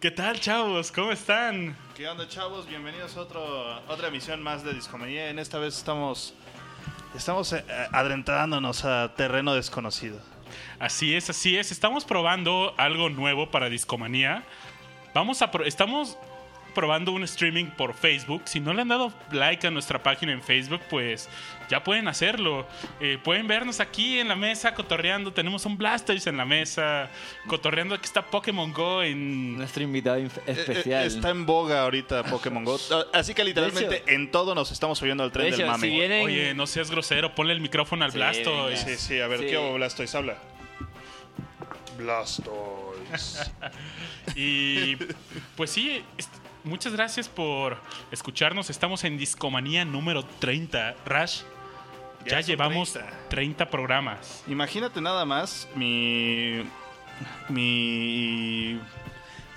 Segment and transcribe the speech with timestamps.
[0.00, 0.92] ¿Qué tal, chavos?
[0.92, 1.76] ¿Cómo están?
[1.96, 2.68] ¿Qué onda, chavos?
[2.68, 5.30] Bienvenidos a otro, otra emisión más de Discomanía.
[5.30, 6.32] En esta vez estamos,
[7.16, 10.20] estamos eh, adentrándonos a terreno desconocido.
[10.78, 11.72] Así es, así es.
[11.72, 14.44] Estamos probando algo nuevo para Discomanía.
[15.12, 16.16] Vamos a pro- estamos
[16.76, 18.42] probando un streaming por Facebook.
[18.44, 21.28] Si no le han dado like a nuestra página en Facebook, pues
[21.70, 22.66] ya pueden hacerlo.
[23.00, 25.32] Eh, pueden vernos aquí en la mesa cotorreando.
[25.32, 27.08] Tenemos un Blastoise en la mesa.
[27.48, 27.94] Cotorreando.
[27.94, 29.56] Aquí está Pokémon Go en...
[29.56, 31.04] Nuestro invitado inf- Eh, especial.
[31.04, 32.78] eh, está en boga ahorita Pokémon Go.
[32.92, 35.88] Ah, Así que literalmente en todo nos estamos subiendo al tren De del mame.
[35.88, 37.34] si vienen- Oye, no seas grosero.
[37.34, 38.84] Ponle el micrófono al Sí, Blastoise.
[38.84, 39.46] Sí, sí, a ver, Sí.
[39.46, 40.14] ¿qué hubo, Blastoise?
[40.14, 40.36] Habla.
[41.98, 43.50] Blastoise.
[44.34, 44.96] Y
[45.56, 46.02] pues sí,
[46.66, 47.78] muchas gracias por
[48.10, 48.68] escucharnos.
[48.70, 50.96] Estamos en Discomanía número 30.
[51.06, 51.42] Rash,
[52.26, 53.28] ya, llevamos 30.
[53.28, 53.70] 30.
[53.70, 54.42] programas.
[54.46, 56.62] Imagínate nada más mi.
[57.48, 58.78] mi.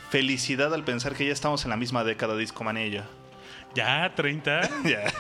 [0.10, 3.02] felicidad al pensar que ya estamos en la misma década de Discomanía y yo.
[3.76, 4.62] ¿Ya 30?
[4.86, 5.12] Ya.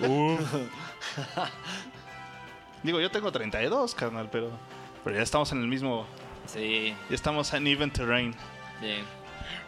[2.82, 4.50] Digo, yo tengo 32, carnal, pero.
[5.04, 6.06] Pero ya estamos en el mismo.
[6.46, 8.34] Sí, Ya estamos en even terrain.
[8.80, 9.04] bien.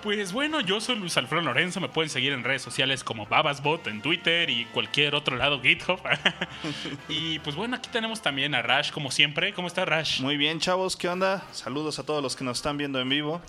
[0.03, 1.81] Pues bueno, yo soy Luis Alfredo Lorenzo.
[1.81, 6.01] Me pueden seguir en redes sociales como Babasbot en Twitter y cualquier otro lado GitHub.
[7.09, 9.53] y pues bueno, aquí tenemos también a Rash, como siempre.
[9.55, 10.21] ¿Cómo está Rash?
[10.21, 11.45] Muy bien, chavos, ¿qué onda?
[11.53, 13.41] Saludos a todos los que nos están viendo en vivo.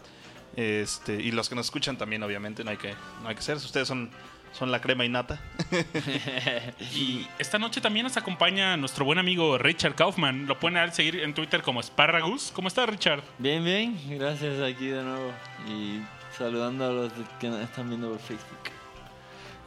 [0.56, 3.58] Este, y los que nos escuchan también, obviamente, no hay que, no hay que ser.
[3.58, 4.10] Ustedes son,
[4.58, 5.40] son la crema innata.
[6.94, 10.46] Y esta noche también nos acompaña nuestro buen amigo Richard Kaufman.
[10.48, 12.52] Lo pueden seguir en Twitter como Sparragus.
[12.54, 13.22] ¿Cómo está Richard?
[13.38, 14.00] Bien, bien.
[14.18, 15.32] Gracias aquí de nuevo.
[15.68, 16.02] Y
[16.38, 18.72] saludando a los que nos están viendo por Facebook.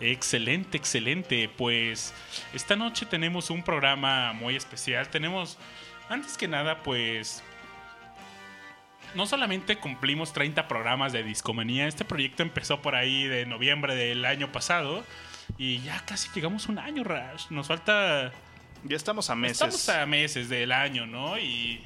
[0.00, 1.50] Excelente, excelente.
[1.54, 2.14] Pues
[2.54, 5.08] esta noche tenemos un programa muy especial.
[5.08, 5.58] Tenemos,
[6.08, 7.42] antes que nada, pues...
[9.14, 14.24] No solamente cumplimos 30 programas de Discomanía, este proyecto empezó por ahí de noviembre del
[14.24, 15.02] año pasado
[15.56, 17.46] y ya casi llegamos un año, Rash.
[17.50, 18.32] Nos falta...
[18.84, 19.56] Ya estamos a meses.
[19.56, 21.38] Estamos a meses del año, ¿no?
[21.38, 21.84] Y...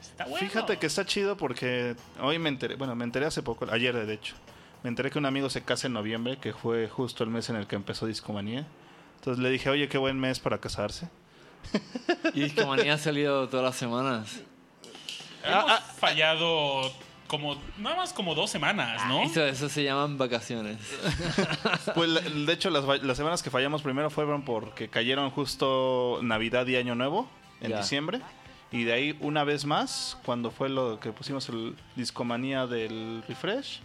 [0.00, 0.46] Está bueno.
[0.46, 4.14] Fíjate que está chido porque hoy me enteré, bueno, me enteré hace poco, ayer de
[4.14, 4.34] hecho.
[4.82, 7.56] Me enteré que un amigo se casa en noviembre, que fue justo el mes en
[7.56, 8.66] el que empezó Discomanía.
[9.16, 11.08] Entonces le dije, oye, qué buen mes para casarse.
[12.34, 14.40] Y Discomanía ha salido todas las semanas.
[15.48, 16.92] Hemos Ah, fallado
[17.26, 17.56] como...
[17.78, 19.22] Nada más como dos semanas, ¿no?
[19.22, 20.78] Eso, eso se llaman vacaciones.
[21.94, 22.10] Pues
[22.46, 27.28] de hecho las, semanas que fallamos primero fueron porque cayeron justo Navidad y Año Nuevo
[27.60, 27.78] en Ya.
[27.78, 28.20] diciembre.
[28.70, 33.80] Y de ahí una vez más, cuando fue lo que pusimos el Discomanía del Refresh,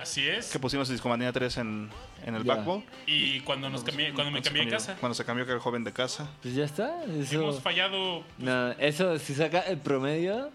[0.00, 0.50] Así es.
[0.50, 1.90] que pusimos el Discomanía 3 en,
[2.24, 2.44] en el.
[2.44, 2.84] Backbone.
[3.06, 5.62] Y cuando nos cambié, cuando me cambié de casa, Cuando se cambió que era el
[5.62, 6.28] joven de casa.
[6.40, 7.02] Pues ya está.
[7.04, 8.22] Eso, hemos fallado.
[8.38, 10.50] Nada, eso, si saca el promedio,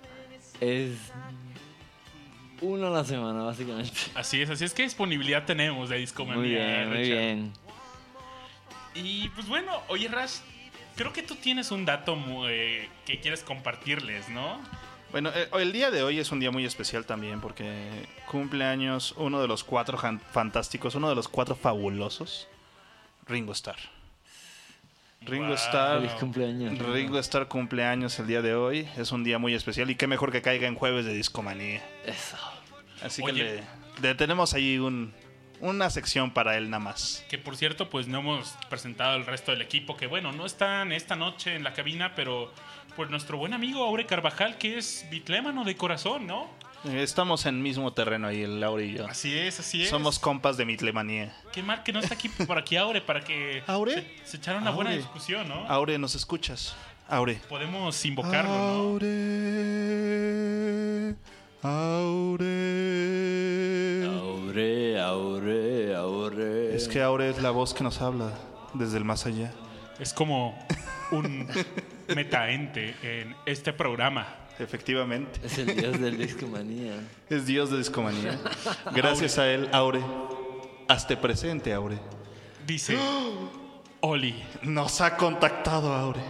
[0.62, 0.98] es
[2.62, 3.92] uno a la semana, básicamente.
[4.16, 6.40] Así es, así es que disponibilidad tenemos de Discomanía.
[6.40, 7.54] Muy bien, muy bien.
[8.96, 10.38] Y pues bueno, oye Rash,
[10.96, 14.60] creo que tú tienes un dato muy, eh, que quieres compartirles, ¿no?
[15.12, 19.14] Bueno, eh, el día de hoy es un día muy especial también porque cumple años
[19.18, 22.48] uno de los cuatro fantásticos, uno de los cuatro fabulosos,
[23.28, 23.78] Ringo Starr.
[25.28, 25.56] Ringo Wow.
[25.56, 26.00] Starr.
[26.02, 26.78] Feliz cumpleaños.
[26.80, 28.88] Ringo Starr cumpleaños el día de hoy.
[28.98, 31.82] Es un día muy especial y qué mejor que caiga en jueves de discomanía.
[32.06, 32.38] Eso.
[33.04, 33.34] Así Oye.
[33.34, 33.64] que le,
[34.10, 35.14] le tenemos ahí un,
[35.60, 37.24] una sección para él nada más.
[37.30, 40.92] Que por cierto, pues no hemos presentado al resto del equipo, que bueno, no están
[40.92, 42.52] esta noche en la cabina, pero
[42.96, 46.50] pues nuestro buen amigo Aure Carvajal, que es bitlémano de corazón, ¿no?
[46.86, 49.08] Estamos en mismo terreno ahí, el Laura y yo.
[49.08, 49.90] Así es, así es.
[49.90, 51.36] Somos compas de Mitlemanía.
[51.52, 53.94] Qué mal que no está aquí por aquí Aure para que ¿Aure?
[53.94, 55.66] se, se echara una buena discusión, ¿no?
[55.68, 56.76] Aure, ¿nos escuchas?
[57.10, 57.42] Aure.
[57.50, 58.58] Podemos invocarlo, ¿no?
[58.58, 59.16] Aure.
[61.64, 62.46] Aure.
[64.06, 66.76] Aure, aure, aure.
[66.76, 68.32] Es que Aure es la voz que nos habla
[68.74, 69.52] desde el más allá.
[70.00, 70.58] Es como
[71.12, 71.48] un
[72.16, 74.28] metaente en este programa.
[74.60, 75.40] Efectivamente.
[75.44, 76.94] Es el dios del discomanía.
[77.30, 78.40] Es Dios de discomanía.
[78.94, 80.02] Gracias a él, Aure.
[80.88, 81.98] Hazte presente, Aure.
[82.66, 82.98] Dice,
[84.02, 86.22] Oli, Nos ha contactado, Aure.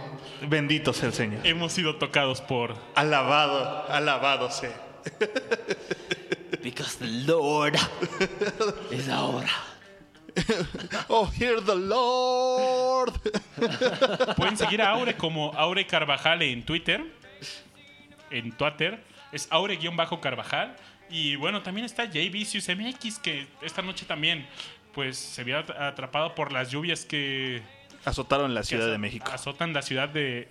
[0.48, 1.46] Bendito sea el Señor.
[1.46, 2.74] hemos sido tocados por...
[2.94, 4.80] Alabado, alabado sea.
[6.62, 7.76] Because the Lord
[8.90, 9.50] is ahora.
[11.08, 13.12] Oh, hear the Lord.
[14.36, 17.04] Pueden seguir a Aure como Aure Carvajal en Twitter.
[18.30, 19.02] En Twitter.
[19.32, 20.76] Es Aure-Carvajal.
[21.10, 24.46] Y bueno, también está J Vicious MX, que esta noche también
[24.92, 27.62] pues se vio at- atrapado por las lluvias que,
[28.04, 29.30] Azotaron la que Ciudad de México.
[29.32, 30.48] azotan la ciudad de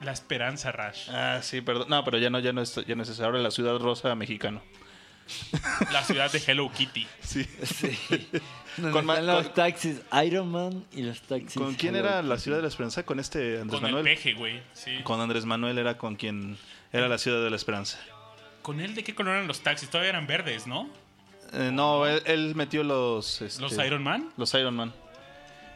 [0.00, 1.08] La Esperanza Rush.
[1.10, 1.88] Ah, sí, perdón.
[1.88, 3.20] No, pero ya no, ya no es, ya no es.
[3.20, 4.62] Ahora la ciudad rosa mexicano.
[5.92, 7.06] La ciudad de Hello Kitty.
[7.22, 7.44] Sí.
[7.62, 7.96] Sí.
[8.80, 11.54] Con están los con- taxis Iron Man y los taxis.
[11.60, 13.04] ¿Con quién Hello era la ciudad de la esperanza?
[13.04, 14.04] Con este Andrés Con el Manuel.
[14.04, 14.62] peje, güey.
[14.72, 14.98] Sí.
[15.02, 16.56] Con Andrés Manuel era con quien
[16.92, 17.98] era la ciudad de la esperanza.
[18.62, 19.88] ¿Con él de qué color eran los taxis?
[19.88, 20.88] Todavía eran verdes, ¿no?
[21.52, 23.40] Eh, no, él, él metió los...
[23.42, 24.30] este, ¿Los Iron Man?
[24.36, 24.92] Los Iron Man.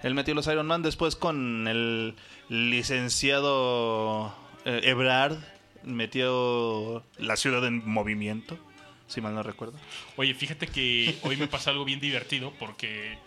[0.03, 2.15] Él metió los Iron Man después con el
[2.49, 4.35] licenciado
[4.65, 5.39] eh, Ebrard.
[5.83, 8.59] Metió la ciudad en movimiento,
[9.07, 9.79] si mal no recuerdo.
[10.17, 13.19] Oye, fíjate que hoy me pasó algo bien divertido porque,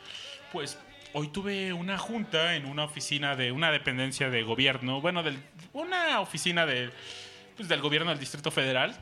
[0.52, 0.80] pues,
[1.14, 5.38] hoy tuve una junta en una oficina de una dependencia de gobierno, bueno, del,
[5.74, 6.90] una oficina de,
[7.58, 8.96] pues, del gobierno del Distrito Federal.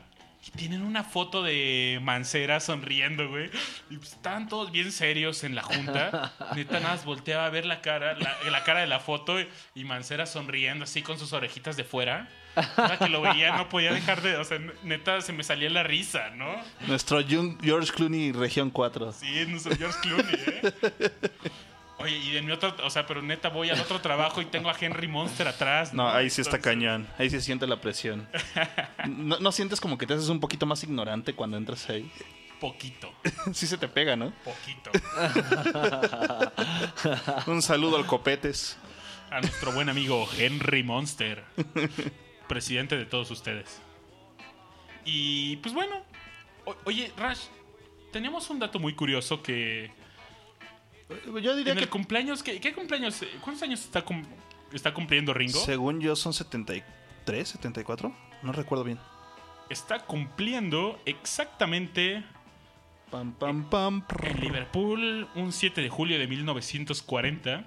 [0.46, 3.50] Y tienen una foto de Mancera sonriendo, güey.
[3.90, 6.32] Y pues, estaban todos bien serios en la junta.
[6.54, 9.48] Neta, nada más volteaba a ver la cara, la, la cara de la foto y,
[9.74, 12.28] y Mancera sonriendo así con sus orejitas de fuera.
[12.54, 14.36] Cada que lo veía no podía dejar de...
[14.36, 16.56] O sea, neta, se me salía la risa, ¿no?
[16.86, 19.12] Nuestro George Clooney, región 4.
[19.12, 20.72] Sí, soy George Clooney, ¿eh?
[21.98, 24.68] Oye, y de mi otro, o sea, pero neta voy al otro trabajo y tengo
[24.68, 25.94] a Henry Monster atrás.
[25.94, 27.06] No, ahí sí está Entonces, cañón.
[27.18, 28.28] Ahí sí siente la presión.
[29.06, 32.10] ¿No, no sientes como que te haces un poquito más ignorante cuando entras ahí?
[32.60, 33.12] Poquito,
[33.54, 34.32] Sí se te pega, ¿no?
[34.44, 34.90] poquito.
[37.46, 38.78] Un saludo al Copetes.
[39.30, 41.44] A nuestro buen amigo Henry Monster,
[42.48, 43.80] presidente de todos ustedes.
[45.04, 46.02] Y pues bueno,
[46.64, 47.40] o- oye, Rash,
[48.12, 49.90] teníamos un dato muy curioso que
[51.42, 53.22] Yo diría en que el cumpleaños, ¿qué, qué cumpleaños?
[53.22, 54.24] eh, ¿Cuántos años está, cum-
[54.72, 55.58] está cumpliendo Ringo?
[55.60, 58.14] según yo son 73, 74.
[58.42, 58.98] No recuerdo bien.
[59.70, 62.24] Está cumpliendo exactamente
[63.10, 64.04] Pam, pam, pam.
[64.22, 67.64] En Liverpool, un 7 de julio de 1940,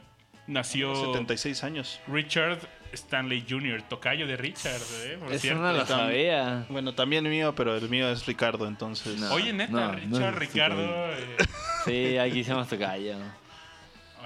[0.47, 1.99] nació 76 años.
[2.07, 2.59] Richard
[2.93, 5.17] Stanley Jr., tocayo de Richard, ¿eh?
[5.19, 5.61] Por Eso cierto.
[5.61, 6.65] no lo sabía.
[6.69, 9.19] Bueno, también mío, pero el mío es Ricardo, entonces.
[9.19, 9.31] No.
[9.33, 10.83] Oye, neta, No, Richard, Ricardo.
[11.13, 11.37] eh,
[11.85, 13.15] Sí, aquí hicimos tocayo.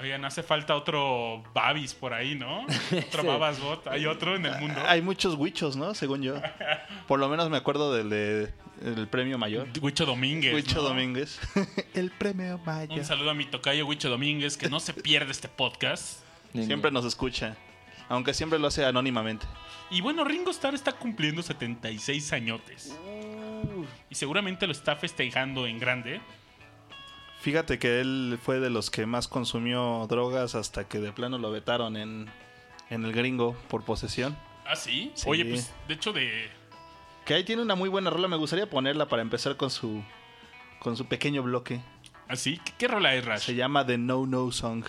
[0.02, 2.62] oigan, hace falta otro Babis por ahí, ¿no?
[3.08, 3.28] Otro Sí.
[3.28, 3.88] Babas Bot.
[3.88, 4.82] Hay otro en el mundo.
[4.88, 5.94] Hay muchos huichos, ¿no?
[5.94, 6.36] Según yo.
[7.08, 9.68] Por lo menos me acuerdo del de, el premio mayor.
[9.82, 10.54] Huicho Domínguez.
[10.54, 10.90] Huicho ¿no?
[10.90, 11.40] Domínguez.
[11.94, 12.98] el premio mayor.
[12.98, 16.20] Un saludo a mi tocayo Huicho Domínguez, que no se pierde este podcast.
[16.54, 17.56] Siempre nos escucha.
[18.10, 19.46] Aunque siempre lo hace anónimamente.
[19.90, 22.98] Y bueno, Ringo Starr está cumpliendo 76 añotes.
[24.10, 26.22] Y seguramente lo está festejando en grande.
[27.42, 31.52] Fíjate que él fue de los que más consumió drogas hasta que de plano lo
[31.52, 32.30] vetaron en,
[32.90, 34.38] en el gringo por posesión.
[34.66, 35.12] ¿Ah, sí?
[35.14, 35.26] Sí.
[35.28, 36.50] Oye, pues de hecho de...
[37.26, 38.28] Que ahí tiene una muy buena rola.
[38.28, 40.04] Me gustaría ponerla para empezar con su,
[40.80, 41.82] con su pequeño bloque.
[42.28, 42.58] ¿Así?
[42.64, 43.42] ¿Qué, qué rola es, Rash?
[43.42, 44.86] Se llama The No No Song.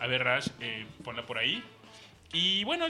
[0.00, 1.62] A ver, Rash, eh, ponla por ahí.
[2.32, 2.86] Y bueno,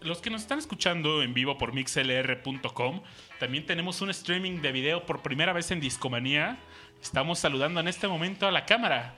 [0.00, 3.02] los que nos están escuchando en vivo por mixlr.com,
[3.38, 6.58] también tenemos un streaming de video por primera vez en Discomanía.
[7.02, 9.14] Estamos saludando en este momento a la cámara.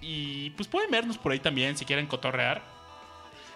[0.00, 2.62] Y pues pueden vernos por ahí también si quieren cotorrear.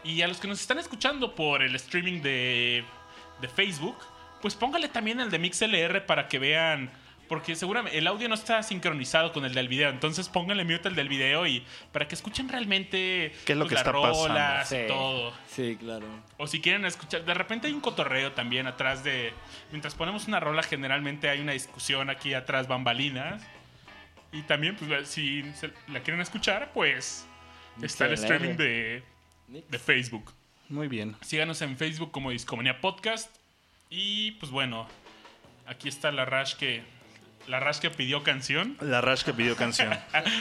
[0.05, 2.85] Y a los que nos están escuchando por el streaming de,
[3.41, 3.97] de Facebook,
[4.41, 6.91] pues póngale también el de MixLR para que vean.
[7.31, 9.89] Porque seguramente el audio no está sincronizado con el del video.
[9.89, 13.69] Entonces pónganle mute el del video y para que escuchen realmente ¿Qué es lo pues,
[13.69, 14.29] que las está pasando?
[14.29, 14.77] rolas Sí.
[14.77, 15.33] y todo.
[15.49, 16.07] Sí, claro.
[16.39, 19.33] O si quieren escuchar, de repente hay un cotorreo también atrás de.
[19.71, 23.43] Mientras ponemos una rola, generalmente hay una discusión aquí atrás, bambalinas.
[24.33, 27.27] Y también, pues, si se- la quieren escuchar, pues
[27.81, 29.03] está el streaming de,
[29.49, 30.33] de Facebook.
[30.69, 31.17] Muy bien.
[31.21, 33.33] Síganos en Facebook como Discomanía Podcast.
[33.89, 34.89] Y pues bueno,
[35.67, 36.83] aquí está la Rash que.
[37.47, 38.77] La Rash que pidió canción.
[38.81, 39.99] La Rash que pidió canción.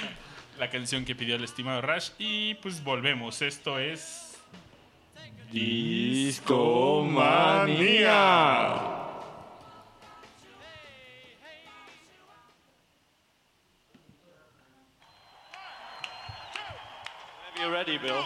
[0.59, 2.09] La canción que pidió el estimado Rash.
[2.19, 3.41] Y pues volvemos.
[3.41, 4.37] Esto es.
[5.51, 6.59] Discomanía.
[17.59, 18.23] You're ready, Bill.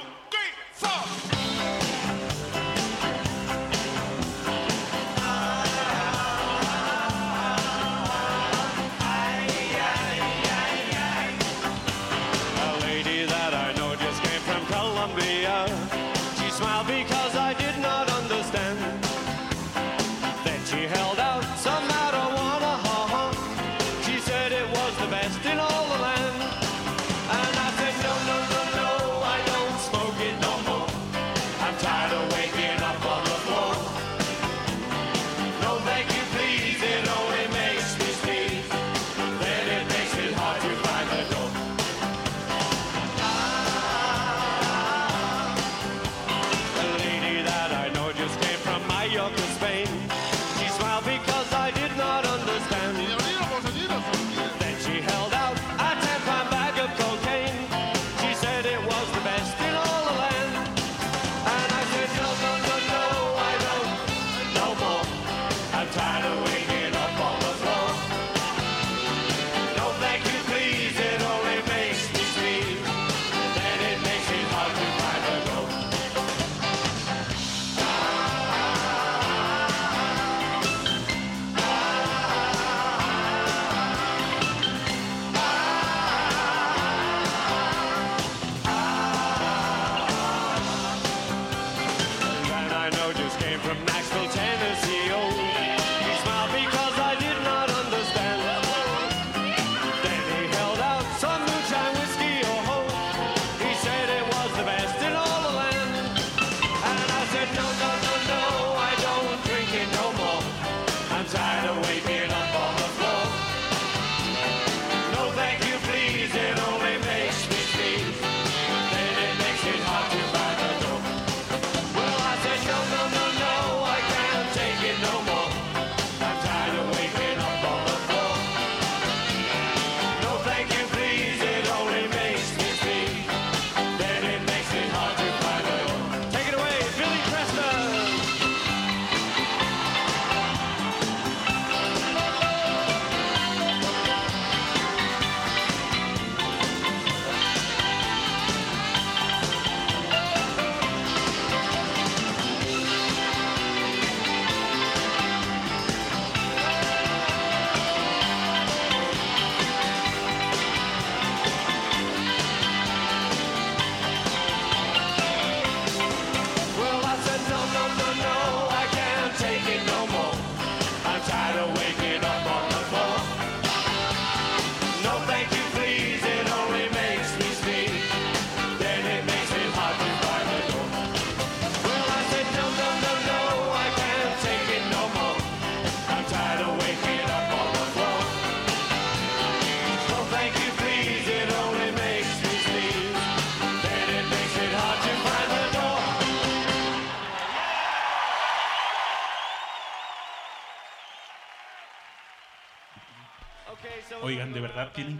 [0.83, 1.82] A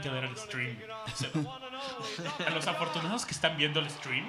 [0.04, 0.78] que ver el stream.
[2.46, 4.26] A los afortunados que están viendo el stream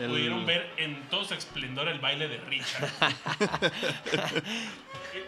[0.00, 2.88] El- pudieron ver en todo su esplendor el baile de Richard.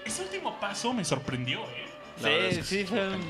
[0.05, 1.87] Ese último paso me sorprendió, ¿eh?
[2.23, 3.23] La Sí, es que sí, fue- bacán.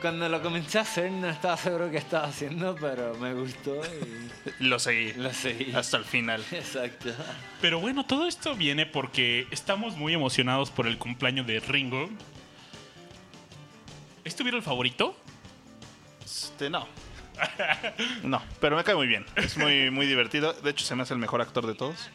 [0.00, 4.64] Cuando lo comencé a hacer no estaba seguro qué estaba haciendo, pero me gustó y
[4.64, 5.12] Lo seguí.
[5.14, 5.72] lo seguí.
[5.74, 6.44] Hasta el final.
[6.52, 7.10] Exacto.
[7.60, 12.08] Pero bueno, todo esto viene porque estamos muy emocionados por el cumpleaños de Ringo.
[14.24, 15.16] ¿Es tu el favorito?
[16.28, 16.86] Este, no.
[18.24, 19.24] No, pero me cae muy bien.
[19.36, 20.52] Es muy, muy divertido.
[20.54, 22.10] De hecho, se me hace el mejor actor de todos.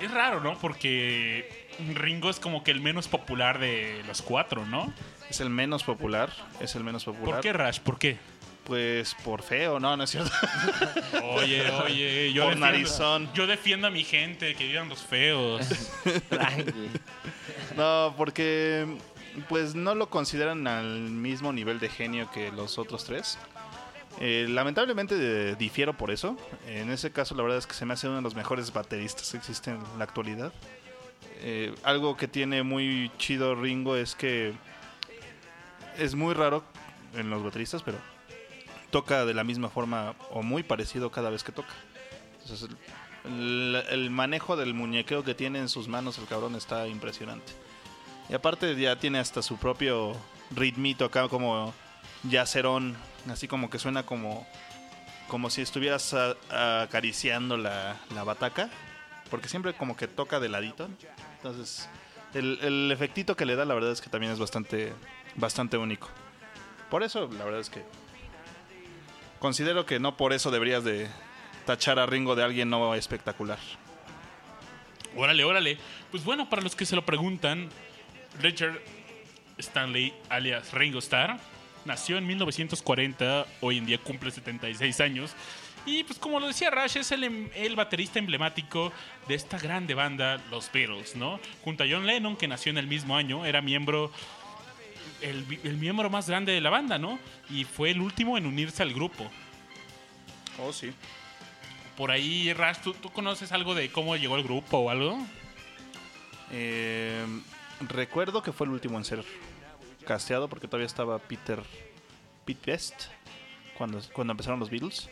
[0.00, 0.56] Es raro, ¿no?
[0.58, 4.92] Porque Ringo es como que el menos popular de los cuatro, ¿no?
[5.28, 6.32] Es el menos popular.
[6.60, 7.34] Es el menos popular.
[7.34, 7.80] ¿Por qué, Rash?
[7.80, 8.16] ¿Por qué?
[8.64, 10.30] Pues por feo, no, no es cierto.
[11.34, 13.32] Oye, oye, yo Por defiendo, narizón.
[13.34, 15.66] yo defiendo a mi gente, que vivan los feos.
[17.76, 18.86] No, porque
[19.48, 23.38] pues no lo consideran al mismo nivel de genio que los otros tres.
[24.20, 26.36] Eh, lamentablemente eh, difiero por eso.
[26.66, 29.30] En ese caso, la verdad es que se me hace uno de los mejores bateristas
[29.30, 30.52] que existen en la actualidad.
[31.40, 34.52] Eh, algo que tiene muy chido Ringo es que
[35.98, 36.62] es muy raro
[37.14, 37.98] en los bateristas, pero
[38.90, 41.72] toca de la misma forma o muy parecido cada vez que toca.
[42.42, 42.68] Entonces,
[43.24, 47.52] el, el manejo del muñequeo que tiene en sus manos el cabrón está impresionante.
[48.28, 50.16] Y aparte ya tiene hasta su propio
[50.50, 51.74] ritmito acá como
[52.24, 52.96] yacerón,
[53.28, 54.46] así como que suena como
[55.28, 56.14] como si estuvieras
[56.50, 58.68] acariciando la, la bataca,
[59.30, 60.90] porque siempre como que toca de ladito.
[61.36, 61.88] Entonces,
[62.34, 64.92] el, el efectito que le da la verdad es que también es bastante
[65.36, 66.08] bastante único.
[66.90, 67.82] Por eso, la verdad es que
[69.38, 71.08] considero que no por eso deberías de
[71.64, 73.58] tachar a Ringo de alguien no espectacular.
[75.16, 75.78] Órale, órale.
[76.10, 77.68] Pues bueno, para los que se lo preguntan,
[78.40, 78.80] Richard
[79.58, 81.38] Stanley, alias Ringo Starr,
[81.84, 85.34] nació en 1940, hoy en día cumple 76 años.
[85.84, 88.92] Y pues como lo decía Rush, es el, em- el baterista emblemático
[89.26, 91.40] de esta grande banda, los Beatles, ¿no?
[91.64, 94.12] Junto a John Lennon, que nació en el mismo año, era miembro,
[95.22, 97.18] el, miembro más grande de la banda, ¿no?
[97.50, 99.28] Y fue el último en unirse al grupo.
[100.60, 100.92] Oh, sí.
[101.96, 105.18] Por ahí, Rush, ¿tú, tú conoces algo de cómo llegó el grupo o algo?
[106.52, 107.24] Eh,
[107.88, 109.24] recuerdo que fue el último en ser
[110.04, 111.62] casteado porque todavía estaba Peter
[112.44, 113.04] Pete Best
[113.76, 115.08] cuando, cuando empezaron los Beatles.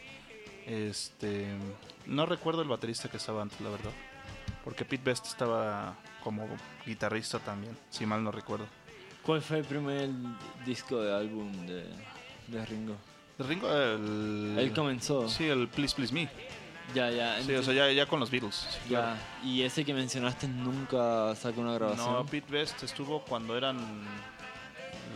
[0.66, 1.46] Este,
[2.06, 3.92] no recuerdo el baterista que estaba antes, la verdad.
[4.64, 6.46] Porque Pete Best estaba como
[6.86, 8.66] guitarrista también, si mal no recuerdo.
[9.22, 10.08] ¿Cuál fue el primer
[10.64, 11.84] disco de álbum de,
[12.48, 12.96] de Ringo?
[13.38, 14.56] Ringo, el...
[14.58, 15.28] Él comenzó.
[15.28, 16.28] Sí, el Please Please Me.
[16.94, 17.42] Ya, ya.
[17.42, 18.54] Sí, o sea, ya, ya con los Beatles.
[18.54, 19.16] sí, claro.
[19.42, 19.48] ya.
[19.48, 22.12] Y ese que mencionaste nunca sacó una grabación.
[22.12, 23.78] No, Pete Best estuvo cuando eran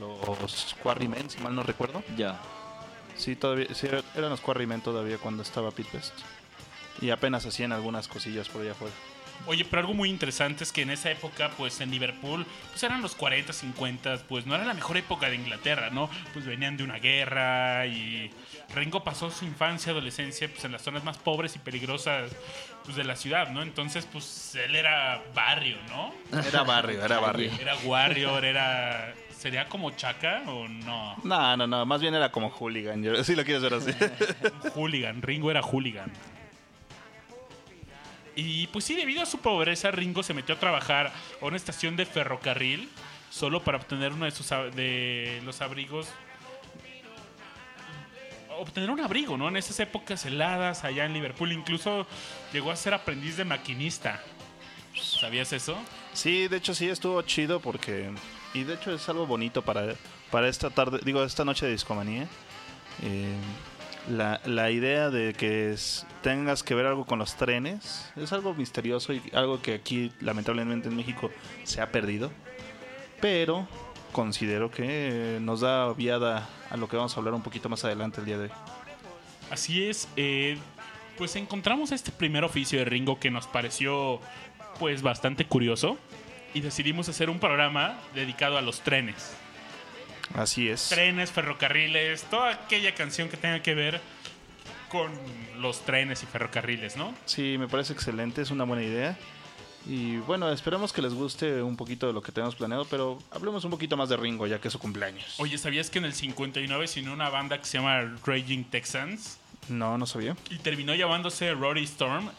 [0.00, 2.02] los Quarrymen, si mal no recuerdo.
[2.16, 2.40] Ya.
[3.16, 6.14] Sí, todavía, sí, eran los Quarrymen todavía cuando estaba Pete Best.
[7.00, 8.94] Y apenas hacían algunas cosillas por allá afuera.
[9.46, 13.02] Oye, pero algo muy interesante es que en esa época, pues en Liverpool, pues eran
[13.02, 16.08] los 40, 50, pues no era la mejor época de Inglaterra, ¿no?
[16.32, 18.30] Pues venían de una guerra y
[18.74, 22.32] Ringo pasó su infancia, adolescencia, pues en las zonas más pobres y peligrosas
[22.84, 23.62] pues, de la ciudad, ¿no?
[23.62, 26.14] Entonces, pues él era barrio, ¿no?
[26.46, 27.50] Era barrio, era barrio.
[27.60, 29.14] Era warrior, era...
[29.36, 31.16] ¿Sería como Chaka o no?
[31.22, 33.90] No, no, no, más bien era como hooligan, yo, si lo quieres ver así.
[34.74, 36.10] Hooligan, Ringo era hooligan.
[38.36, 41.96] Y pues sí, debido a su pobreza, Ringo se metió a trabajar a una estación
[41.96, 42.88] de ferrocarril
[43.30, 46.08] solo para obtener uno de, sus, de los abrigos.
[48.58, 49.48] Obtener un abrigo, ¿no?
[49.48, 51.52] En esas épocas heladas allá en Liverpool.
[51.52, 52.06] Incluso
[52.52, 54.22] llegó a ser aprendiz de maquinista.
[55.00, 55.76] ¿Sabías eso?
[56.12, 58.12] Sí, de hecho sí estuvo chido porque...
[58.52, 59.94] Y de hecho es algo bonito para,
[60.30, 62.28] para esta tarde, digo, esta noche de discomanía.
[63.02, 63.34] Eh,
[64.08, 65.74] la, la idea de que
[66.22, 70.88] tengas que ver algo con los trenes es algo misterioso y algo que aquí lamentablemente
[70.88, 71.30] en México
[71.64, 72.30] se ha perdido.
[73.20, 73.66] Pero
[74.12, 78.20] considero que nos da viada a lo que vamos a hablar un poquito más adelante
[78.20, 78.50] el día de hoy.
[79.50, 80.56] Así es, eh,
[81.18, 84.20] pues encontramos este primer oficio de Ringo que nos pareció
[84.78, 85.98] pues bastante curioso
[86.54, 89.36] y decidimos hacer un programa dedicado a los trenes.
[90.34, 90.88] Así es.
[90.88, 94.00] Trenes, ferrocarriles, toda aquella canción que tenga que ver
[94.88, 95.10] con
[95.58, 97.14] los trenes y ferrocarriles, ¿no?
[97.26, 99.18] Sí, me parece excelente, es una buena idea.
[99.86, 103.64] Y bueno, esperamos que les guste un poquito de lo que tenemos planeado, pero hablemos
[103.64, 105.34] un poquito más de Ringo, ya que es su cumpleaños.
[105.38, 109.38] Oye, ¿sabías que en el 59 se unió una banda que se llama Raging Texans?
[109.68, 110.36] No, no sabía.
[110.50, 112.30] y terminó llamándose Rory Storm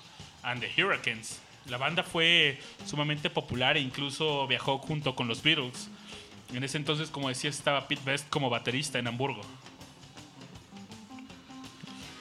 [0.43, 1.39] and the Hurricanes.
[1.67, 5.89] La banda fue sumamente popular e incluso viajó junto con los Beatles.
[6.53, 9.41] En ese entonces, como decía, estaba Pete Best como baterista en Hamburgo.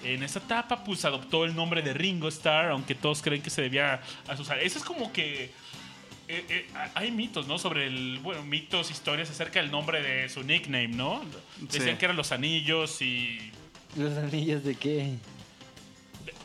[0.02, 3.62] En esa etapa, pues adoptó el nombre de Ringo Starr, aunque todos creen que se
[3.62, 4.50] debía a sus...
[4.50, 5.44] Eso es como que...
[6.28, 7.58] eh, eh, hay mitos, ¿no?
[7.58, 8.18] Sobre el...
[8.22, 11.22] Bueno, mitos, historias acerca del nombre de su nickname, ¿no?
[11.58, 11.96] Decían Sí.
[11.98, 13.50] que eran los anillos y...
[13.96, 15.14] ¿Los anillos de qué?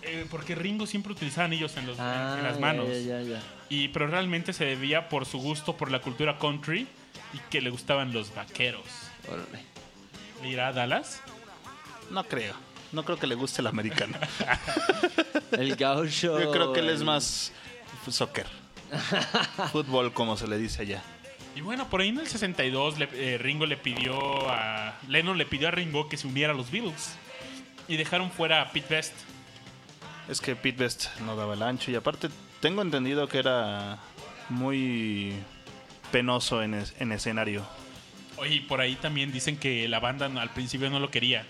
[0.04, 2.88] eh, porque Ringo siempre utilizaba anillos en, los, en Ah, las ya, manos.
[2.88, 3.42] Ya, ya, ya.
[3.70, 6.88] Y, pero realmente se debía por su gusto por la cultura country
[7.34, 8.86] y que le gustaban los vaqueros.
[9.28, 9.63] Órale.
[10.41, 11.22] ¿Le irá a Dallas?
[12.10, 12.56] No creo.
[12.91, 14.17] No creo que le guste el americano.
[15.52, 16.39] El gaucho.
[16.39, 17.52] Yo creo que él es más
[18.10, 18.48] soccer.
[19.72, 21.04] Fútbol, como se le dice allá.
[21.56, 24.95] Y bueno, por ahí en el 62 le- eh, Ringo le pidió a...
[25.08, 27.15] Lennon le pidió a Ringo que se uniera a los Beatles.
[27.88, 29.13] Y dejaron fuera a Pete Best.
[30.28, 32.30] Es que Pete Best no daba el ancho y aparte
[32.62, 33.98] tengo entendido que era
[34.50, 35.34] muy
[36.12, 37.65] penoso en, es- en escenario.
[38.38, 41.45] Oye, y por ahí también dicen que la banda al principio no lo quería.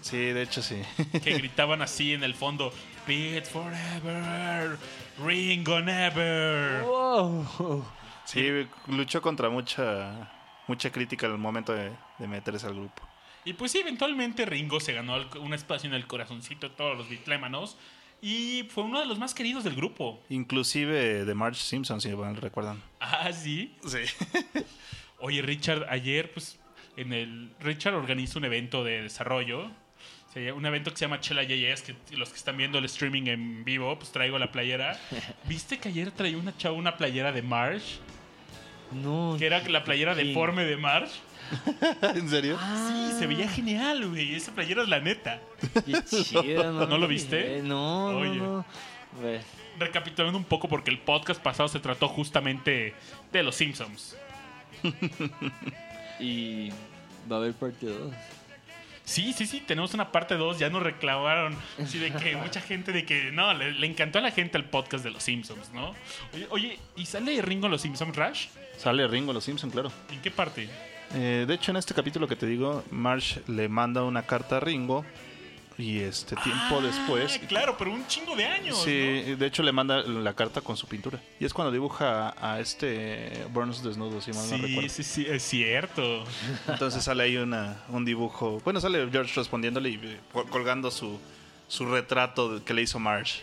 [0.00, 0.80] Sí, de hecho sí.
[1.22, 2.72] Que gritaban así en el fondo,
[3.06, 4.78] Pete forever,
[5.24, 6.82] Ringo never.
[6.82, 7.84] Wow.
[8.24, 10.30] Sí, luchó contra mucha
[10.66, 13.02] mucha crítica al momento de, de meterse al grupo.
[13.44, 17.08] Y pues sí, eventualmente Ringo se ganó un espacio en el corazoncito de todos los
[17.08, 17.76] bitlémanos
[18.22, 20.22] y fue uno de los más queridos del grupo.
[20.28, 22.82] Inclusive de Marge Simpson, si me recuerdan.
[23.00, 23.74] Ah, sí.
[23.86, 23.98] Sí.
[25.20, 26.58] Oye, Richard, ayer, pues,
[26.96, 27.50] en el.
[27.60, 29.70] Richard organiza un evento de desarrollo.
[30.32, 33.26] Sea, un evento que se llama Chela JS, que los que están viendo el streaming
[33.26, 34.98] en vivo, pues traigo la playera.
[35.48, 37.96] ¿Viste que ayer traía una chava una playera de Marsh?
[38.92, 39.36] No.
[39.38, 40.28] Que era la playera Sí.
[40.28, 41.10] deforme de Marsh.
[42.14, 42.58] ¿En serio?
[42.58, 44.34] Sí, se veía genial, güey.
[44.34, 45.40] Esa playera es la neta.
[45.84, 46.86] Qué chido, ¿no?
[46.88, 47.58] ¿No lo viste?
[47.58, 48.36] Eh, no, Oye.
[48.36, 48.64] no, no.
[49.20, 49.44] Pues,
[49.78, 52.94] Recapitulando un poco, porque el podcast pasado se trató justamente
[53.32, 54.16] de los Simpsons.
[56.20, 56.70] y
[57.30, 58.12] va a haber parte 2.
[59.04, 62.92] Sí, sí, sí, tenemos una parte 2, ya nos reclamaron, sí, de que mucha gente
[62.92, 65.96] de que no, le, le encantó a la gente el podcast de los Simpsons, ¿no?
[66.32, 68.46] Oye, oye, ¿y sale Ringo los Simpsons Rush?
[68.80, 69.92] Sale Ringo los Simpson, claro.
[70.10, 70.66] ¿En qué parte?
[71.14, 74.60] Eh, de hecho, en este capítulo que te digo, Marge le manda una carta a
[74.60, 75.04] Ringo
[75.76, 77.38] y este tiempo Ah, después...
[77.48, 78.82] Claro, pero un chingo de años.
[78.82, 81.18] Sí, de hecho le manda la carta con su pintura.
[81.40, 84.36] Y es cuando dibuja a, este Burns desnudo, si ¿no?
[84.36, 84.88] mal no Sí, recuerdo.
[84.90, 86.24] sí, sí, es cierto.
[86.68, 88.60] Entonces sale ahí una, un dibujo.
[88.62, 91.18] Bueno, sale George respondiéndole y eh, col- colgando su,
[91.66, 93.42] su retrato que le hizo Marge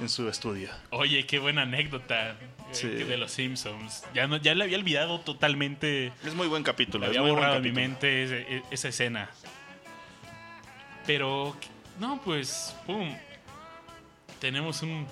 [0.00, 0.68] en su estudio.
[0.90, 2.36] Oye, qué buena anécdota eh,
[2.72, 2.88] Sí.
[2.88, 4.04] de los Simpsons.
[4.14, 6.12] Ya, no, ya le había olvidado totalmente.
[6.24, 7.04] Es muy buen capítulo.
[7.06, 8.24] Es había muy buen borrado de mi mente
[8.56, 9.30] e- esa escena.
[11.06, 11.56] Pero,
[11.98, 13.14] no, pues, pum.
[14.40, 15.06] Tenemos un.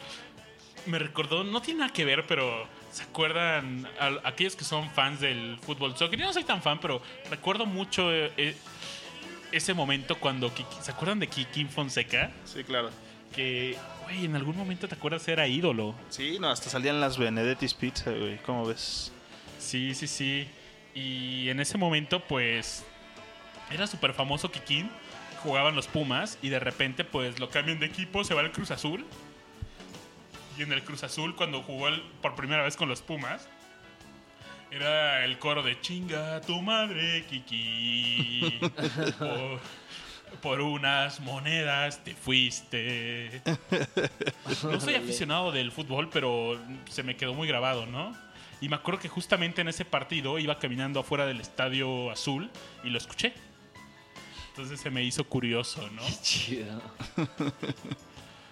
[0.86, 3.88] Me recordó, no tiene nada que ver, pero ¿se acuerdan?
[3.98, 6.18] A, aquellos que son fans del fútbol soccer.
[6.18, 8.56] Yo no soy tan fan, pero recuerdo mucho eh, eh,
[9.52, 10.50] ese momento cuando.
[10.52, 12.30] Kiki- ¿Se acuerdan de Kiki Fonseca?
[12.44, 12.90] Sí, claro.
[13.34, 15.94] que, güey, en algún momento te acuerdas era ídolo.
[16.10, 18.38] Sí, no, hasta salían las Benedetti's Pizza, güey.
[18.38, 19.12] ¿Cómo ves?
[19.58, 20.48] Sí, sí, sí.
[20.94, 22.84] Y en ese momento, pues,
[23.70, 24.90] era súper famoso Kikín.
[25.42, 28.70] Jugaban los Pumas y de repente, pues, lo cambian de equipo, se va al Cruz
[28.70, 29.04] Azul.
[30.56, 33.48] Y en el Cruz Azul, cuando jugó el- por primera vez con los Pumas,
[34.70, 38.58] era el coro de chinga tu madre, Kiki.
[40.42, 43.42] por unas monedas te fuiste.
[44.64, 48.14] No soy aficionado del fútbol, pero se me quedó muy grabado, ¿no?
[48.60, 52.50] Y me acuerdo que justamente en ese partido iba caminando afuera del estadio azul
[52.82, 53.32] y lo escuché.
[54.50, 56.02] Entonces se me hizo curioso, ¿no?
[56.22, 56.80] Chido.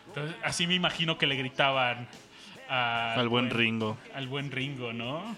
[0.08, 2.08] Entonces, así me imagino que le gritaban
[2.68, 3.96] a- Al buen Ringo.
[4.14, 5.34] Al buen Ringo, ¿no?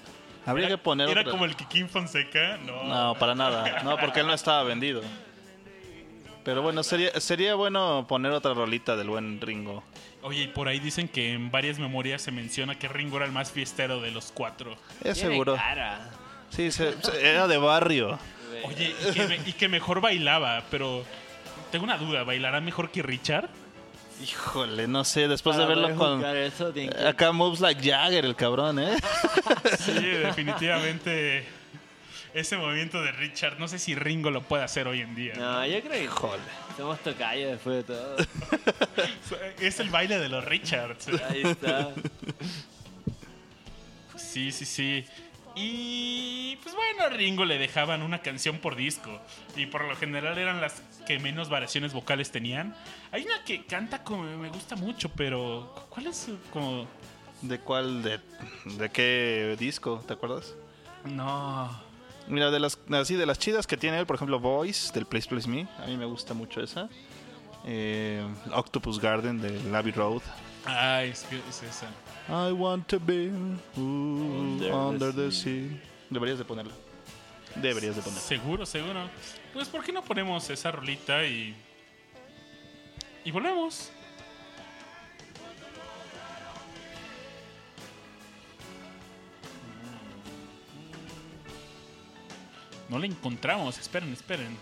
[0.46, 2.84] Habría Era- que poner Era otra- como el Kikín Fonseca, ¿no?
[2.84, 3.82] No, para nada.
[3.82, 5.02] No, porque él no estaba vendido.
[6.44, 9.82] Pero bueno, sería, sería bueno poner otra rolita del buen Ringo.
[10.22, 13.32] Oye, y por ahí dicen que en varias memorias se menciona que Ringo era el
[13.32, 14.76] más fiestero de los cuatro.
[15.02, 15.54] Es Tiene seguro.
[15.56, 16.10] cara.
[16.50, 18.18] Sí, se- se- era de barrio.
[18.64, 21.04] Oye, y que, me- y que mejor bailaba, pero
[21.72, 23.48] tengo una duda, ¿bailará mejor que Richard?
[24.22, 26.36] Híjole, no sé, después Para de verlo poder con...
[26.36, 28.96] eso, que- Acá moves like Jagger, el cabrón, ¿eh?
[29.78, 31.44] Sí, definitivamente
[32.34, 35.34] ese movimiento de Richard, no sé si Ringo lo puede hacer hoy en día.
[35.36, 36.42] No, yo creo que Híjole.
[36.76, 38.16] somos tocayos después de todo.
[39.60, 41.08] Es el baile de los Richards.
[41.28, 41.92] Ahí está.
[44.16, 45.04] Sí, sí, sí.
[45.56, 49.20] Y pues bueno, a Ringo le dejaban una canción por disco.
[49.56, 52.74] Y por lo general eran las que menos variaciones vocales tenían.
[53.12, 56.86] Hay una que canta como me gusta mucho, pero ¿cuál es su- como
[57.42, 58.02] ¿De cuál?
[58.02, 58.20] De,
[58.64, 60.02] ¿De qué disco?
[60.06, 60.54] ¿Te acuerdas?
[61.04, 61.83] no?
[62.26, 65.28] Mira, de las, así, de las chidas que tiene él, por ejemplo, Voice, del Place
[65.28, 65.68] Place Me.
[65.78, 66.88] A mí me gusta mucho esa.
[67.66, 70.22] Eh, Octopus Garden, de Abbey Road.
[70.64, 71.88] Ay, es que es esa.
[72.28, 73.30] I want to be
[73.76, 75.80] ooh, Under under, the the sea.
[76.08, 76.72] Deberías de ponerla.
[77.56, 78.22] Deberías de ponerla.
[78.22, 79.08] Seguro, seguro.
[79.52, 81.54] Pues ¿por qué no ponemos esa rolita y
[83.24, 83.90] y volvemos?
[92.88, 94.56] No la encontramos, esperen, esperen.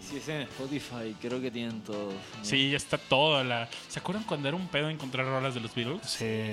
[0.00, 2.12] Si es en Spotify, creo que tienen todos.
[2.14, 2.44] ¿no?
[2.44, 3.68] Sí, ya está toda la.
[3.88, 6.02] ¿Se acuerdan cuando era un pedo encontrar rolas de los Beatles?
[6.04, 6.52] Sí.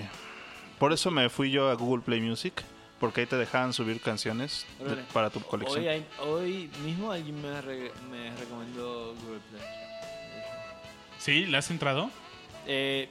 [0.78, 2.64] Por eso me fui yo a Google Play Music.
[3.00, 5.80] Porque ahí te dejaban subir canciones de- para tu colección.
[5.80, 9.62] Hoy, hay- hoy mismo alguien me, re- me recomendó Google Play.
[11.18, 11.46] ¿Sí?
[11.46, 12.10] ¿Le has entrado?
[12.68, 13.08] Eh,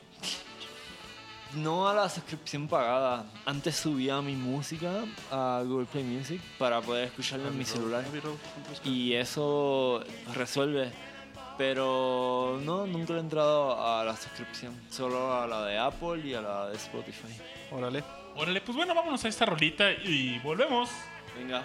[1.55, 3.25] no a la suscripción pagada.
[3.47, 8.05] Antes subía mi música a Google Play Music para poder escucharla en mi celular.
[8.85, 10.93] Y eso resuelve.
[11.57, 14.81] Pero no, nunca he entrado a la suscripción.
[14.91, 17.37] Solo a la de Apple y a la de Spotify.
[17.73, 18.05] Órale.
[18.37, 20.89] Órale, pues bueno, vámonos a esta rolita y volvemos.
[21.37, 21.65] Venga.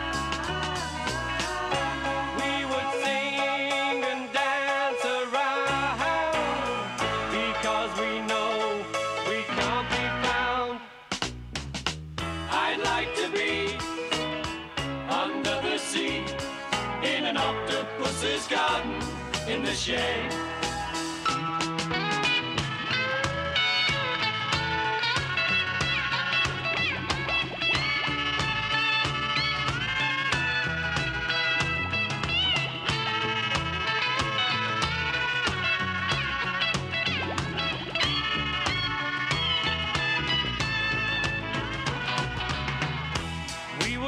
[19.81, 20.29] shame.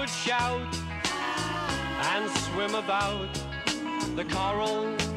[0.05, 0.61] shout
[2.11, 3.27] and swim about
[4.15, 5.02] the corals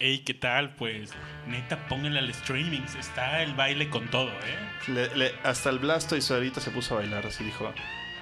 [0.00, 0.74] Ey, ¿qué tal?
[0.76, 1.10] Pues
[1.48, 2.82] neta, pónganle al streaming.
[2.98, 4.58] Está el baile con todo, ¿eh?
[4.88, 7.72] Le- le- hasta el Blastoise ahorita se puso a bailar, así dijo.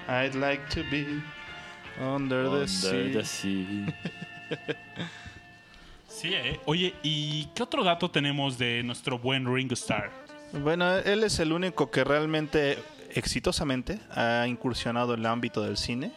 [0.07, 1.05] I'd like to be
[2.03, 3.11] under, the sea.
[3.13, 3.95] the sea.
[6.07, 6.59] Sí, ¿eh?
[6.65, 10.09] Oye, ¿y qué otro dato tenemos de nuestro buen Ringo Starr?
[10.53, 12.79] Bueno, él es el único que realmente
[13.13, 16.11] exitosamente ha incursionado en el ámbito del cine.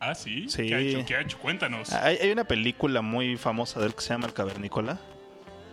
[0.00, 0.48] Ah, sí.
[0.48, 0.66] Sí.
[0.66, 1.04] ¿Qué ha hecho?
[1.06, 1.38] ¿Qué ha hecho?
[1.38, 1.92] Cuéntanos.
[1.92, 4.98] Hay, hay una película muy famosa de él que se llama El Cavernícola.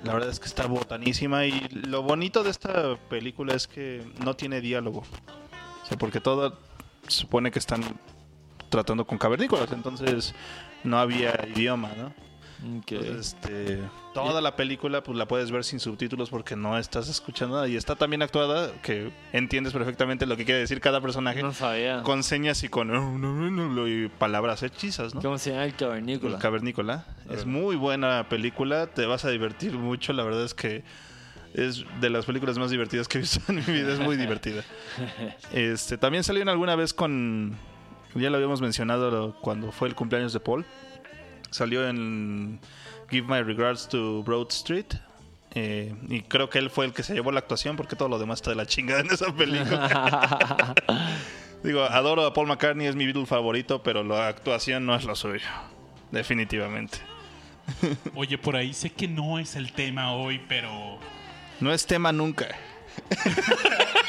[0.04, 4.36] La verdad es que está botanísima y lo bonito de esta película es que no
[4.36, 5.00] tiene diálogo.
[5.00, 6.60] O sea, porque todo
[7.08, 7.82] se supone que están
[8.70, 10.36] tratando con cavernícolas, entonces
[10.84, 12.14] no había idioma, ¿no?
[12.60, 12.92] Ok.
[12.92, 13.80] Entonces, este,
[14.14, 17.76] toda la película pues la puedes ver sin subtítulos porque no estás escuchando nada y
[17.76, 22.02] está tan bien actuada que entiendes perfectamente lo que quiere decir cada personaje no sabía.
[22.04, 22.88] con señas y con
[23.88, 25.22] y palabras hechizas, ¿no?
[25.22, 26.36] ¿Cómo se llama el cavernícola?
[26.36, 27.06] El Cavernícola.
[27.30, 30.84] Es muy buena película, te vas a divertir mucho, la verdad es que
[31.54, 34.64] es de las películas más divertidas que he visto en mi vida, es muy divertida.
[35.54, 37.56] Este, también salió en alguna vez con,
[38.16, 40.66] ya lo habíamos mencionado cuando fue el cumpleaños de Paul,
[41.52, 42.60] salió en
[43.10, 44.86] Give My Regards to Broad Street.
[45.56, 48.20] eh, y creo que él fue el que se llevó la actuación porque todo lo
[48.20, 50.76] demás está de la chingada en esa película.
[51.64, 55.16] Digo, adoro a Paul McCartney, es mi Beatle favorito, pero la actuación no es lo
[55.16, 55.48] suyo.
[56.12, 57.00] Definitivamente.
[58.16, 61.00] Oye, por ahí sé que no es el tema hoy, pero.
[61.60, 62.48] No es tema nunca.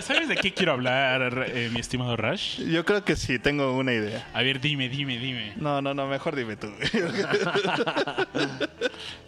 [0.00, 2.60] ¿Sabes de qué quiero hablar, eh, mi estimado Rush?
[2.62, 4.26] Yo creo que sí, tengo una idea.
[4.34, 5.52] A ver, dime, dime, dime.
[5.56, 6.68] No, no, no, mejor dime tú.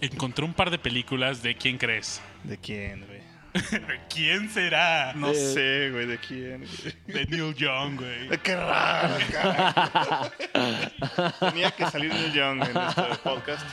[0.01, 2.21] Encontré un par de películas de quién crees.
[2.45, 3.21] ¿De quién, güey?
[4.15, 5.13] ¿Quién será?
[5.15, 6.65] No sé, güey, ¿de quién?
[6.65, 6.95] güey?
[7.07, 8.39] De Neil Young, güey.
[8.43, 10.31] Qué raro, cara.
[11.41, 13.67] Tenía que salir Neil Young en este podcast.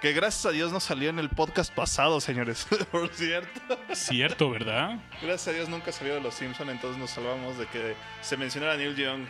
[0.00, 2.66] Que gracias a Dios no salió en el podcast pasado, señores.
[2.92, 3.78] Por cierto.
[3.94, 5.00] Cierto, ¿verdad?
[5.22, 8.76] Gracias a Dios nunca salió de Los Simpsons, entonces nos salvamos de que se mencionara
[8.76, 9.22] Neil Young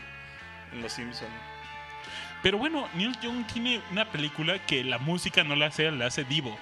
[0.73, 1.31] en Los Simpsons.
[2.43, 6.25] Pero bueno, Neil Young tiene una película que la música no la hace, la hace
[6.25, 6.57] Divo.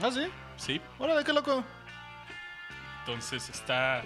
[0.00, 0.26] ¿Ah, sí?
[0.56, 0.80] ¿Sí?
[0.98, 1.62] Órale, qué loco.
[3.00, 4.02] Entonces está.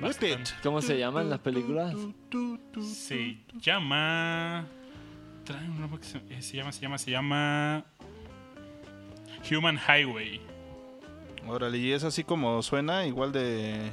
[0.00, 1.94] Bastante- ¿Cómo se llaman las películas?
[2.82, 4.66] Se llama.
[5.44, 7.84] Trae un nombre que se, eh, se llama, se llama, se llama.
[9.50, 10.40] Human Highway.
[11.46, 13.90] Órale, y es así como suena, igual de,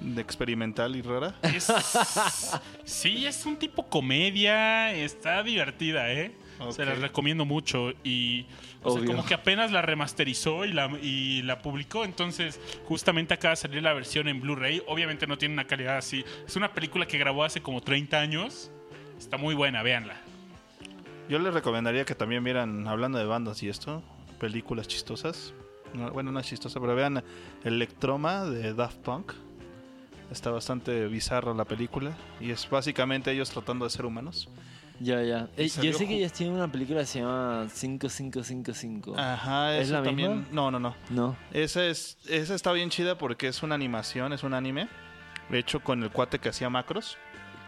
[0.00, 1.34] de experimental y rara.
[1.42, 1.72] Es,
[2.84, 4.92] sí, es un tipo comedia.
[4.92, 6.32] Está divertida, ¿eh?
[6.70, 7.92] Se la recomiendo mucho.
[8.04, 8.46] Y.
[8.82, 12.04] O sea, como que apenas la remasterizó y la, y la publicó.
[12.04, 14.82] Entonces, justamente acaba de salir la versión en Blu-ray.
[14.86, 16.24] Obviamente no tiene una calidad así.
[16.46, 18.70] Es una película que grabó hace como 30 años.
[19.18, 20.16] Está muy buena, véanla.
[21.28, 24.02] Yo les recomendaría que también vieran, hablando de bandas y esto,
[24.42, 25.54] películas chistosas.
[25.94, 27.22] No, bueno, no es chistosa, pero vean
[27.62, 29.32] Electroma de Daft Punk.
[30.32, 32.10] Está bastante bizarra la película.
[32.40, 34.48] Y es básicamente ellos tratando de ser humanos.
[34.98, 35.48] Ya, ya.
[35.56, 39.16] Eh, yo sé que ellos tienen una película que se llama 5555.
[39.16, 40.38] Ajá, ¿Es la también.
[40.38, 40.48] misma?
[40.50, 40.96] No, no, no.
[41.10, 41.36] ¿No?
[41.52, 44.88] Esa, es, esa está bien chida porque es una animación, es un anime.
[45.50, 47.16] Hecho con el cuate que hacía macros.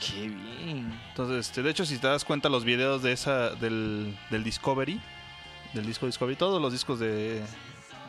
[0.00, 0.92] Qué bien.
[1.10, 5.00] Entonces, este, de hecho, si te das cuenta, los videos de esa del, del Discovery,
[5.74, 7.42] del disco Discovery, todos los discos de.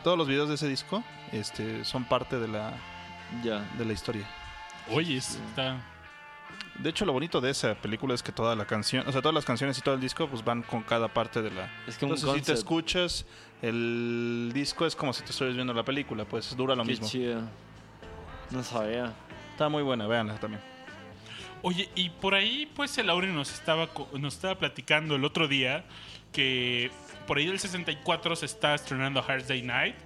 [0.04, 1.02] Todos los videos de ese disco
[1.32, 2.72] este, son parte de la,
[3.42, 3.58] Ya.
[3.76, 4.24] de la historia.
[4.90, 5.82] Oye, está.
[6.78, 9.34] De hecho, lo bonito de esa película es que toda la canción, o sea, todas
[9.34, 11.64] las canciones y todo el disco, pues van con cada parte de la.
[11.88, 13.26] Es un Entonces, si te escuchas,
[13.62, 17.08] el disco es como si te estuvieras viendo la película, pues dura lo Qué mismo.
[17.08, 17.40] chido.
[18.50, 19.12] No sabía.
[19.52, 20.62] Está muy buena, véanla también.
[21.62, 25.84] Oye, y por ahí, pues el Aure nos estaba, nos estaba platicando el otro día
[26.30, 26.90] que
[27.26, 29.96] por ahí del 64 se está estrenando Hard Day Night.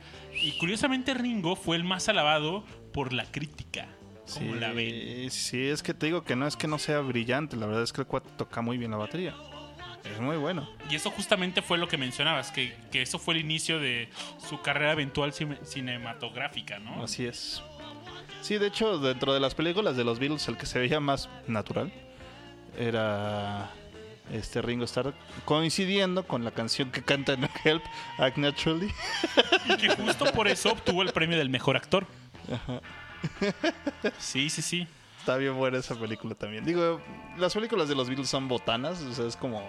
[0.43, 3.89] Y curiosamente Ringo fue el más alabado por la crítica.
[4.33, 5.29] ¿Cómo la ven?
[5.31, 7.93] Sí, es que te digo que no es que no sea brillante, la verdad es
[7.93, 9.35] que el cuate toca muy bien la batería.
[10.05, 10.69] Es muy bueno.
[10.89, 14.09] Y eso justamente fue lo que mencionabas, que, que eso fue el inicio de
[14.49, 17.03] su carrera eventual cine- cinematográfica, ¿no?
[17.03, 17.63] Así es.
[18.41, 21.29] Sí, de hecho, dentro de las películas de los Beatles, el que se veía más
[21.49, 21.93] natural
[22.79, 23.71] era
[24.33, 25.15] este Ringo Starr,
[25.45, 27.83] coincidiendo con la canción que canta en Help,
[28.19, 28.93] Act Naturally.
[29.67, 32.07] Y que justo por eso obtuvo el premio del mejor actor.
[34.19, 34.89] Sí, sí, sí.
[35.19, 36.65] Está bien buena esa película también.
[36.65, 37.01] Digo,
[37.37, 39.63] las películas de los Beatles son botanas, o sea, es como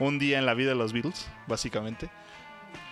[0.00, 2.10] un día en la vida de los Beatles, básicamente.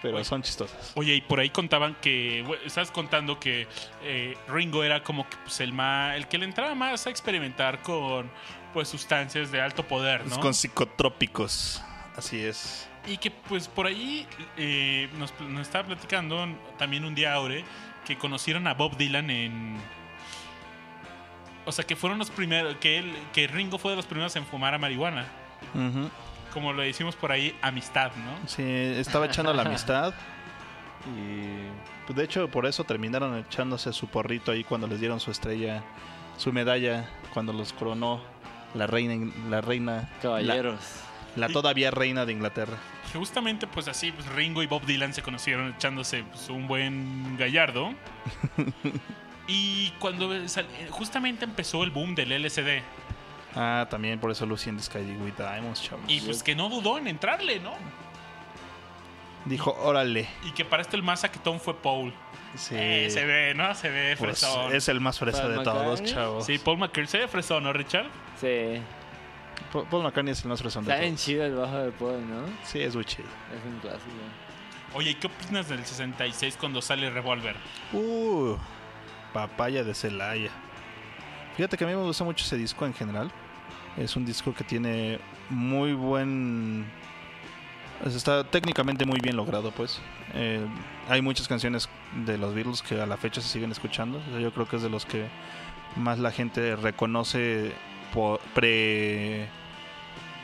[0.00, 0.92] Pero son chistosas.
[0.94, 3.66] Oye, y por ahí contaban que, estás contando que
[4.02, 7.82] eh, Ringo era como que pues, el más, el que le entraba más a experimentar
[7.82, 8.30] con
[8.74, 10.38] pues sustancias de alto poder, ¿no?
[10.40, 11.82] Con psicotrópicos,
[12.16, 12.86] así es.
[13.06, 17.64] Y que pues por ahí eh, nos, nos estaba platicando también un día Aure
[18.04, 19.76] que conocieron a Bob Dylan en...
[21.66, 24.44] O sea, que fueron los primeros, que, él, que Ringo fue de los primeros en
[24.44, 25.26] fumar a marihuana.
[26.52, 28.48] Como lo decimos por ahí, amistad, ¿no?
[28.48, 30.12] Sí, estaba echando la amistad.
[31.16, 35.30] Y pues, de hecho, por eso terminaron echándose su porrito ahí cuando les dieron su
[35.30, 35.82] estrella,
[36.36, 38.22] su medalla, cuando los coronó
[38.74, 40.80] la reina, la reina, Caballeros.
[41.36, 42.76] la, la todavía reina de Inglaterra.
[43.12, 47.36] Que justamente pues así pues, Ringo y Bob Dylan se conocieron echándose pues, un buen
[47.36, 47.94] gallardo.
[49.46, 52.82] y cuando sal- justamente empezó el boom del LSD.
[53.56, 56.04] Ah, también por eso Lucy in the Sky with Diamonds, chavos.
[56.08, 57.72] Y pues que no dudó en entrarle, ¿no?
[59.44, 60.28] Dijo, órale.
[60.44, 62.12] Y que para esto el más saquetón fue Paul.
[62.56, 63.74] Sí, Eh, se ve, ¿no?
[63.74, 64.74] Se ve pues, fresón.
[64.74, 66.46] es el más fresa Paul de todos, chavos.
[66.46, 68.06] Sí, Paul McCartney se ve fresón, ¿no, Richard?
[68.40, 68.80] Sí.
[69.72, 71.24] Pa- Paul McCartney es el más fresón de Está bien todos.
[71.24, 72.46] chido el bajo de Paul, ¿no?
[72.64, 73.28] Sí, es muy chido.
[73.54, 74.10] Es un clásico.
[74.94, 77.56] Oye, ¿y qué opinas del 66 cuando sale Revolver?
[77.92, 78.56] Uh,
[79.32, 80.50] papaya de Celaya.
[81.56, 83.30] Fíjate que a mí me gusta mucho ese disco en general.
[83.96, 85.18] Es un disco que tiene
[85.50, 86.86] muy buen.
[88.04, 90.00] Está técnicamente muy bien logrado, pues.
[90.34, 90.66] Eh,
[91.08, 91.88] hay muchas canciones
[92.26, 94.20] de los Beatles que a la fecha se siguen escuchando.
[94.38, 95.26] Yo creo que es de los que
[95.96, 97.72] más la gente reconoce
[98.54, 99.48] pre.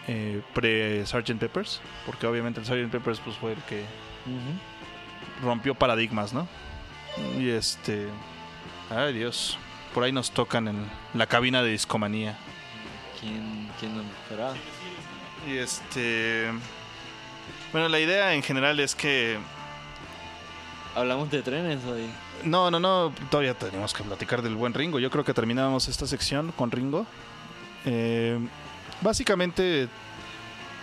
[0.08, 1.38] eh, pre Sgt.
[1.38, 1.80] Peppers.
[2.06, 2.90] Porque obviamente el Sgt.
[2.90, 3.84] Peppers pues, fue el que
[5.42, 6.48] rompió paradigmas, ¿no?
[7.38, 8.08] Y este.
[8.90, 9.58] Ay, Dios.
[9.92, 12.38] Por ahí nos tocan en la cabina de discomanía.
[13.20, 14.54] ¿Quién, quién nos esperaba?
[15.46, 16.50] Y este.
[17.72, 19.38] Bueno, la idea en general es que.
[20.94, 22.10] Hablamos de trenes hoy.
[22.44, 23.12] No, no, no.
[23.30, 24.98] Todavía tenemos que platicar del buen Ringo.
[24.98, 27.06] Yo creo que terminamos esta sección con Ringo.
[27.84, 28.38] Eh,
[29.00, 29.88] básicamente,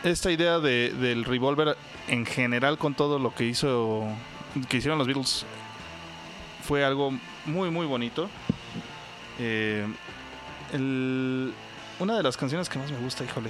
[0.04, 1.78] esta idea de, del revólver
[2.08, 4.08] en general con todo lo que hizo.
[4.70, 5.46] que hicieron los Beatles
[6.64, 7.12] fue algo
[7.46, 8.30] muy, muy bonito.
[9.40, 9.86] Eh,
[10.74, 11.54] el-
[12.00, 13.50] una de las canciones que más me gusta, híjole,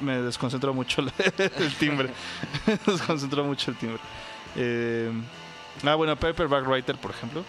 [0.00, 1.02] me desconcentró mucho
[1.38, 2.10] el, timbre.
[2.66, 3.98] me desconcentró mucho el timbre.
[4.56, 5.10] Eh,
[5.84, 7.44] ah, bueno, Paperback Writer, por ejemplo.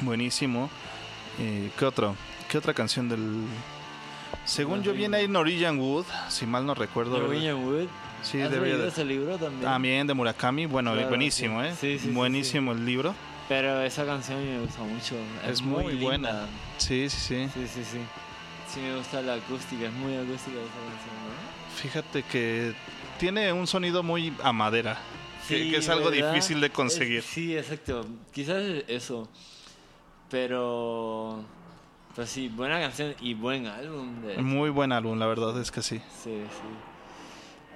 [0.00, 0.70] Buenísimo.
[1.40, 2.14] Eh, ¿Qué otro?
[2.48, 3.44] ¿Qué otra canción del...?
[4.44, 7.28] Según yo viene ahí Norwegian Wood, si mal no recuerdo.
[7.28, 7.86] William Wood.
[8.22, 8.88] Sí, ¿Has debería leído de...
[8.90, 9.62] ese libro también?
[9.62, 11.68] También de Murakami, bueno, Claro, buenísimo, sí.
[11.68, 11.74] ¿eh?
[11.78, 13.14] Sí, sí, buenísimo el libro.
[13.48, 15.14] Pero esa canción me gusta mucho.
[15.44, 16.04] Es, Es muy linda.
[16.06, 16.46] buena.
[16.78, 17.48] Sí, sí, sí.
[17.54, 17.98] Sí, sí, sí.
[18.72, 21.74] Sí me gusta la acústica, es muy acústica esa canción, ¿no?
[21.76, 22.74] Fíjate que
[23.18, 24.98] tiene un sonido muy a madera,
[25.48, 26.32] que, es algo ¿verdad?
[26.32, 27.18] difícil de conseguir.
[27.18, 28.06] Es- sí, exacto.
[28.32, 29.28] Quizás eso.
[30.30, 31.42] Pero.
[32.14, 34.20] Pues sí, buena canción y buen álbum.
[34.22, 34.38] De...
[34.38, 35.98] Muy buen álbum, la verdad es que sí.
[36.22, 36.68] Sí, sí.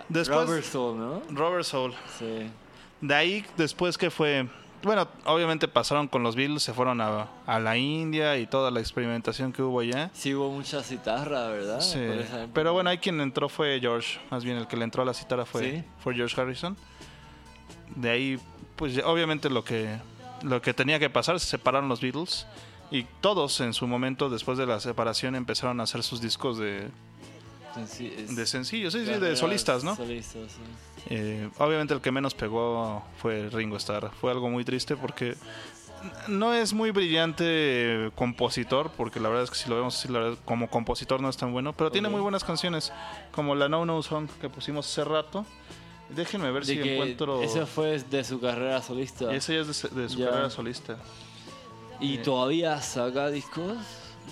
[0.08, 1.22] Después, Robert Soul, ¿no?
[1.30, 1.94] Robert Soul.
[2.18, 2.50] Sí.
[3.00, 4.48] De ahí, después que fue.
[4.82, 8.80] Bueno, obviamente pasaron con los Beatles, se fueron a, a la India y toda la
[8.80, 10.10] experimentación que hubo allá.
[10.12, 11.80] Sí hubo mucha citarra, ¿verdad?
[11.80, 12.00] Sí.
[12.52, 14.18] Pero bueno, ahí quien entró fue George.
[14.30, 15.84] Más bien el que le entró a la citara fue, Sí.
[16.02, 16.76] fue George Harrison.
[17.94, 18.38] De ahí,
[18.76, 19.98] pues obviamente lo que,
[20.42, 22.46] lo que tenía que pasar, se separaron los Beatles.
[22.90, 26.88] Y todos en su momento, después de la separación, empezaron a hacer sus discos de,
[27.74, 29.96] de sencillos, sí, sí, de solistas, ¿no?
[29.96, 30.60] Solistas, sí.
[31.10, 34.10] Eh, obviamente el que menos pegó fue Ringo Starr.
[34.20, 35.34] Fue algo muy triste porque
[36.28, 40.18] no es muy brillante compositor, porque la verdad es que si lo vemos así, la
[40.20, 42.92] verdad, como compositor no es tan bueno, pero tiene muy buenas canciones,
[43.32, 45.44] como la No No Song que pusimos hace rato.
[46.08, 47.40] Déjenme ver De si encuentro...
[47.42, 49.32] Eso fue de su carrera solista.
[49.34, 50.26] Ese ya es de, su- de su Ya.
[50.30, 50.98] carrera solista.
[52.00, 52.18] ¿Y Eh.
[52.18, 53.76] todavía saca discos?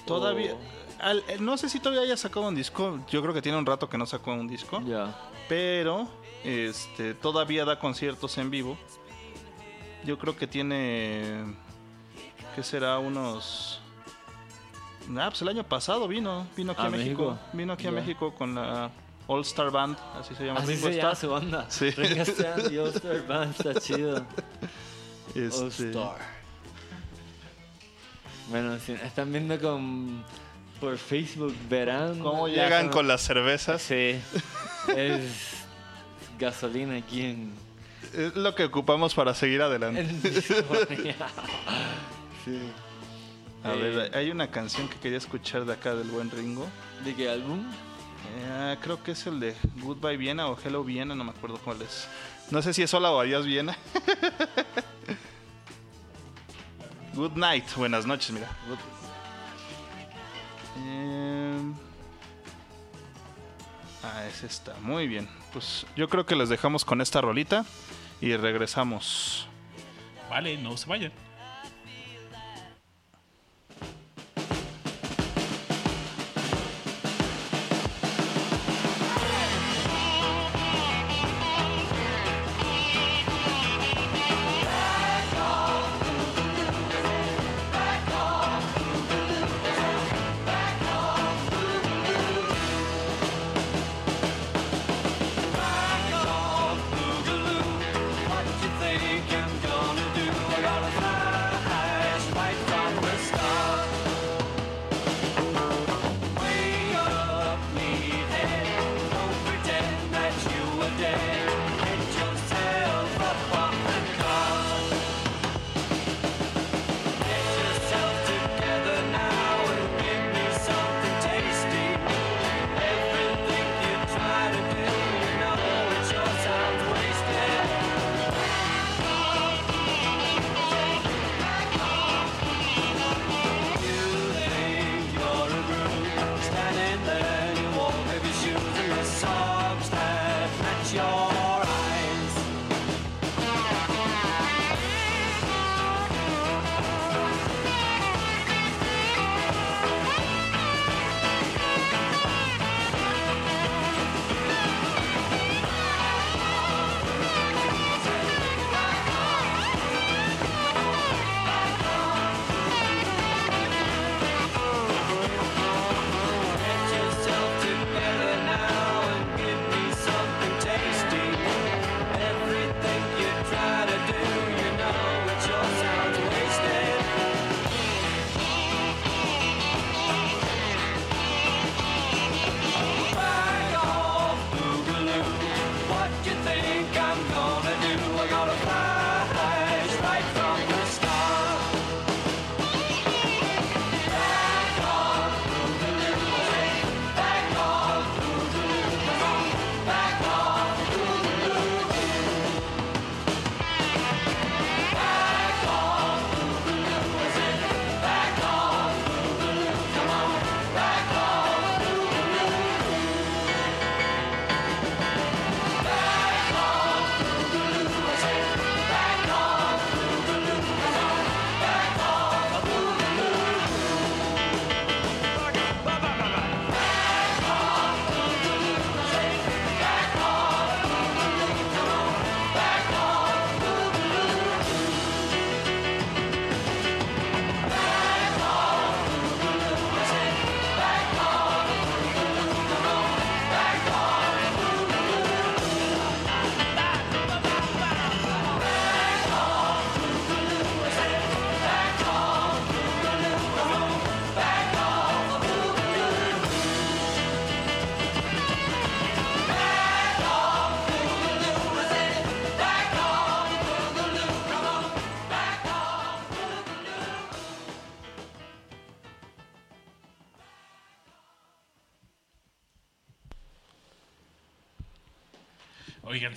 [0.06, 0.56] Todavía...
[0.98, 3.64] Al- eh, no sé si todavía haya sacado un disco, yo creo que tiene un
[3.64, 4.82] rato que no sacó un disco.
[4.86, 5.16] Ya.
[5.48, 6.06] pero
[6.44, 8.78] este todavía da conciertos en vivo.
[10.04, 11.44] Yo creo que tiene
[12.56, 13.80] que será unos
[15.18, 17.30] Ah, pues el año pasado vino, vino aquí a, ¿A México.
[17.32, 17.38] México?
[17.52, 17.96] Vino aquí a Ya.
[17.96, 18.90] México con la
[19.26, 20.60] All Star Band, así se llama.
[20.60, 21.66] Así Ringo se llama su banda.
[21.68, 21.90] Sí.
[21.90, 24.16] Ringo Starr y All Star Band, está chido.
[24.16, 26.18] All Este, Star.
[28.48, 30.24] Bueno, si están viendo con
[30.80, 32.18] por Facebook, verán.
[32.20, 33.82] ¿Cómo llegan zona- con las cervezas?
[33.82, 34.20] Sí.
[34.96, 35.59] Es
[36.40, 37.52] gasolina aquí en,
[38.14, 40.04] Es lo que ocupamos para seguir adelante.
[42.44, 42.58] Sí.
[43.62, 46.66] A Eh, ver, hay una canción que quería escuchar de acá del buen Ringo.
[47.04, 47.70] ¿De qué álbum?
[48.38, 51.82] Eh, creo que es el de Goodbye Viena o Hello Viena, no me acuerdo cuál
[51.82, 52.08] es.
[52.50, 53.76] No sé si es Hola o Adiós Viena.
[57.14, 58.48] Good night, buenas noches, mira.
[58.68, 58.78] Good-
[64.02, 65.28] Ah, es esta, muy bien.
[65.52, 67.64] Pues yo creo que les dejamos con esta rolita
[68.20, 69.46] y regresamos.
[70.28, 71.12] Vale, no se vayan.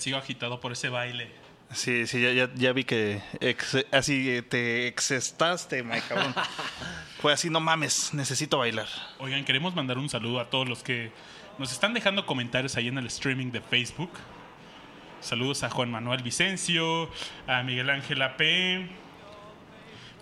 [0.03, 1.31] Sigo agitado por ese baile.
[1.71, 6.35] Sí, sí, ya, ya, ya vi que ex- así te excestaste, my cabrón.
[7.21, 8.87] Fue así, no mames, necesito bailar.
[9.19, 11.11] Oigan, queremos mandar un saludo a todos los que
[11.57, 14.11] nos están dejando comentarios ahí en el streaming de Facebook.
[15.21, 17.09] Saludos a Juan Manuel Vicencio,
[17.47, 18.41] a Miguel Ángel AP.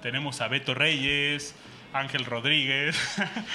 [0.04, 1.56] Tenemos a Beto Reyes,
[1.92, 2.96] Ángel Rodríguez.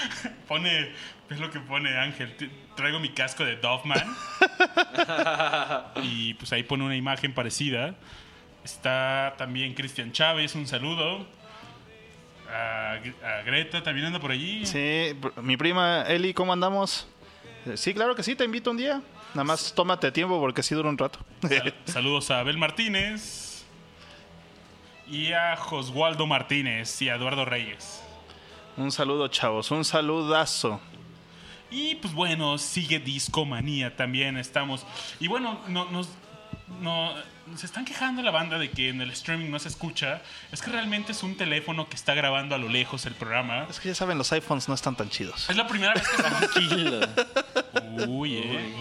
[0.48, 0.90] pone,
[1.30, 2.34] es lo que pone Ángel.
[2.76, 4.00] Traigo mi casco de Doffman.
[6.02, 7.94] y pues ahí pone una imagen parecida.
[8.64, 11.26] Está también Cristian Chávez, un saludo.
[12.52, 12.98] A
[13.44, 14.64] Greta, también anda por allí.
[14.66, 17.08] Sí, mi prima Eli, ¿cómo andamos?
[17.66, 19.02] Eh, Sí, claro que sí, te invito un día.
[19.34, 21.18] Nada más tómate tiempo porque sí dura un rato.
[21.42, 23.64] Sal- saludos a Abel Martínez
[25.08, 28.02] y a Joswaldo Martínez y a Eduardo Reyes.
[28.76, 30.80] un saludo, chavos, un saludazo.
[31.76, 34.86] Y pues bueno, sigue Discomanía también estamos.
[35.20, 36.08] Y bueno, no, nos,
[36.80, 37.12] no,
[37.54, 40.22] se están quejando la banda de que en el streaming no se escucha.
[40.52, 43.66] Es que realmente es un teléfono que está grabando a lo lejos el programa.
[43.68, 45.50] Es que ya saben, los iPhones no están tan chidos.
[45.50, 46.50] Es la primera vez que estamos...
[46.50, 47.00] Tranquilo.
[48.08, 48.74] Uy, eh.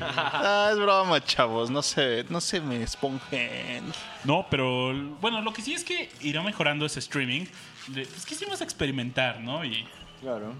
[0.00, 3.92] Ah, es broma, chavos, no se, no se me esponjen.
[4.22, 7.46] No, pero bueno, lo que sí es que irá mejorando ese streaming.
[7.92, 9.64] Pues quisimos experimentar, ¿no?
[9.64, 9.84] Y
[10.20, 10.54] Claro.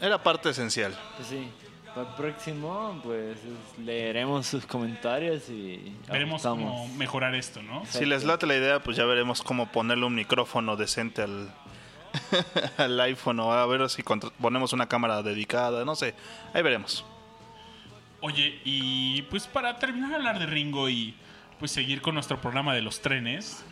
[0.00, 0.96] Era parte esencial.
[1.16, 1.48] Pues sí.
[1.94, 6.72] Para el próximo, pues es- leeremos sus comentarios y veremos ajustamos.
[6.82, 7.84] cómo mejorar esto, ¿no?
[7.86, 11.52] Si les late la idea, pues ya veremos cómo ponerle un micrófono decente al,
[12.76, 14.02] al iPhone o a ver si
[14.40, 16.14] ponemos una cámara dedicada, no sé.
[16.52, 17.04] Ahí veremos.
[18.20, 21.14] Oye, y pues para terminar de hablar de Ringo y
[21.58, 23.64] pues seguir con nuestro programa de los trenes.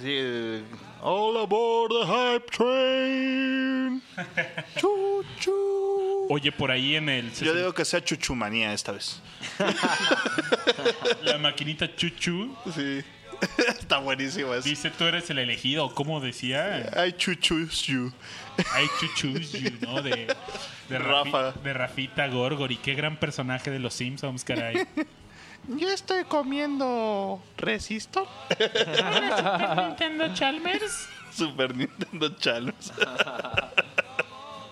[0.00, 0.62] Sí, eh,
[1.02, 4.00] all aboard the hype train.
[4.76, 6.26] Chu, chu.
[6.30, 9.20] Oye, por ahí en el Yo digo que sea chuchumanía esta vez.
[11.22, 13.02] la maquinita Chuchu Sí.
[13.68, 14.66] Está buenísimo eso.
[14.68, 16.90] dice tú eres el elegido, ¿cómo decía?
[17.06, 18.10] I chuchus you.
[18.72, 19.34] Hay Chuchu,
[19.82, 20.00] ¿no?
[20.00, 20.28] De,
[20.88, 21.52] de, Rafi- Rafa.
[21.60, 24.86] de Rafita Gorgori, qué gran personaje de los Simpsons, caray.
[25.68, 28.26] Yo estoy comiendo Resistor.
[29.88, 31.08] Nintendo Chalmers.
[31.32, 32.92] Super Nintendo Challenge.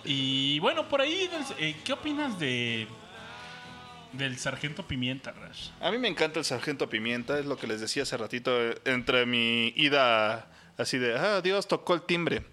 [0.05, 2.87] Y bueno, por ahí, eh, ¿qué opinas de
[4.13, 5.71] del Sargento Pimienta, Rash?
[5.81, 8.75] A mí me encanta el Sargento Pimienta, es lo que les decía hace ratito, eh,
[8.85, 12.45] entre mi ida así de, ah, Dios, tocó el timbre.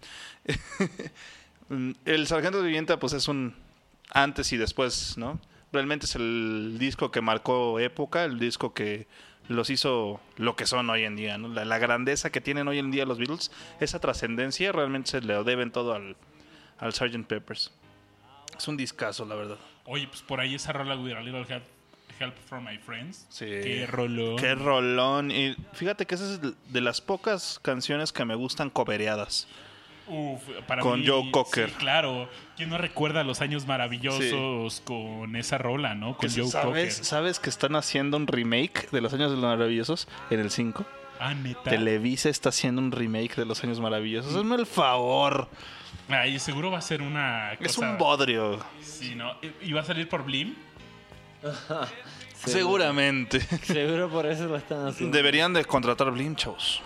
[2.05, 3.55] el Sargento Pimienta pues es un
[4.11, 5.39] antes y después, ¿no?
[5.71, 9.07] Realmente es el disco que marcó época, el disco que
[9.47, 11.47] los hizo lo que son hoy en día, ¿no?
[11.47, 15.43] La, la grandeza que tienen hoy en día los Beatles, esa trascendencia realmente se le
[15.43, 16.15] deben todo al,
[16.77, 17.25] al Sgt.
[17.27, 17.71] Peppers.
[18.57, 19.57] Es un discazo, la verdad.
[19.85, 21.63] Oye, pues por ahí esa rola With a Little Help,
[22.19, 23.25] help from My Friends.
[23.29, 23.45] Sí.
[23.45, 24.35] Qué rollo.
[24.35, 25.31] Qué rolón.
[25.31, 29.47] Y fíjate que esa es de las pocas canciones que me gustan cobereadas.
[30.09, 31.69] Uf, para Con mí, Joe Cocker.
[31.69, 32.27] Sí, claro.
[32.57, 36.17] ¿Quién no recuerda los años maravillosos con esa rola, no?
[36.17, 36.91] Con Joe ¿Sabes, Cocker.
[36.91, 40.85] ¿Sabes que están haciendo un remake de Los Años Maravillosos en el 5?
[41.19, 41.69] Ah, neta.
[41.69, 44.35] Televisa está haciendo un remake de Los Años Maravillosos.
[44.35, 45.47] Hazme el favor.
[46.09, 48.59] Ay, seguro va a ser una Es un bodrio.
[48.81, 49.35] Sí, ¿no?
[49.61, 50.55] ¿Y va a salir por Blim?
[52.45, 53.41] Seguramente.
[53.63, 55.15] Seguro por eso lo están haciendo.
[55.15, 56.81] Deberían de contratar Blim, chavos.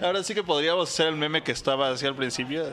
[0.00, 2.64] Ahora sí que podríamos hacer el meme que estaba así al principio.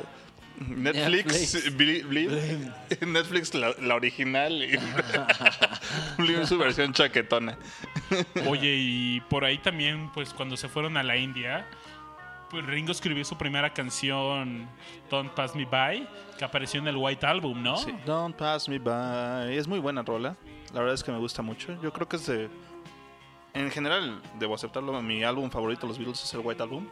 [0.60, 1.78] Netflix, Netflix.
[1.78, 2.72] Bli-.
[3.06, 4.76] Netflix la, la original y
[6.18, 7.58] Blim su versión chaquetona.
[8.48, 11.68] Oye, y por ahí también, pues cuando se fueron a la India,
[12.50, 14.68] pues Ringo escribió su primera canción,
[15.12, 16.08] Don't Pass Me By,
[16.38, 17.78] que apareció en el White Album, ¿no?
[17.78, 17.94] Sí.
[18.06, 19.56] Don't pass me by.
[19.56, 20.38] Es muy buena rola.
[20.74, 21.80] La verdad es que me gusta mucho.
[21.82, 22.50] Yo creo que es de.
[23.54, 25.02] En general, debo aceptarlo.
[25.02, 26.88] Mi álbum favorito de los Beatles es el White Album.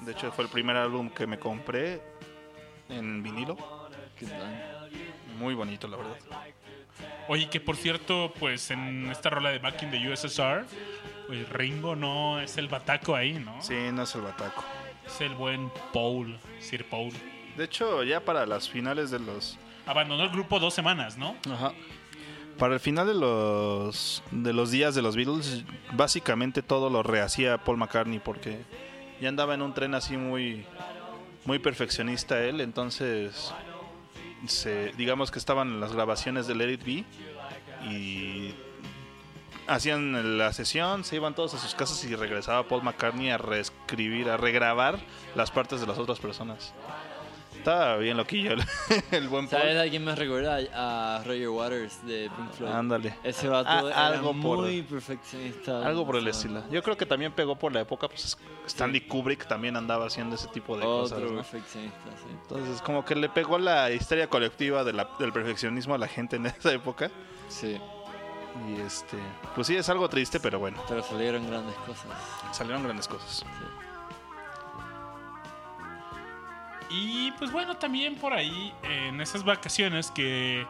[0.00, 2.00] De hecho, fue el primer álbum que me compré
[2.88, 3.56] en vinilo.
[5.38, 6.16] Muy bonito, la verdad.
[7.28, 10.64] Oye, que por cierto, pues en esta rola de Back in the USSR,
[11.26, 13.60] pues Ringo no es el bataco ahí, ¿no?
[13.60, 14.64] Sí, no es el bataco.
[15.06, 17.12] Es el buen Paul, Sir Paul.
[17.56, 19.58] De hecho, ya para las finales de los.
[19.86, 21.36] Abandonó el grupo dos semanas, ¿no?
[21.52, 21.72] Ajá.
[22.58, 27.58] Para el final de los de los días de los Beatles, básicamente todo lo rehacía
[27.58, 28.64] Paul McCartney porque
[29.20, 30.64] ya andaba en un tren así muy
[31.44, 33.54] muy perfeccionista él, entonces
[34.46, 37.04] se, digamos que estaban las grabaciones de Let Be
[37.90, 38.54] y
[39.66, 44.28] hacían la sesión, se iban todos a sus casas y regresaba Paul McCartney a reescribir,
[44.30, 44.98] a regrabar
[45.34, 46.74] las partes de las otras personas.
[47.58, 48.62] Estaba bien loquillo el,
[49.10, 49.60] el buen Paul.
[49.62, 50.58] ¿Sabes a quién me recuerda?
[50.74, 52.70] A Roger Waters de Pink Floyd.
[52.72, 53.14] Ándale.
[53.22, 55.86] Ese vato Ah, era algo por- muy perfeccionista.
[55.86, 56.62] Algo por el estilo.
[56.70, 60.48] Yo creo que también pegó por la época, pues Stanley Kubrick también andaba haciendo ese
[60.48, 61.18] tipo de cosas.
[61.18, 61.36] Otro ¿no?
[61.36, 62.26] perfeccionista, sí.
[62.30, 66.36] Entonces, como que le pegó la histeria colectiva de la- del perfeccionismo a la gente
[66.36, 67.10] en esa época.
[67.48, 67.78] Sí,
[68.68, 69.16] Y este,
[69.54, 72.06] pues sí, es algo triste, pero bueno, pero salieron grandes cosas.
[72.52, 73.44] salieron grandes cosas.
[76.90, 80.66] Y pues bueno, también por ahí, en esas vacaciones que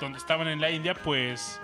[0.00, 1.60] donde estaban en la India, pues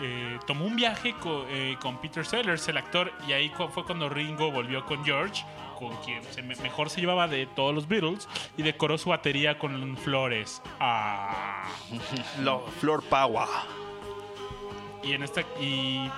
[0.00, 4.08] eh, tomó un viaje co- eh, con Peter Sellers, el actor, y ahí fue cuando
[4.08, 5.44] Ringo volvió con George,
[5.78, 9.58] con quien se me- mejor se llevaba de todos los Beatles, y decoró su batería
[9.58, 10.62] con flores.
[10.78, 11.64] Ah.
[12.40, 13.46] Lo, Flor Power.
[15.02, 16.10] Y en esta y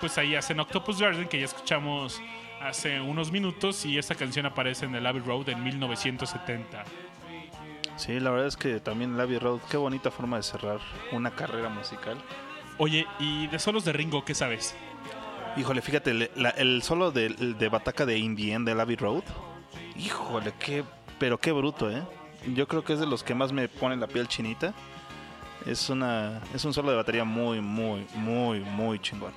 [0.00, 2.20] pues ahí hacen Octopus Garden que ya escuchamos
[2.60, 6.84] hace unos minutos y esta canción aparece en el Abbey Road en 1970.
[7.96, 10.78] Sí, la verdad es que también Abbey Road, qué bonita forma de cerrar
[11.12, 12.18] una carrera musical.
[12.78, 14.74] Oye, y de solos de Ringo, ¿qué sabes?
[15.56, 19.22] Híjole, fíjate, le- la- el solo de, de Bataca de Indien de Abbey Road.
[19.96, 20.84] Híjole, qué,
[21.18, 22.02] pero qué bruto, ¿eh?
[22.54, 24.74] Yo creo que es de los que más me ponen la piel chinita.
[25.64, 29.32] Es una, es un solo de batería muy, muy, muy, muy chingón.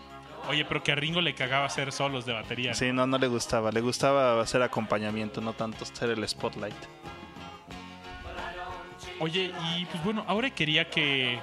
[0.47, 2.73] Oye, pero que a Ringo le cagaba hacer solos de batería.
[2.73, 3.71] Sí, no, no le gustaba.
[3.71, 6.75] Le gustaba hacer acompañamiento, no tanto ser el spotlight.
[9.19, 11.39] Oye, y pues bueno, ahora quería que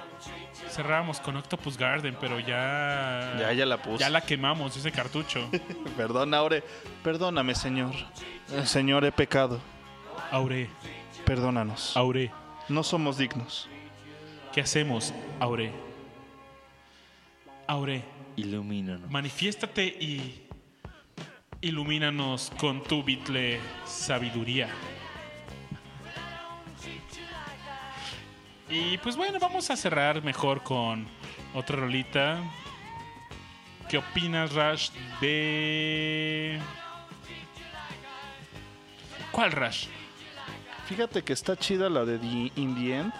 [0.69, 3.99] cerráramos con Octopus Garden, pero ya Ya, ya la puse.
[3.99, 5.47] ya la quemamos ese cartucho.
[5.97, 6.63] Perdón, Aure.
[7.03, 7.93] Perdóname, señor.
[8.65, 9.59] Señor, he pecado.
[10.31, 10.69] Aure,
[11.25, 11.95] Perdónanos.
[11.95, 12.31] Aure,
[12.67, 13.69] No somos dignos.
[14.53, 15.71] ¿qué hacemos, Aure?
[17.67, 18.03] Aure,
[18.37, 19.09] Ilumínanos.
[19.09, 20.47] manifiéstate y
[21.59, 24.69] ilumínanos con tu bitle sabiduría.
[28.69, 31.07] Y pues bueno, vamos a cerrar mejor con
[31.53, 32.39] otra rolita.
[33.89, 36.59] ¿Qué opinas, Rash, de...
[39.31, 39.87] ¿Cuál Rash?
[40.87, 43.13] Fíjate que está chida la de The In The End,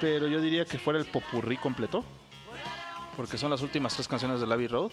[0.00, 2.04] pero yo diría que fuera el popurrí completo,
[3.16, 4.90] porque son las últimas tres canciones de Abbey Road,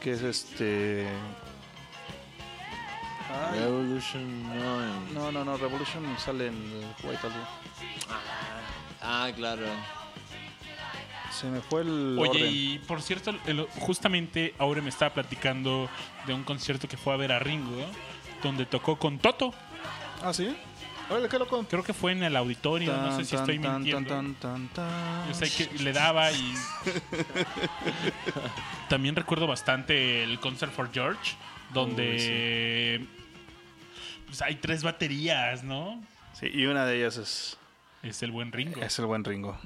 [0.00, 1.06] que es este...
[3.50, 4.92] Ay, Revolution 9.
[5.14, 7.42] no, no, no, Revolution sale en el White Album.
[9.00, 9.62] Ah, claro.
[11.30, 12.50] Se me fue el Oye, orden.
[12.52, 15.88] y por cierto, el- justamente ahora me estaba platicando
[16.26, 17.84] de un concierto que fue a ver a Ringo,
[18.42, 19.54] donde tocó con Toto.
[20.22, 20.54] ¿Ah, sí?
[21.12, 21.64] Órale, qué loco.
[21.68, 24.34] Creo que fue en el auditorio, no sé si estoy Tan, mintiendo.
[24.40, 24.68] tan.
[25.28, 26.54] Yo sé que le daba y...
[28.88, 31.34] También recuerdo bastante el Concert for George,
[31.72, 33.06] donde
[34.26, 36.02] pues hay tres baterías, ¿no?
[36.34, 37.56] Sí, y una de ellas es,
[38.02, 38.80] Es el buen Ringo.
[38.82, 39.58] es el buen Ringo.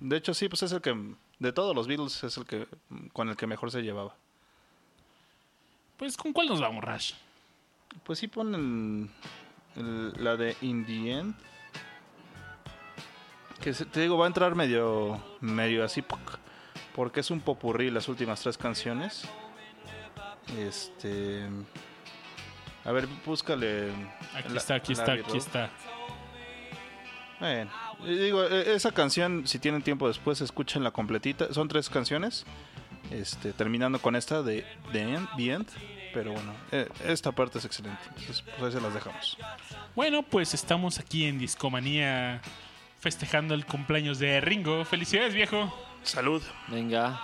[0.00, 0.94] De hecho, sí, pues es el que,
[1.38, 2.66] de todos los Beatles, es el que,
[3.12, 4.14] con el que mejor se llevaba.
[5.96, 7.12] Pues, ¿con cuál nos vamos, Rash?
[8.04, 9.10] Pues sí ponen el-
[9.76, 11.34] la de In the End.
[13.60, 16.02] Que se- te digo, va a entrar medio, medio así,
[16.94, 19.24] porque es un popurrí las últimas tres canciones.
[20.58, 21.46] Este...
[22.84, 23.90] A ver, búscale...
[24.34, 25.70] Aquí la- está, aquí está, aquí está.
[27.38, 27.70] Bueno,
[28.06, 31.52] digo, e- esa canción, si tienen tiempo después, escuchen la completita.
[31.52, 32.44] Son tres canciones,
[33.10, 35.28] este, terminando con esta de The End.
[35.36, 35.68] The End.
[36.12, 38.00] Pero bueno, eh, esta parte es excelente.
[38.08, 39.38] Entonces, pues ahí se las dejamos.
[39.94, 42.40] Bueno, pues estamos aquí en Discomanía
[42.98, 44.84] festejando el cumpleaños de Ringo.
[44.84, 45.72] Felicidades, viejo.
[46.02, 46.42] Salud.
[46.68, 47.20] Venga.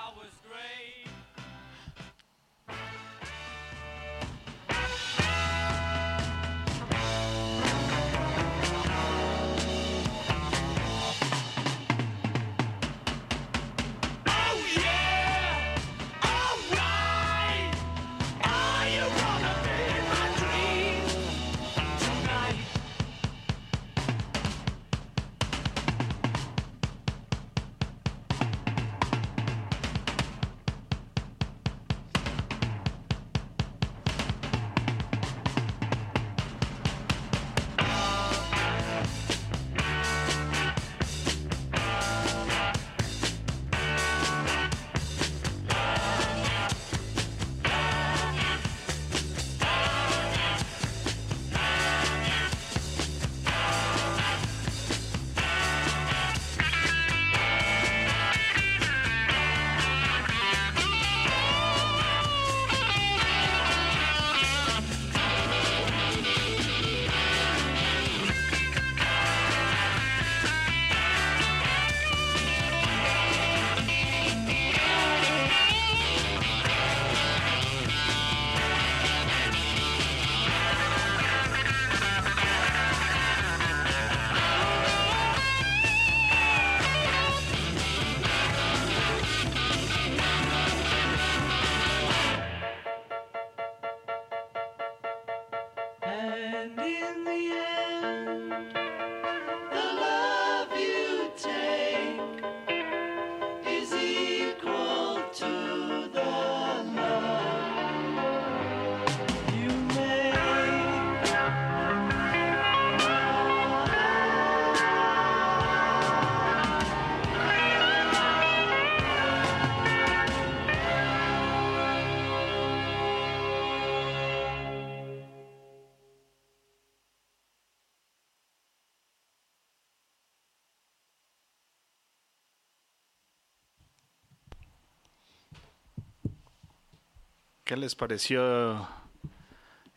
[137.67, 138.89] ¿Qué les pareció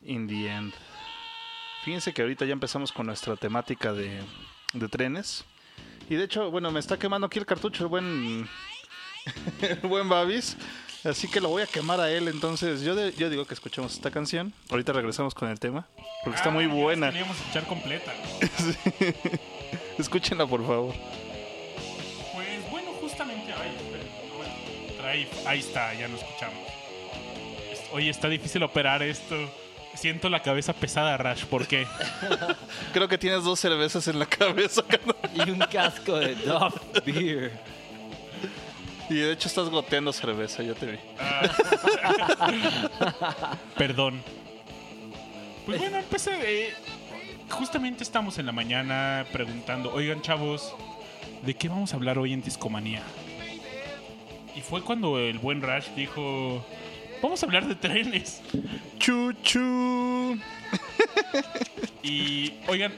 [0.04, 0.74] In the End?
[1.86, 4.22] Fíjense que ahorita ya empezamos con nuestra temática de,
[4.74, 5.46] de trenes.
[6.10, 8.50] Y de hecho, bueno, me está quemando aquí el cartucho, el buen,
[9.62, 10.58] el buen Babis.
[11.06, 12.28] Así que lo voy a quemar a él.
[12.28, 14.52] Entonces, yo, de- yo digo que escuchemos esta canción.
[14.70, 15.88] Ahorita regresamos con el tema.
[16.24, 17.12] Porque está muy Ah, ya buena.
[17.12, 18.12] la echar completa.
[19.98, 20.94] Escúchenla, por favor.
[22.34, 23.54] Pues bueno, justamente.
[23.54, 24.54] Ay, esperen, bueno,
[25.02, 26.68] trae- ahí está, ya lo escuchamos.
[27.92, 29.36] Oye, está difícil operar esto.
[29.96, 31.46] Siento la cabeza pesada, Rash.
[31.46, 31.88] ¿Por qué?
[32.94, 34.84] Creo que tienes dos cervezas en la cabeza.
[35.34, 36.76] Y un casco de Duff
[37.06, 37.52] Beer.
[39.10, 41.00] Y de hecho estás goteando cerveza, ya te vi.
[43.78, 44.22] Perdón.
[45.66, 46.68] Pues bueno, empecé.
[46.68, 46.74] eh,
[47.50, 50.76] justamente estamos en la mañana preguntando, oigan chavos,
[51.42, 53.02] ¿de qué vamos a hablar hoy en Discomanía?
[54.56, 56.64] Y fue cuando el buen Rash dijo,
[57.22, 58.42] vamos a hablar de trenes.
[58.98, 60.38] Chuchu.
[62.04, 62.94] Y oigan,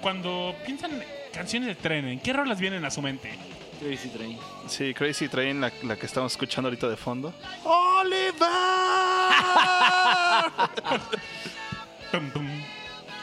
[0.00, 1.02] cuando piensan en
[1.32, 3.32] canciones de tren, ¿en qué rolas vienen a su mente?
[3.80, 4.38] Crazy Train.
[4.68, 7.34] Sí, Crazy Train, la, la que estamos escuchando ahorita de fondo.
[7.64, 8.34] ¡Oliver!
[12.12, 12.46] Tum, tum.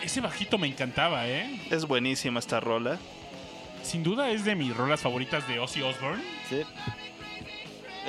[0.03, 1.61] Ese bajito me encantaba, ¿eh?
[1.69, 2.97] es buenísima esta rola.
[3.83, 6.23] Sin duda es de mis rolas favoritas de Ozzy Osbourne.
[6.49, 6.61] Sí.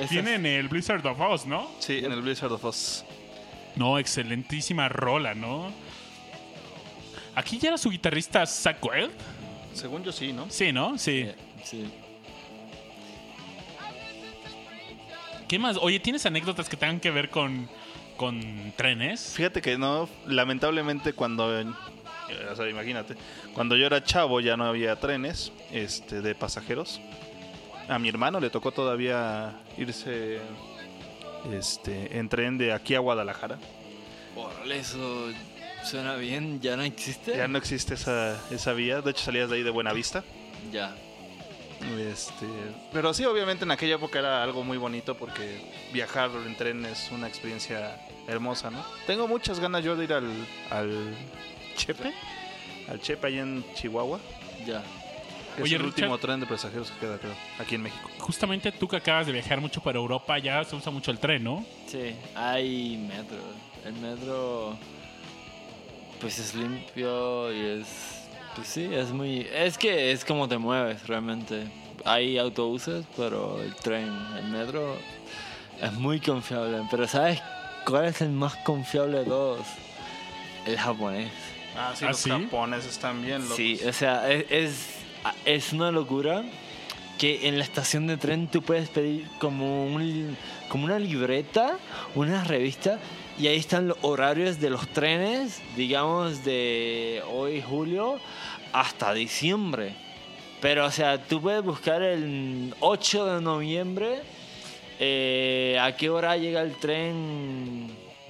[0.09, 1.69] Tiene en el Blizzard of Oz, ¿no?
[1.79, 3.05] Sí, en el Blizzard of Oz.
[3.75, 5.71] No, excelentísima rola, ¿no?
[7.35, 9.11] Aquí ya era su guitarrista Zach Wild.
[9.73, 10.49] Según yo sí, ¿no?
[10.49, 10.97] Sí, ¿no?
[10.97, 11.21] Sí.
[11.21, 11.85] es- Sí.
[15.47, 15.77] ¿Qué más?
[15.81, 17.69] Oye, ¿tienes anécdotas que tengan que ver con,
[18.17, 19.33] con trenes?
[19.35, 21.65] Fíjate que no, lamentablemente cuando, eh,
[22.51, 23.15] o sea, imagínate,
[23.53, 27.01] cuando yo era chavo ya no había trenes este, de pasajeros.
[27.87, 30.39] A mi hermano le tocó todavía irse
[31.51, 33.57] este, en tren de aquí a Guadalajara.
[34.35, 35.29] Órale, eso
[35.83, 36.61] suena bien.
[36.61, 37.35] ¿Ya no existe?
[37.35, 40.23] Ya no existe esa, esa vía, de hecho salías de ahí de Buenavista.
[40.71, 40.95] Ya.
[42.11, 42.45] Este,
[42.93, 45.59] pero sí, obviamente en aquella época era algo muy bonito porque
[45.91, 48.85] viajar en tren es una experiencia hermosa, ¿no?
[49.07, 50.31] Tengo muchas ganas yo de ir al,
[50.69, 51.15] al
[51.75, 52.13] Chepe,
[52.87, 54.19] al Chepe allá en Chihuahua.
[54.65, 54.83] Ya.
[55.55, 56.03] Que Oye, es el Richard.
[56.05, 58.09] último tren de pasajeros que queda, creo, aquí en México.
[58.19, 61.43] Justamente tú que acabas de viajar mucho para Europa, ya se usa mucho el tren,
[61.43, 61.65] ¿no?
[61.87, 62.15] Sí.
[62.35, 63.37] Hay metro.
[63.85, 64.77] El metro.
[66.19, 67.87] Pues es limpio y es.
[68.55, 69.47] Pues sí, es muy.
[69.53, 71.67] Es que es como te mueves realmente.
[72.05, 74.95] Hay autobuses, pero el tren, el metro.
[75.81, 76.83] Es muy confiable.
[76.91, 77.41] Pero ¿sabes
[77.85, 79.65] cuál es el más confiable de todos?
[80.65, 81.31] El japonés.
[81.75, 82.29] Ah, sí, ¿Ah, los sí?
[82.29, 83.55] japoneses también, locos.
[83.55, 84.87] Sí, o sea, es, es,
[85.45, 86.43] es una locura
[87.21, 90.35] que en la estación de tren tú puedes pedir como, un,
[90.69, 91.77] como una libreta,
[92.15, 92.99] una revista,
[93.37, 98.19] y ahí están los horarios de los trenes, digamos, de hoy julio
[98.73, 99.93] hasta diciembre.
[100.61, 104.21] Pero, o sea, tú puedes buscar el 8 de noviembre,
[104.99, 107.87] eh, a qué hora llega el tren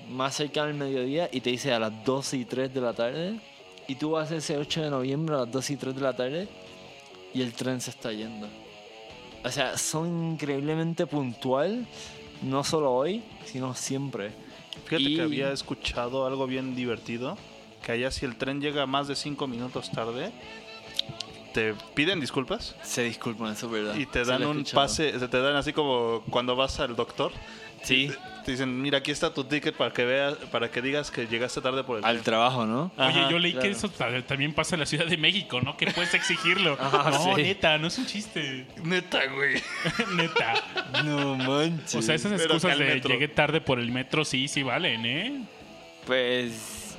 [0.10, 3.40] más cerca del mediodía, y te dice a las 12 y 3 de la tarde.
[3.88, 6.48] Y tú vas ese 8 de noviembre a las 2 y 3 de la tarde
[7.34, 8.48] y el tren se está yendo.
[9.44, 11.88] O sea, son increíblemente puntual,
[12.44, 14.32] no solo hoy, sino siempre.
[14.86, 17.38] Fíjate Y- que había escuchado algo bien divertido,
[17.84, 20.32] que allá si el tren llega más de cinco minutos tarde,
[21.54, 23.96] te piden disculpas Se disculpan, eso es verdad.
[23.96, 24.84] y te dan un escuchado.
[24.84, 27.32] pase, te dan así como cuando vas al doctor.
[27.84, 28.12] Sí,
[28.46, 31.62] Te dicen, mira, aquí está tu ticket para que veas, para que digas que llegaste
[31.62, 32.24] tarde por el al tren.
[32.24, 32.92] trabajo, ¿no?
[32.98, 33.66] Oye, Ajá, yo leí claro.
[33.68, 35.78] que eso ta- también pasa en la Ciudad de México, ¿no?
[35.78, 36.76] Que puedes exigirlo.
[36.82, 37.42] No, sí.
[37.44, 38.66] neta, no es un chiste.
[38.84, 39.62] Neta, güey.
[40.16, 40.54] neta.
[41.04, 41.96] No manches.
[41.96, 43.10] O sea, esas Pero excusas acá el de metro.
[43.12, 45.42] llegué tarde por el metro sí, sí valen, ¿eh?
[46.06, 46.98] Pues,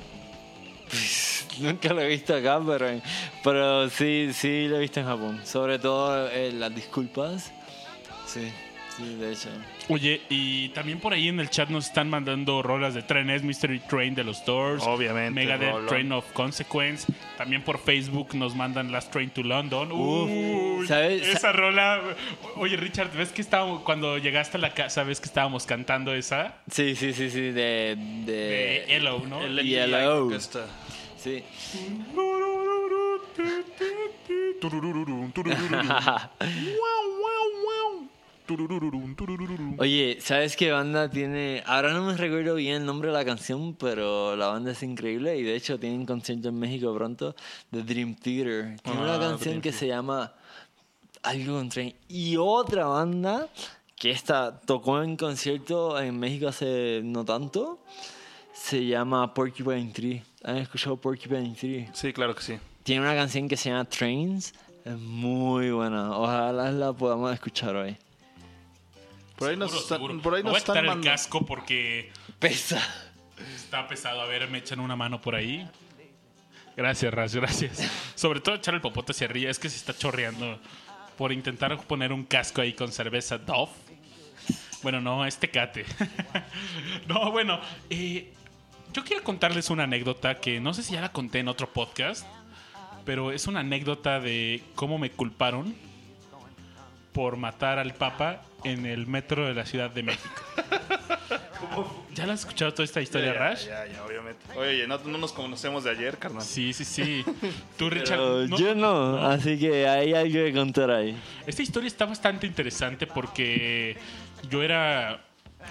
[0.89, 2.87] pues, nunca lo he visto acá, pero,
[3.43, 5.41] pero sí, sí lo he visto en Japón.
[5.43, 7.51] Sobre todo eh, las disculpas.
[8.25, 8.51] Sí,
[8.97, 9.49] sí, de hecho.
[9.89, 13.79] Oye, y también por ahí en el chat nos están mandando rolas de trenes, Mystery
[13.79, 15.87] Train de los Doors, Obviamente, Megadeth rolón.
[15.87, 17.11] Train of Consequence.
[17.37, 19.91] También por Facebook nos mandan Last Train to London.
[19.91, 21.27] Uf, Uy, ¿sabes?
[21.27, 22.01] Esa rola.
[22.57, 26.57] Oye, Richard, ¿ves que estábamos, cuando llegaste a la casa, ves que estábamos cantando esa?
[26.69, 27.95] Sí, sí, sí, sí, de...
[28.25, 29.41] De de Hello, ¿no?
[29.41, 30.29] El Y LGI el creo O.
[30.29, 30.65] que está.
[31.17, 31.43] sí.
[39.79, 41.63] Oye, ¿sabes qué banda tiene?
[41.65, 45.37] Ahora no me recuerdo bien el nombre de la canción, pero la banda es increíble
[45.37, 47.35] y de hecho tiene un concierto en México pronto
[47.71, 48.79] de Dream Theater.
[48.81, 50.33] Tiene Ah, una canción Dream que se llama
[51.23, 53.47] algo con tren y otra banda
[53.95, 57.79] que esta tocó en concierto en México hace no tanto.
[58.53, 60.21] Se llama Porcupine Tree.
[60.43, 61.89] ¿Han escuchado Porcupine Tree?
[61.93, 62.53] Sí, claro que sí.
[62.83, 64.53] Tiene una canción que se llama Trains.
[64.85, 66.15] Es muy buena.
[66.17, 67.97] Ojalá la podamos escuchar hoy.
[69.37, 70.21] Por ahí nos Seguro, están, seguro.
[70.21, 72.81] por ahí Me nos voy a están quitar el casco porque Pesa.
[73.55, 74.21] está pesado.
[74.21, 75.67] A ver, me echan una mano por ahí.
[76.75, 77.91] Gracias, Raz, gracias.
[78.15, 79.51] Sobre todo echar el popote hacia arriba.
[79.51, 80.59] Es que se está chorreando
[81.17, 83.71] por intentar poner un casco ahí con cerveza Dove.
[84.81, 85.85] Bueno, no, es Tecate.
[87.07, 87.59] no, bueno,
[87.89, 88.33] eh,
[88.91, 92.25] yo quiero contarles una anécdota que no sé si ya la conté en otro podcast,
[93.05, 95.73] pero es una anécdota de cómo me culparon
[97.13, 100.29] por matar al Papa en el metro de la Ciudad de México.
[102.13, 103.65] ¿Ya la has escuchado toda esta historia, ya, Rash?
[103.65, 104.39] Ya, ya, obviamente.
[104.55, 106.43] Oye, no, no nos conocemos de ayer, carnal.
[106.43, 107.25] Sí, sí, sí.
[107.77, 108.17] Tú, Richard.
[108.19, 111.17] Pero no- yo no, así que hay algo que contar ahí.
[111.47, 113.97] Esta historia está bastante interesante porque
[114.49, 115.23] yo era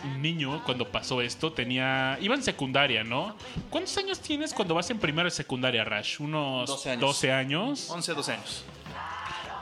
[0.05, 1.53] un niño cuando pasó esto.
[1.53, 2.18] Tenía.
[2.20, 3.36] Iba en secundaria, ¿no?
[3.70, 6.20] ¿Cuántos años tienes cuando vas en primera de secundaria, Rash?
[6.20, 7.01] Unos 12 años.
[7.01, 7.90] 12 años.
[7.90, 8.64] 11, 12 años.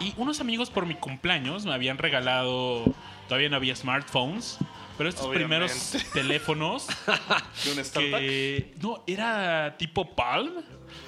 [0.01, 2.85] Y unos amigos por mi cumpleaños me habían regalado.
[3.31, 4.59] Todavía no había smartphones.
[4.99, 5.73] Pero estos Obviamente.
[5.73, 6.87] primeros teléfonos
[7.65, 7.79] ¿De un
[8.11, 10.51] que no era tipo Palm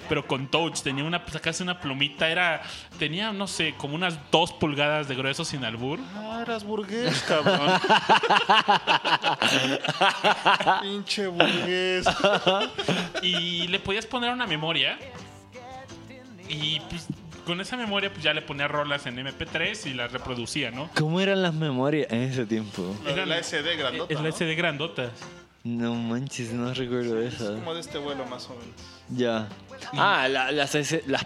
[0.08, 2.62] pero con touch tenía una sacaste una plumita era
[2.98, 7.70] tenía no sé como unas dos pulgadas de grueso sin albur Ah, eras burgués, cabrón.
[10.82, 12.06] Pinche burgués.
[13.22, 14.98] y le podías poner una memoria
[16.48, 17.06] y pues
[17.44, 21.20] con esa memoria pues ya le ponía rolas en MP3 y las reproducía no ¿Cómo
[21.20, 22.94] eran las memorias en ese tiempo?
[23.04, 24.34] La, Eran- la SD grandota, es la ¿no?
[24.34, 25.10] SD grandotas
[25.64, 27.54] No manches, no recuerdo eso.
[27.54, 28.74] Como de este vuelo, más o menos.
[29.10, 29.48] Ya.
[29.92, 30.74] Ah, la- las,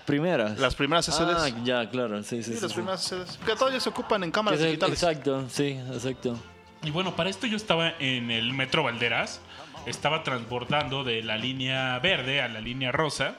[0.04, 0.58] primeras.
[0.58, 1.36] Las primeras SDs.
[1.38, 2.22] Ah, ya, claro.
[2.22, 2.60] Sí, sí, sí, sí.
[2.60, 2.74] las sí.
[2.76, 3.38] primeras SDs.
[3.46, 5.02] Que todavía se ocupan en cámaras digitales.
[5.02, 6.36] Exacto, sí, exacto.
[6.82, 9.40] Y bueno, para esto yo estaba en el Metro Valderas.
[9.86, 13.36] Estaba transbordando de la línea verde a la línea rosa.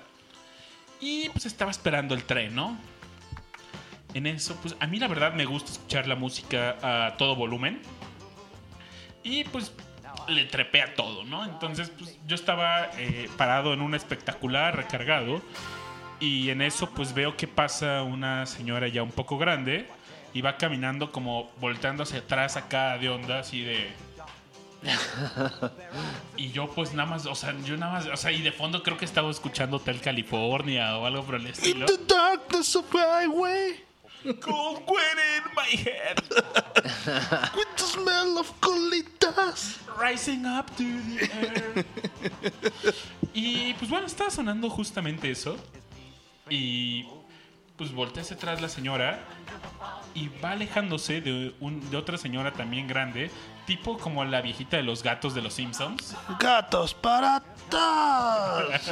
[1.00, 2.78] Y pues estaba esperando el tren, ¿no?
[4.14, 7.82] En eso, pues a mí la verdad me gusta escuchar la música a todo volumen.
[9.24, 9.74] Y pues
[10.28, 11.46] le trepé a todo, ¿no?
[11.46, 15.42] Entonces, pues yo estaba eh, parado en un espectacular recargado.
[16.20, 19.88] Y en eso, pues veo que pasa una señora ya un poco grande.
[20.34, 24.07] Y va caminando como volteando hacia atrás acá de onda, así de...
[26.38, 28.84] y yo pues nada más, o sea, yo nada más, o sea, y de fondo
[28.84, 31.86] creo que estaba escuchando Hotel California o algo por el estilo.
[31.86, 33.88] The darkness of highway
[34.42, 36.20] Cold wind in my head,
[37.56, 39.80] with the smell of colitas.
[39.98, 41.86] rising up to the air.
[43.34, 45.58] y pues bueno, estaba sonando justamente eso.
[46.50, 47.06] Y
[47.78, 49.20] pues voltea hacia atrás la señora
[50.16, 53.30] y va alejándose de, un- de otra señora también grande,
[53.68, 56.16] tipo como la viejita de los gatos de los Simpsons.
[56.40, 58.82] Gatos para todos.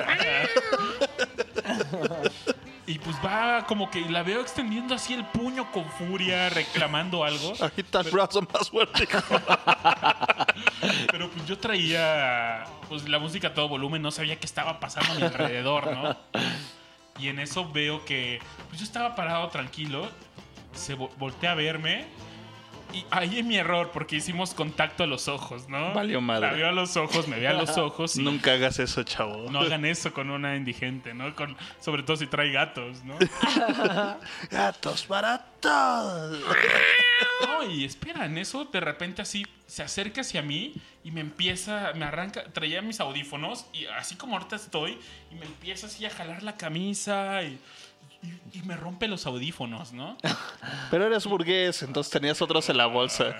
[2.88, 7.53] Y pues va como que la veo extendiendo así el puño con furia, reclamando algo.
[7.59, 9.07] Agita el brazo más fuerte.
[11.11, 15.13] Pero pues yo traía pues la música a todo volumen, no sabía qué estaba pasando
[15.13, 16.15] a mi alrededor, ¿no?
[17.20, 20.09] Y en eso veo que pues yo estaba parado tranquilo,
[20.74, 22.05] se vo- voltea a verme
[22.93, 25.93] y ahí es mi error porque hicimos contacto a los ojos, ¿no?
[25.93, 26.47] Valió madre.
[26.47, 29.49] La veo a los ojos, me ve a los ojos y Nunca hagas eso, chavo.
[29.51, 31.36] no hagan eso con una indigente, ¿no?
[31.36, 33.17] Con, sobre todo si trae gatos, ¿no?
[34.49, 36.39] Gatos para todos.
[37.47, 40.73] No, y espera, en eso de repente así se acerca hacia mí
[41.03, 44.97] y me empieza, me arranca, traía mis audífonos y así como ahorita estoy,
[45.31, 47.59] y me empieza así a jalar la camisa y,
[48.53, 50.17] y- y me rompe los audífonos, ¿no?
[50.91, 53.36] Pero eres burgués, entonces tenías otros en la bolsa.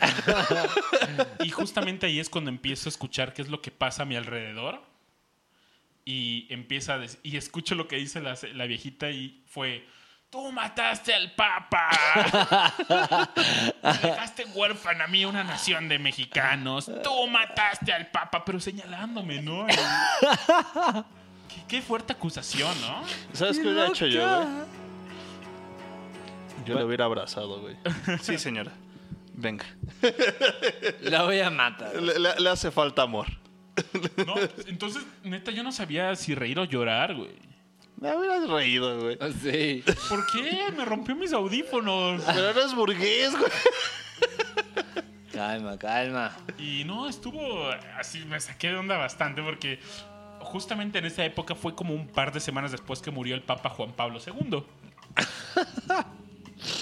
[1.44, 4.16] Y justamente ahí es cuando empiezo a escuchar qué es lo que pasa a mi
[4.16, 4.82] alrededor.
[6.04, 9.88] Y empieza a dec- y escucho lo que dice la, la viejita y fue,
[10.30, 11.90] tú mataste al papa.
[13.82, 16.92] Me dejaste huérfana a mí una nación de mexicanos.
[17.04, 19.66] Tú mataste al papa, pero señalándome, ¿no?
[21.48, 23.02] qué, qué fuerte acusación, ¿no?
[23.34, 24.48] ¿Sabes qué hubiera hecho yo, güey?
[26.66, 27.76] Yo le hubiera abrazado, güey.
[28.22, 28.72] Sí, señora.
[29.34, 29.66] Venga.
[31.02, 31.96] La voy a matar.
[32.02, 33.28] Le, le- le hace falta amor.
[34.26, 34.36] No,
[34.68, 37.32] entonces, neta, yo no sabía si reír o llorar, güey.
[38.00, 39.18] Me hubieras reído, güey.
[39.42, 39.84] Sí.
[40.10, 40.72] ¿Por qué?
[40.78, 42.22] Me rompió mis audífonos.
[42.26, 43.52] Pero eres burgués, güey.
[45.34, 46.32] Calma, calma.
[46.58, 49.80] Y no, estuvo así, me saqué de onda bastante porque
[50.40, 53.70] justamente en esa época fue como un par de semanas después que murió el Papa
[53.70, 54.64] Juan Pablo II.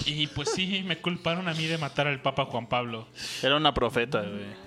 [0.06, 3.06] Y pues sí, me culparon a mí de matar al Papa Juan Pablo.
[3.42, 4.64] Era una profeta, güey.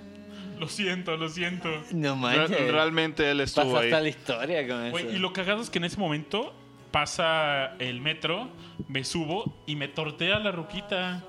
[0.60, 1.70] Lo siento, lo siento.
[1.92, 2.72] No Re- manches.
[2.72, 3.92] realmente él estuvo ahí.
[3.92, 4.92] La historia con eso.
[4.92, 6.54] Güey, y lo cagado es que en ese momento
[6.92, 8.50] pasa el metro,
[8.88, 11.24] me subo y me tortea la ruquita.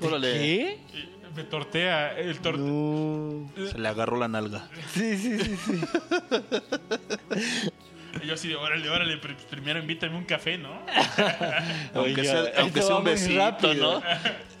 [0.00, 0.32] Órale.
[0.34, 0.78] ¿Qué?
[0.94, 2.16] Y Me tortea.
[2.18, 3.50] El tor- No.
[3.70, 4.68] Se le agarró la nalga.
[4.92, 5.80] Sí, sí, sí, sí.
[8.22, 10.70] Y yo así de, órale, órale, pr- primero invítame un café, ¿no?
[11.94, 14.00] Aunque sea, aunque un muy besito, rápido.
[14.00, 14.06] ¿no?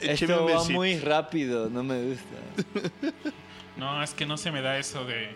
[0.00, 3.12] Esto un va muy rápido, no me gusta.
[3.76, 5.28] No, es que no se me da eso de,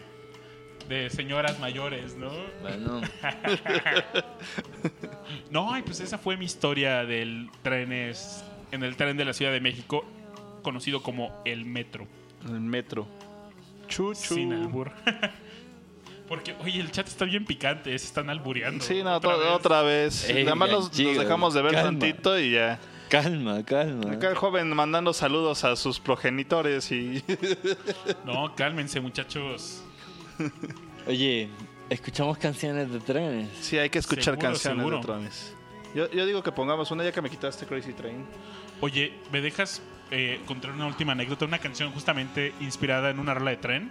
[0.88, 2.30] de señoras mayores, ¿no?
[2.62, 3.00] Bueno,
[5.50, 9.52] No, y pues esa fue mi historia del trenes, en el tren de la Ciudad
[9.52, 10.04] de México,
[10.62, 12.06] conocido como el metro,
[12.44, 13.06] El metro.
[13.88, 14.14] Chuchu.
[14.34, 14.90] sin albur.
[16.28, 18.82] Porque, oye, el chat está bien picante, se están albureando.
[18.84, 19.48] Sí, no, otra vez.
[19.50, 20.28] otra vez.
[20.30, 21.98] Ey, Nada más nos, nos chicos, dejamos de ver calma.
[21.98, 22.78] tantito y ya.
[23.10, 24.12] calma, calma.
[24.12, 27.22] Acá el joven mandando saludos a sus progenitores y...
[28.24, 29.82] No, cálmense, muchachos.
[31.06, 31.48] Oye,
[31.90, 33.50] escuchamos canciones de trenes.
[33.60, 34.96] Sí, hay que escuchar Seguro, canciones seguro.
[34.98, 35.54] de trones.
[35.94, 38.24] Yo, yo digo que pongamos una ya que me quitaste Crazy Train.
[38.80, 41.44] Oye, ¿me dejas eh, contar una última anécdota?
[41.44, 43.90] Una canción justamente inspirada en una rola de tren.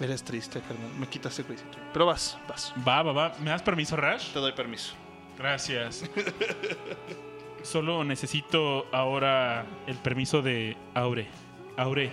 [0.00, 0.90] Eres triste, carnal.
[0.98, 1.88] Me quitaste Crazy Train.
[1.92, 2.74] Pero vas, vas.
[2.86, 3.32] Va, va, va.
[3.40, 4.32] ¿Me das permiso, Rash?
[4.32, 4.94] Te doy permiso.
[5.38, 6.04] Gracias.
[7.62, 11.28] Solo necesito ahora el permiso de Aure.
[11.76, 12.10] Aure,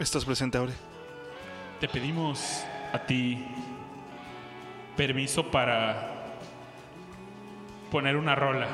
[0.00, 0.72] Estás presente ahora.
[1.80, 3.44] te pedimos a ti
[4.96, 6.36] permiso para
[7.90, 8.68] poner una rola.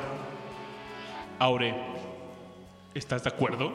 [1.39, 1.73] Aure,
[2.93, 3.73] ¿estás de acuerdo?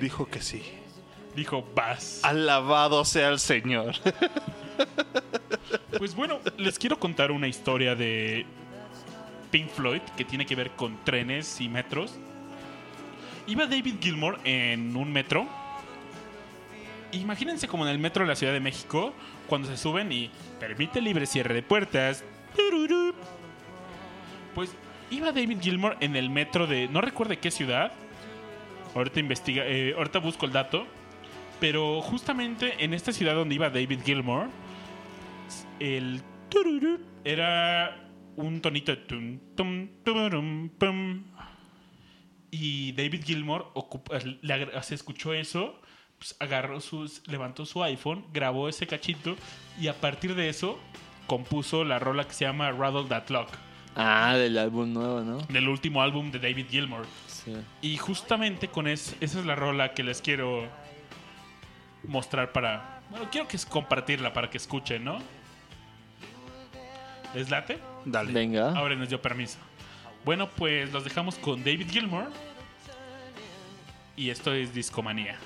[0.00, 0.62] Dijo que sí.
[1.34, 2.20] Dijo, vas.
[2.22, 3.94] Alabado sea el Señor.
[5.98, 8.44] Pues bueno, les quiero contar una historia de
[9.50, 12.18] Pink Floyd que tiene que ver con trenes y metros.
[13.46, 15.46] Iba David Gilmour en un metro.
[17.12, 19.14] Imagínense como en el metro de la Ciudad de México,
[19.46, 20.30] cuando se suben y
[20.60, 22.24] permite libre cierre de puertas.
[24.54, 24.70] Pues
[25.10, 27.92] iba David Gilmour en el metro de no recuerdo qué ciudad.
[28.96, 30.86] Ahorita investiga, eh, ahorita busco el dato.
[31.60, 34.48] Pero justamente en esta ciudad donde iba David Gilmour,
[35.80, 36.22] el
[37.24, 41.22] era un tonito de tum, tum, tururum, pum.
[42.50, 45.80] Y David Gilmour ocupa- le agra- se escuchó eso,
[46.18, 49.36] pues agarró sus, levantó su iPhone, grabó ese cachito
[49.80, 50.78] y a partir de eso
[51.26, 53.48] compuso la rola que se llama Rattle That Lock,
[53.96, 55.38] Ah, del álbum nuevo, ¿no?
[55.38, 57.04] del último álbum de David Gilmour.
[57.46, 57.54] Sí.
[57.80, 60.68] Y justamente con es, esa es la rola que les quiero
[62.04, 63.00] mostrar para...
[63.08, 65.18] Bueno, quiero que es compartirla para que escuchen, ¿no?
[67.34, 67.78] ¿Les late?
[68.04, 68.32] Dale.
[68.32, 68.76] Venga.
[68.76, 69.58] Ahora nos dio permiso.
[70.24, 72.30] Bueno, pues los dejamos con David Gilmour.
[74.16, 75.36] Y esto es Discomanía.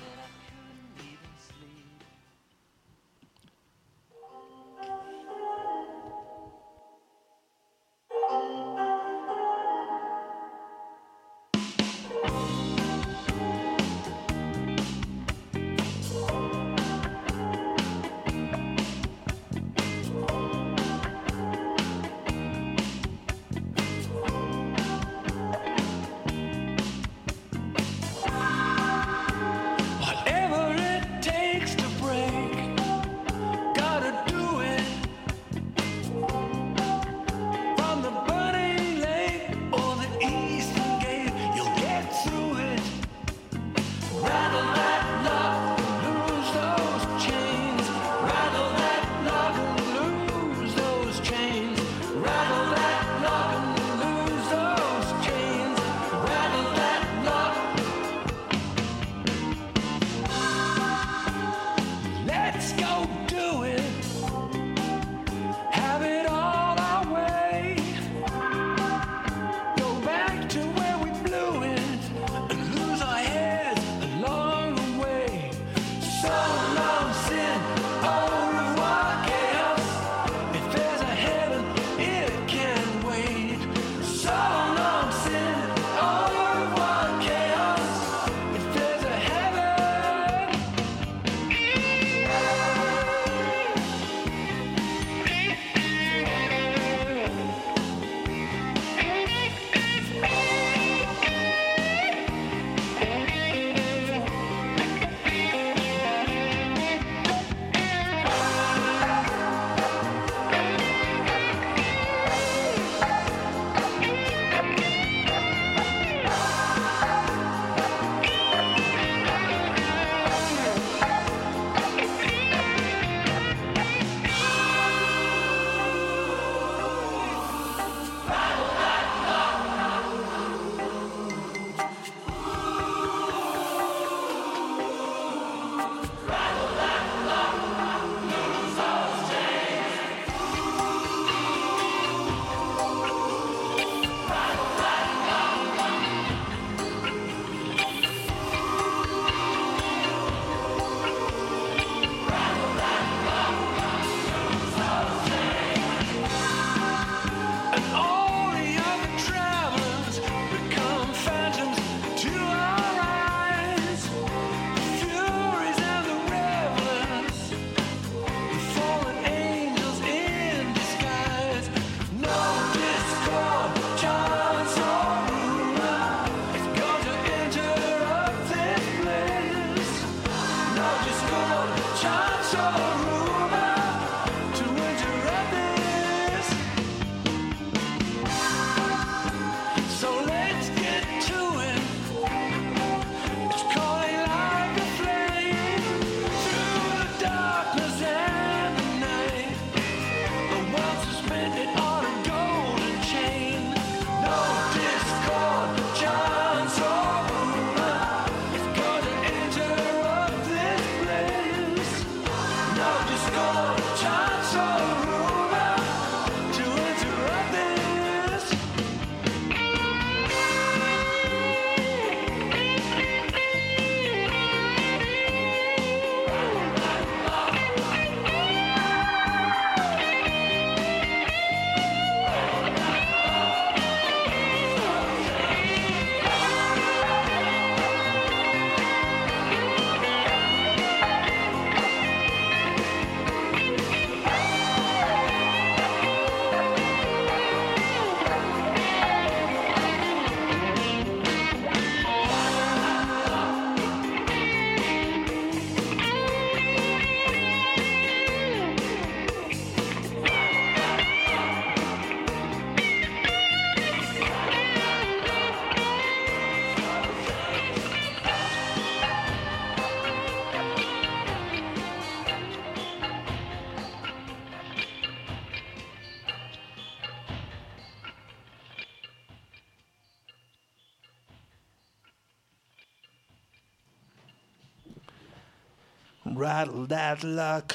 [286.37, 287.73] Rattle that luck.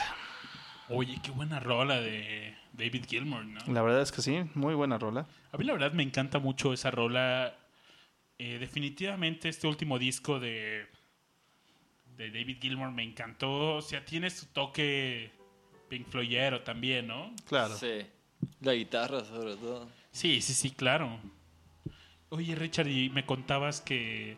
[0.88, 3.60] Oye, qué buena rola de David Gilmour, ¿no?
[3.66, 5.26] La verdad es que sí, muy buena rola.
[5.52, 7.54] A mí la verdad me encanta mucho esa rola.
[8.38, 10.86] Eh, definitivamente este último disco de,
[12.16, 13.76] de David Gilmour me encantó.
[13.76, 15.30] O sea, tiene su toque
[15.88, 17.34] Pink Floydero también, ¿no?
[17.48, 17.76] Claro.
[17.76, 18.06] Sí.
[18.60, 19.88] La guitarra, sobre todo.
[20.12, 21.18] Sí, sí, sí, claro.
[22.28, 24.36] Oye, Richard, y me contabas que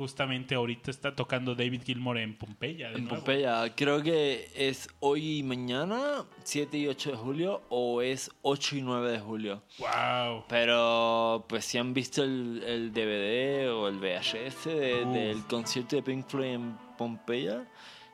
[0.00, 2.88] justamente ahorita está tocando David Gilmour en Pompeya.
[2.90, 3.16] de En nuevo.
[3.16, 8.76] Pompeya, creo que es hoy y mañana, 7 y 8 de julio, o es 8
[8.76, 9.62] y 9 de julio.
[9.78, 10.44] Wow.
[10.48, 16.02] Pero, pues, si han visto el, el DVD o el VHS de- del concierto de
[16.02, 17.66] Pink Floyd en Pompeya,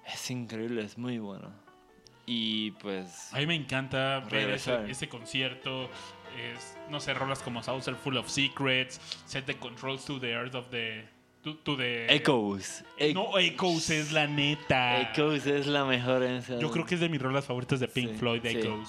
[0.07, 1.53] es increíble, es muy bueno.
[2.27, 5.89] Y, pues, A mí me encanta ver ese concierto.
[6.37, 10.55] Es, no sé, rolas como Saucer Full of Secrets, Set the Controls to the Earth
[10.55, 11.09] of the.
[12.09, 12.85] Echoes.
[12.99, 15.01] E- No, Echoes es la neta.
[15.01, 17.89] Echoes es la mejor en esa- Yo creo que es de mis rolas favoritas de
[17.89, 18.49] Pink Sí, Floyd, sí.
[18.49, 18.89] Echoes.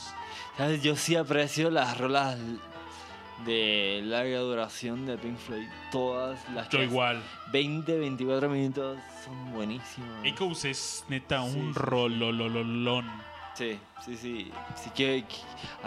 [0.57, 0.81] ¿Sabes?
[0.81, 2.37] Yo sí aprecio las rolas
[3.45, 5.67] de larga duración de Pink Floyd.
[5.91, 7.21] Todas las Yo que igual.
[7.51, 10.25] 20, 24 minutos son buenísimas.
[10.25, 13.05] Echoes es neta Sí, un rololololón.
[13.53, 14.51] Sí, sí, sí.
[14.75, 15.35] sí que, que-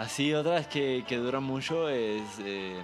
[0.01, 2.21] así otras que, que duran mucho es...
[2.39, 2.81] eh,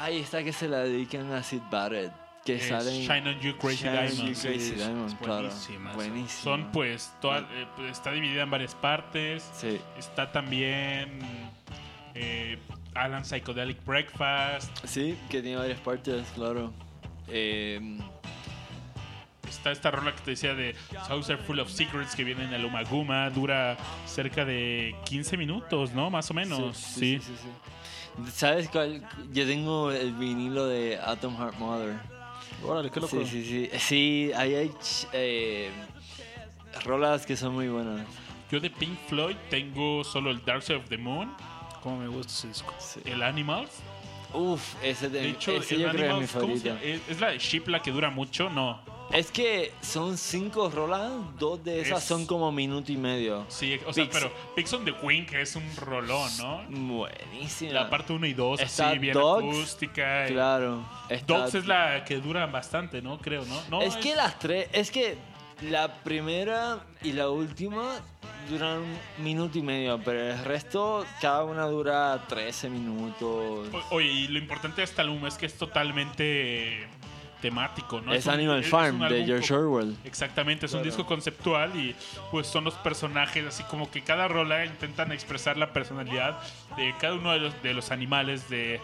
[0.00, 2.12] ay, esta que se la dedican a Sid Barrett.
[2.44, 2.94] Que Es salen...
[3.02, 4.40] Shine on You Crazy Shine on You Diamonds.
[4.42, 5.42] Crazy es- claro.
[5.48, 5.96] buenísima esa.
[5.96, 6.42] Buenísima.
[6.42, 9.50] Son pues, toda- eh, pues, está dividida en varias partes.
[9.54, 9.80] Sí.
[9.98, 11.18] Está también
[12.14, 12.56] eh,
[12.94, 14.70] Alan Psychedelic Breakfast.
[14.86, 16.72] Sí, que tiene varias partes, claro.
[17.28, 17.98] Eh,
[19.48, 20.74] Está esta rola que te decía de
[21.06, 23.30] Saucer Full of Secrets que viene en el Umaguma.
[23.30, 26.10] Dura cerca de 15 minutos, ¿no?
[26.10, 26.76] Más o menos.
[26.76, 27.18] Sí.
[27.18, 27.48] sí, sí, sí.
[28.32, 29.06] ¿Sabes cuál?
[29.32, 31.96] Yo tengo el vinilo de Atom Heart Mother.
[32.64, 33.16] Órale, qué loco.
[33.16, 33.78] Sí, sí, sí.
[33.78, 34.72] Sí, ahí hay
[35.12, 35.70] eh,
[36.84, 38.06] rolas que son muy buenas.
[38.50, 41.34] Yo de Pink Floyd tengo solo el Dark Side of the Moon,
[41.82, 42.74] Cómo me gusta ese disco.
[42.78, 43.00] Sí.
[43.04, 43.70] el Animals.
[44.32, 46.68] Uf, ese, de, De hecho, ese el yo creo que es mi Animals, ¿cómo se
[46.70, 47.10] favorita.
[47.12, 48.50] es la de Ship la que dura mucho?
[48.50, 48.80] No.
[49.12, 53.44] Es que son cinco rolas, dos de esas Es- son como minuto y medio.
[53.48, 54.16] Sí, o sea, Pix.
[54.18, 56.62] pero Pix on the Wing que es un rolón, ¿no?
[56.68, 57.72] Buenísima.
[57.72, 60.28] La parte 1 y 2, Está así, bien Dogs, acústica.
[60.28, 60.84] y- Claro.
[61.08, 63.18] está- Dogs es la que dura bastante, ¿no?
[63.18, 63.60] Creo, ¿no?
[63.70, 65.16] no es que las tres, es que
[65.62, 67.94] la primera y la última
[68.50, 73.68] duran un minuto y medio, pero el resto cada una dura 13 minutos.
[73.72, 76.86] O- Oye, y lo importante de este álbum es que es totalmente
[77.50, 78.12] temático, ¿no?
[78.12, 79.96] es un- Animal es- es Farm un de George Orwell.
[80.04, 80.84] Exactamente, es un Claro.
[80.96, 81.94] disco conceptual y
[82.30, 86.38] pues son los personajes, así como que cada rola intentan expresar la personalidad
[86.76, 88.80] de cada uno de los, de los animales de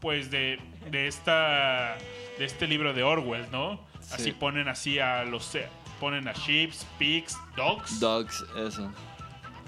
[0.00, 0.60] pues de,
[0.90, 1.96] de esta
[2.38, 3.80] de este libro de Orwell, ¿no?
[4.12, 4.32] Así Sí.
[4.32, 5.56] ponen así a los
[5.98, 7.98] ponen a sheep, pigs, dogs.
[7.98, 8.92] Dogs, eso.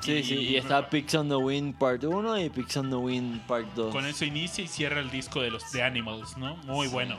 [0.03, 2.97] Sí, Y- sí, y está Pigs on the Wind Part 1 y Pigs on the
[2.97, 3.93] Wind Part 2.
[3.93, 6.57] Con eso inicia y cierra el disco de los The Animals, ¿no?
[6.65, 7.17] Muy bueno.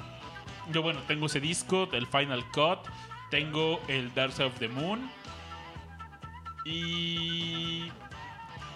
[0.71, 2.79] Yo, bueno, tengo ese disco, el Final Cut.
[3.29, 5.09] Tengo el Dark Side of the Moon.
[6.65, 7.91] Y.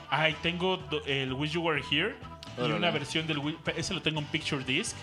[0.09, 2.15] Ay, tengo el Wish You Were Here.
[2.57, 3.57] Y una versión del.
[3.75, 4.95] Ese lo tengo en Picture Disc.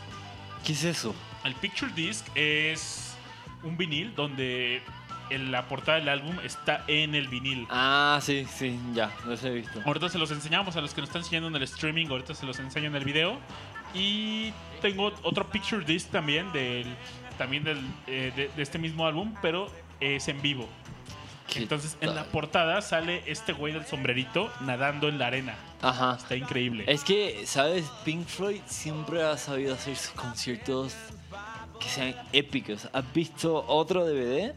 [0.64, 1.14] ¿Qué es eso?
[1.44, 3.16] El Picture Disc es
[3.62, 4.82] un vinil donde
[5.30, 7.66] en la portada del álbum está en el vinil.
[7.70, 9.80] Ah, sí, sí, ya, los he visto.
[9.84, 12.46] Ahorita se los enseñamos a los que nos están siguiendo en el streaming, ahorita se
[12.46, 13.38] los enseño en el video.
[13.94, 16.86] Y tengo otro picture disc también del
[17.38, 19.66] también del, eh, de, de este mismo álbum, pero
[20.00, 20.68] es en vivo.
[21.48, 25.54] ¿Qué Entonces en la portada sale este güey del sombrerito nadando en la arena.
[25.82, 26.16] Ajá.
[26.18, 26.84] Está increíble.
[26.86, 27.86] Es que, ¿sabes?
[28.04, 30.94] Pink Floyd siempre ha sabido hacer sus conciertos
[31.80, 32.88] que sean épicos.
[32.92, 34.54] ¿Has visto otro DVD?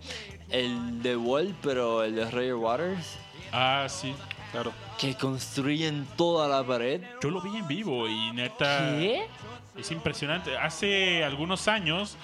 [0.50, 3.18] El de Wall, pero el de Roger Waters,
[3.52, 4.14] Ah, sí.
[4.56, 4.74] Claro.
[4.98, 7.02] que construyen toda la pared.
[7.22, 9.28] Yo lo vi en vivo y neta ¿Qué?
[9.78, 10.58] es impresionante.
[10.58, 12.18] Hace algunos años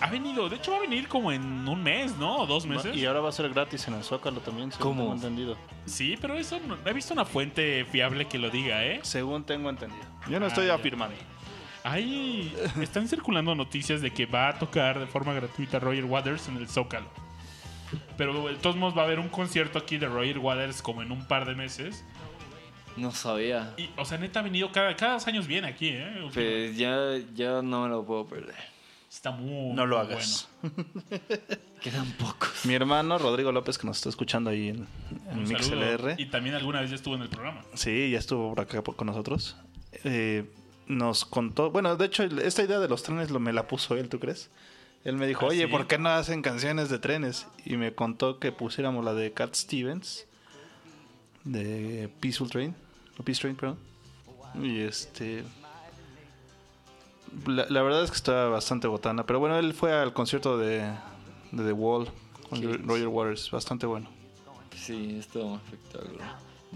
[0.00, 2.38] ha venido, de hecho va a venir como en un mes, ¿no?
[2.38, 2.96] O dos meses.
[2.96, 5.02] Y ahora va a ser gratis en el Zócalo también, según ¿Cómo?
[5.02, 5.56] tengo entendido.
[5.84, 9.00] Sí, pero eso no, no he visto una fuente fiable que lo diga, ¿eh?
[9.02, 10.02] Según tengo entendido.
[10.28, 10.74] Yo no estoy Ah, ya.
[10.74, 11.16] afirmando.
[11.84, 16.56] Ahí están circulando noticias de que va a tocar de forma gratuita Roger Waters en
[16.56, 17.06] el Zócalo.
[18.16, 21.12] Pero de todos modos va a haber un concierto aquí de Roger Waters como en
[21.12, 22.04] un par de meses.
[22.96, 23.74] No sabía.
[23.76, 26.28] Y, o sea, neta ha venido cada, cada dos años viene aquí, ¿eh?
[26.32, 26.96] Pues ya,
[27.34, 28.54] ya no me lo puedo perder.
[29.10, 30.48] Está muy No lo muy hagas.
[31.82, 32.64] Quedan pocos.
[32.64, 34.86] Mi hermano Rodrigo López, que nos está escuchando ahí en,
[35.30, 35.42] en.
[35.44, 36.14] MixLR.
[36.18, 37.62] Y también alguna vez ya estuvo en el programa.
[37.74, 39.56] Sí, ya estuvo por acá por- con nosotros.
[40.04, 40.44] Eh,
[40.86, 44.08] nos contó, bueno, de hecho, esta idea de los trenes lo, me la puso él,
[44.08, 44.50] ¿tú crees?
[45.06, 45.70] Él me dijo, ¿Ah, oye, sí?
[45.70, 47.46] ¿por qué no hacen canciones de trenes?
[47.64, 50.26] Y me contó que pusiéramos la de Cat Stevens,
[51.44, 52.74] de Peaceful Train,
[53.16, 53.78] o Peace Train, perdón.
[54.60, 55.44] Y este...
[57.46, 60.80] La, la verdad es que está bastante botana, pero bueno, él fue al concierto de,
[61.52, 62.08] de The Wall
[62.48, 62.88] con.
[62.88, 64.08] Roger Waters, bastante bueno.
[64.74, 66.18] Sí, es todo un espectáculo.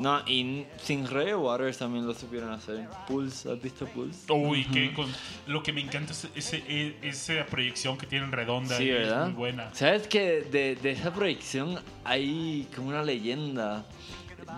[0.01, 2.89] No, y sin Roger Waters también lo supieron hacer.
[3.07, 4.33] Pulse, ¿has visto Pulse?
[4.33, 5.07] Uy, que con,
[5.47, 8.79] lo que me encanta es ese, e- esa proyección que tienen redonda.
[8.79, 9.27] Sí, y ¿verdad?
[9.27, 9.75] Es muy buena.
[9.75, 13.85] ¿Sabes que de, de esa proyección hay como una leyenda?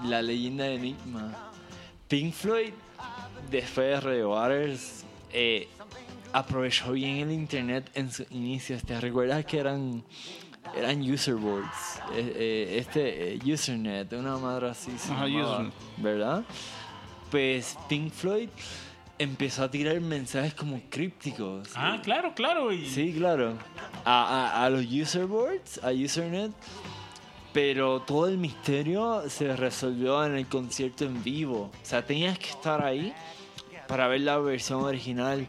[0.05, 1.35] La leyenda de Enigma.
[2.07, 2.73] Pink Floyd,
[3.51, 5.69] después de Roger Waters, eh,
[6.33, 8.83] aprovechó bien el internet en sus inicios.
[8.85, 10.05] ¿Te recuerdas que eran,
[10.77, 12.01] eran user boards?
[12.15, 14.93] Eh, eh, este, eh, Usernet, una madre así.
[14.99, 15.75] se Ajá, llamaba, Usernet.
[15.99, 16.45] ¿Verdad?
[17.31, 18.49] Pues Pink Floyd
[19.19, 21.69] empezó a tirar mensajes como crípticos.
[21.75, 22.73] Ah, claro, claro.
[22.73, 23.55] Y Sí, claro.
[24.05, 24.25] A,
[24.61, 26.53] a- a los user boards, a Usernet.
[27.53, 31.71] Pero todo el misterio se resolvió en el concierto en vivo.
[31.71, 33.13] O sea, tenías que estar ahí
[33.87, 35.47] para ver la versión original.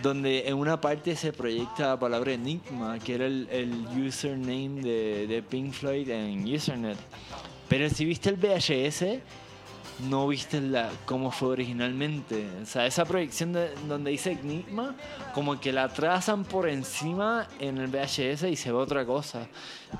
[0.00, 5.26] Donde en una parte se proyecta la palabra Enigma, que era el, el username de,
[5.26, 6.96] de Pink Floyd en Usernet.
[7.68, 9.18] Pero si viste el VHS,
[10.08, 12.46] no viste la, cómo fue originalmente.
[12.62, 14.96] O sea, esa proyección de- donde dice Enigma,
[15.34, 19.46] como que la trazan por encima en el VHS y se ve otra cosa.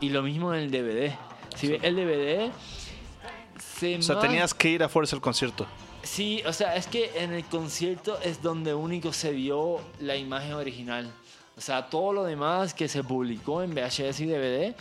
[0.01, 1.13] Y lo mismo en el DVD.
[1.57, 2.51] Si ves el DVD,
[3.79, 5.67] se O sea, tenías que ir a fuerza al concierto.
[6.03, 10.55] Sí, o sea, es que en el concierto es donde único se vio la imagen
[10.55, 11.11] original.
[11.57, 14.75] O sea, todo lo demás que se publicó en VHS y DVD,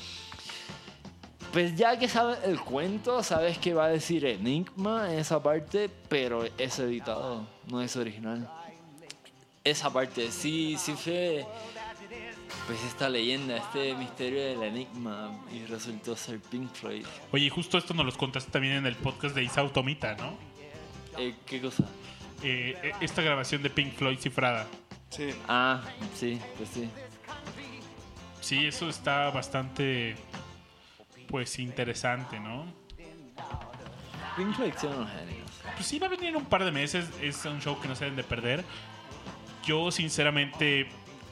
[1.51, 5.89] pues ya que sabes el cuento, sabes que va a decir Enigma en esa parte,
[6.07, 8.49] pero es editado, no es original.
[9.63, 11.45] Esa parte, sí, sí fue,
[12.65, 17.05] pues esta leyenda, este misterio del Enigma, y resultó ser Pink Floyd.
[17.31, 20.50] Oye, y justo esto nos los contaste también en el podcast de Isao Tomita, ¿no?
[21.17, 21.83] Eh, ¿Qué cosa?
[22.43, 24.67] Eh, eh, esta grabación de Pink Floyd cifrada.
[25.09, 25.29] Sí.
[25.47, 25.81] Ah,
[26.15, 26.89] sí, pues sí.
[28.39, 30.15] Sí, eso está bastante,
[31.27, 32.65] pues, interesante, ¿no?
[34.35, 35.51] Pink Floyd son unos genios.
[35.75, 37.09] Pues sí, va a venir en un par de meses.
[37.21, 38.63] Es un show que no se deben de perder.
[39.65, 40.87] Yo, sinceramente,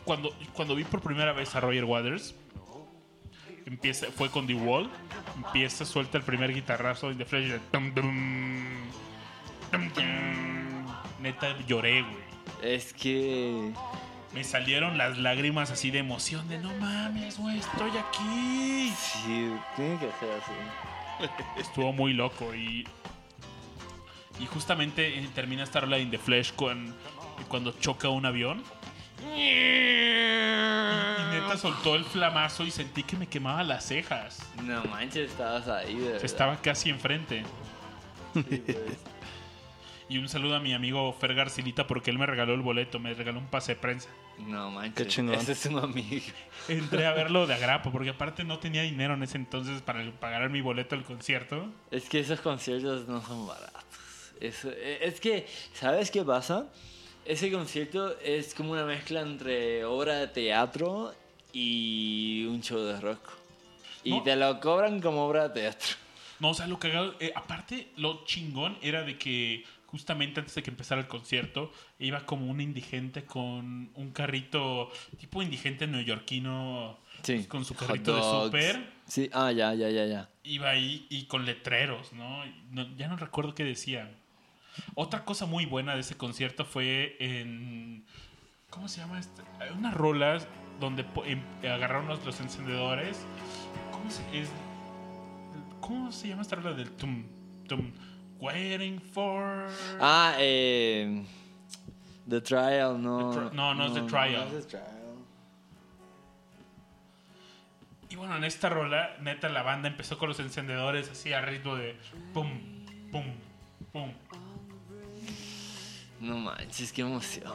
[0.06, 2.36] cuando, cuando vi por primera vez a Roger Waters,
[3.66, 4.90] empieza, fue con The Wall.
[5.36, 7.54] Empieza, suelta el primer guitarrazo en The Flash.
[11.20, 12.30] Neta, lloré, güey.
[12.62, 13.72] Es que.
[14.34, 18.94] Me salieron las lágrimas así de emoción, de no mames, güey, estoy aquí.
[18.96, 20.52] Sí, tiene que ser así.
[21.60, 22.88] Estuvo muy loco y.
[24.40, 26.96] Y justamente eh, termina esta rola in The Flesh con,
[27.48, 28.64] cuando choca un avión.
[29.36, 34.40] Y, y neta soltó el flamazo y sentí que me quemaba las cejas.
[34.64, 36.24] No manches, estabas ahí, de verdad.
[36.24, 37.44] Estaba casi enfrente.
[38.34, 39.19] Sí, pues.
[40.10, 43.14] Y un saludo a mi amigo Fer Garcilita porque él me regaló el boleto, me
[43.14, 44.10] regaló un pase de prensa.
[44.40, 44.96] No manches.
[44.96, 45.36] Qué chingón.
[45.36, 46.26] Ese es un amigo.
[46.68, 50.50] Entré a verlo de agrapa porque aparte no tenía dinero en ese entonces para pagar
[50.50, 51.72] mi boleto del concierto.
[51.92, 53.84] Es que esos conciertos no son baratos.
[54.42, 56.66] Es, es que, ¿sabes qué pasa?
[57.26, 61.14] Ese concierto es como una mezcla entre obra de teatro
[61.54, 63.20] y un show de rock.
[64.04, 64.24] Y No.
[64.24, 65.90] te lo cobran como obra de teatro.
[66.40, 67.16] No, o sea, lo cagado.
[67.20, 72.26] eh, aparte, lo chingón era de que justamente antes de que empezara el concierto, iba
[72.26, 77.34] como un indigente con un carrito, tipo indigente neoyorquino, Sí.
[77.36, 78.94] pues, con su carrito de súper.
[79.08, 80.30] Sí, ah, ya, ya, ya, ya.
[80.44, 82.44] Iba ahí y con letreros, ¿no?
[82.72, 84.16] No- Ya no recuerdo qué decían.
[84.94, 88.06] Otra cosa muy buena de ese concierto fue en.
[88.70, 89.20] ¿Cómo se llama?
[89.20, 89.42] Este?
[89.60, 90.48] Hay Unas rolas
[90.80, 93.26] donde em- agarraron los, los encendedores.
[93.92, 94.50] ¿Cómo se, es,
[95.82, 97.24] ¿Cómo se llama esta rola del tum,
[97.68, 97.92] tum?
[98.40, 99.68] Waiting for.
[100.00, 101.24] Ah, eh.
[102.28, 103.32] The Trial, no.
[103.32, 104.50] The Tri- no, no es The Trial.
[104.52, 104.86] no es The Trial.
[108.10, 111.76] Y bueno, en esta rola, neta, la banda empezó con los encendedores así a ritmo
[111.76, 111.96] de
[112.34, 112.50] pum,
[113.12, 113.24] pum,
[113.92, 114.12] pum.
[116.20, 117.52] No manches, qué emoción.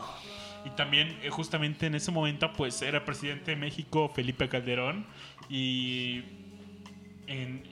[0.64, 5.06] Y también, eh, justamente en ese momento, pues era presidente de México Felipe Calderón.
[5.50, 6.22] Y
[7.26, 7.62] en,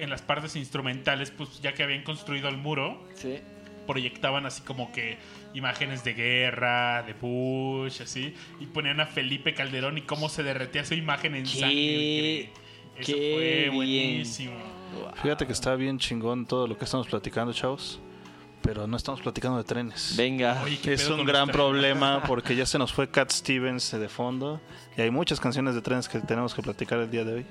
[0.00, 3.38] en las partes instrumentales, pues ya que habían construido el muro, Sí.
[3.86, 5.16] proyectaban así como que
[5.54, 8.34] imágenes de guerra, de Bush, así.
[8.60, 12.40] Y ponían a Felipe Calderón y cómo se derretía su imagen en Qué- sangre.
[12.98, 13.74] Eso qué fue bien.
[13.74, 14.52] buenísimo.
[15.22, 18.00] Fíjate que está bien chingón todo lo que estamos platicando, chavos.
[18.62, 20.14] Pero no estamos platicando de trenes.
[20.18, 20.60] Venga.
[20.62, 24.60] Oye, ¿qué Es un gran problema porque ya se nos fue Cat Stevens de fondo
[24.98, 27.46] y hay muchas canciones de trenes que tenemos que platicar el día de hoy.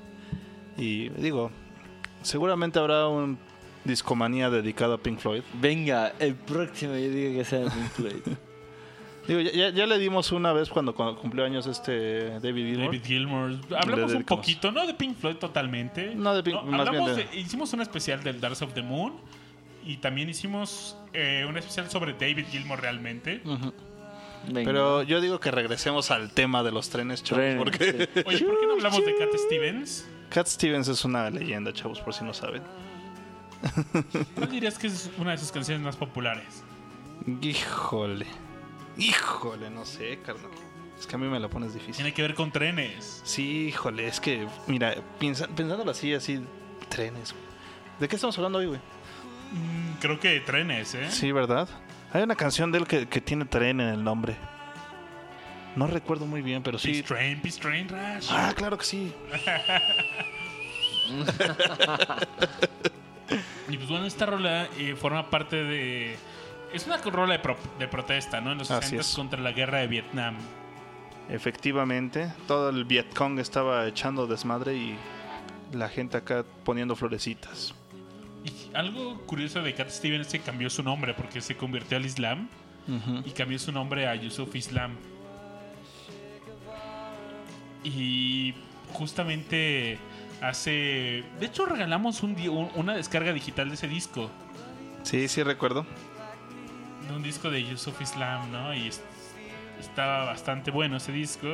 [0.78, 1.52] Y digo,
[2.22, 3.38] seguramente habrá un
[3.84, 5.42] discomanía dedicado a Pink Floyd.
[5.54, 8.22] Venga, el próximo yo digo que sea Pink Floyd.
[9.28, 12.86] Digo, ya, ya- ya le dimos una vez cuando, cuando cumplió años este David Gilmour.
[12.88, 13.52] David Gilmour.
[13.80, 16.16] Hablamos un poquito, no de Pink Floyd totalmente.
[16.16, 18.82] No, de Pink- más hablamos bien de- de- hicimos un especial del Dark of the
[18.82, 19.14] Moon
[19.86, 23.42] y también hicimos eh, un especial sobre David Gilmour realmente.
[24.52, 28.22] Pero yo digo que regresemos al tema de los trenes, chavos, Trenes, porque sí.
[28.26, 30.08] Oye, ¿por qué no hablamos de Cat Stevens?
[30.30, 32.62] Cat Stevens es una leyenda, chavos, por si no saben.
[34.36, 36.64] ¿Cuál dirías que es una de sus canciones más populares?
[37.42, 38.26] Híjole.
[38.98, 40.52] Híjole, no sé, carnal.
[41.00, 41.96] Es que a mí me la pones difícil.
[41.96, 43.22] Tiene que ver con trenes.
[43.24, 46.42] Sí, híjole, es que, mira, piensa, pensándolo así, así,
[46.90, 47.32] trenes.
[47.32, 47.44] güey.
[48.00, 48.80] ¿De qué estamos hablando hoy, güey?
[49.52, 51.10] Mm, creo que de trenes, ¿eh?
[51.10, 51.68] Sí, ¿verdad?
[52.14, 54.36] Hay una canción de él que, que tiene tren en el nombre.
[55.76, 56.90] No recuerdo muy bien, pero sí.
[56.90, 58.28] Peace Train, Peace Train Rush.
[58.32, 59.12] Ah, claro que sí.
[63.70, 66.18] Y pues bueno, esta rola eh, forma parte de...
[66.74, 68.52] Es una rola de, pro- de protesta, ¿no?
[68.52, 69.16] En los Así 60 es.
[69.16, 70.36] contra la guerra de Vietnam.
[71.30, 74.96] Efectivamente, todo el Vietcong estaba echando desmadre y
[75.74, 77.76] la gente acá poniendo florecitas.
[78.44, 82.06] Y algo curioso de Cat Stevens es que cambió su nombre porque se convirtió al
[82.06, 82.48] Islam
[83.24, 84.96] y cambió su nombre a Yusuf Islam.
[87.84, 88.54] Y
[88.94, 89.98] justamente
[90.42, 91.24] hace...
[91.40, 94.30] De hecho regalamos un, un- una descarga digital de ese disco.
[95.04, 95.86] Sí, sí recuerdo.
[97.08, 98.74] De un disco de Yusuf Islam, ¿no?
[98.74, 99.02] Y es-
[99.80, 101.48] estaba bastante bueno ese disco.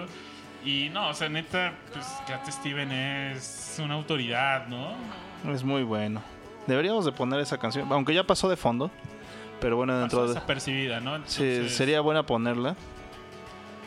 [0.66, 4.96] Y no, o sea, neta, pues Cat Steven es una autoridad, ¿no?
[5.54, 6.24] Es muy bueno.
[6.66, 8.90] Deberíamos de poner esa canción, aunque ya pasó de fondo.
[9.62, 10.34] Pero bueno, dentro Pasó de...
[10.34, 11.20] desapercibida, ¿no?
[11.28, 12.76] Sí, sería buena ponerla.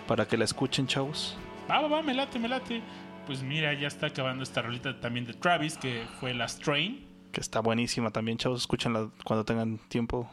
[0.06, 1.36] Para que la escuchen, chavos.
[1.70, 2.82] Va, va, va, me late, me late.
[3.26, 7.06] Pues mira, ya está acabando esta rolita también de Travis, que fue Last Train.
[7.30, 8.60] Que está buenísima también, chavos.
[8.62, 10.30] Escúchenla cuando tengan tiempo.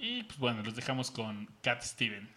[0.00, 2.28] Y pues bueno, los dejamos con Cat Steven.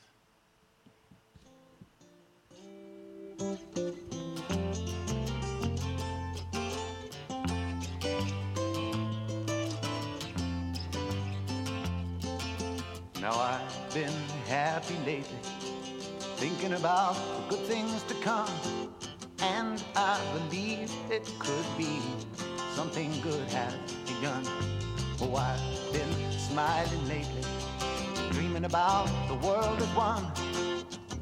[13.21, 14.11] Now I've been
[14.49, 15.23] happy lately,
[16.39, 18.49] thinking about the good things to come.
[19.41, 21.99] And I believe it could be
[22.75, 23.73] something good has
[24.07, 24.43] begun.
[25.21, 25.59] Oh, I've
[25.91, 27.43] been smiling lately,
[28.31, 30.23] dreaming about the world as one.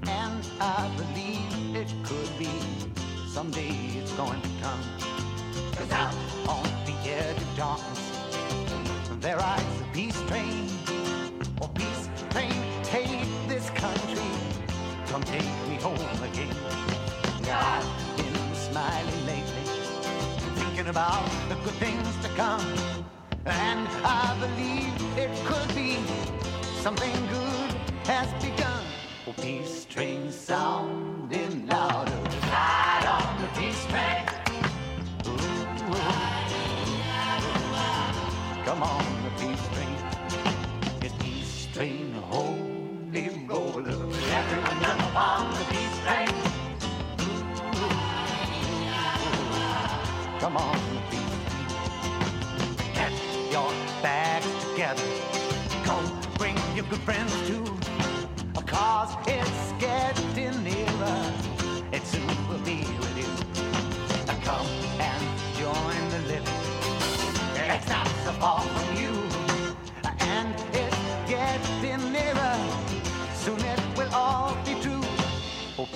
[0.08, 2.52] And I believe it could be
[3.28, 4.84] someday it's going to come.
[5.78, 6.14] Cause out
[6.48, 8.28] on the edge of darkness,
[9.20, 10.70] there rides a peace train.
[11.60, 12.67] Oh, peace train.
[15.18, 16.56] Come take me home again.
[17.52, 19.66] I've been smiling lately,
[20.54, 22.62] thinking about the good things to come.
[23.48, 25.98] And I believe it could be
[26.84, 27.74] something good
[28.06, 28.84] has begun.
[29.26, 32.12] Oh, peace train sounding louder.
[32.52, 34.24] Ride on the peace train.
[35.26, 35.58] Ooh.
[38.66, 39.17] Come on,
[50.54, 51.22] the beach.
[52.94, 53.12] Get
[53.52, 53.70] your
[54.02, 55.04] bags together.
[55.86, 56.00] Go
[56.38, 57.66] bring your good friends too.
[58.66, 61.34] Cause it's getting nearer.
[61.92, 63.32] It soon will be with you.
[64.44, 64.68] Come
[65.00, 65.24] and
[65.58, 66.60] join the living.
[67.56, 69.12] It's not so far from you.
[70.20, 70.98] And it's
[71.28, 72.58] getting nearer.
[73.36, 75.02] Soon it will all be true.
[75.78, 75.90] Oh,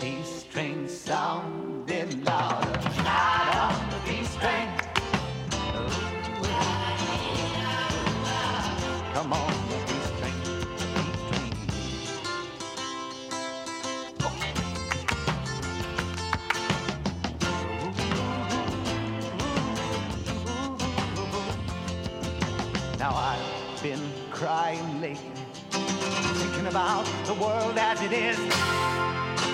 [26.72, 28.38] about the world as it is.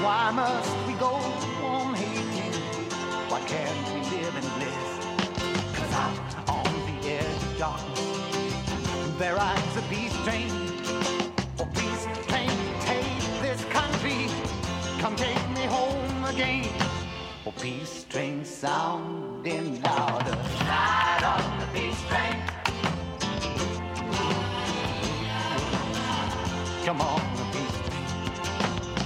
[0.04, 1.16] Why must we go
[1.66, 2.54] on hating?
[3.28, 4.90] Why can't we live in bliss?
[5.76, 10.52] Cause out on the edge of darkness, there rides a peace train.
[11.60, 14.28] Oh, peace train, take this country,
[15.00, 16.72] come take me home again.
[17.48, 21.17] Oh, peace train sounding louder.
[26.88, 27.68] Come on, the train.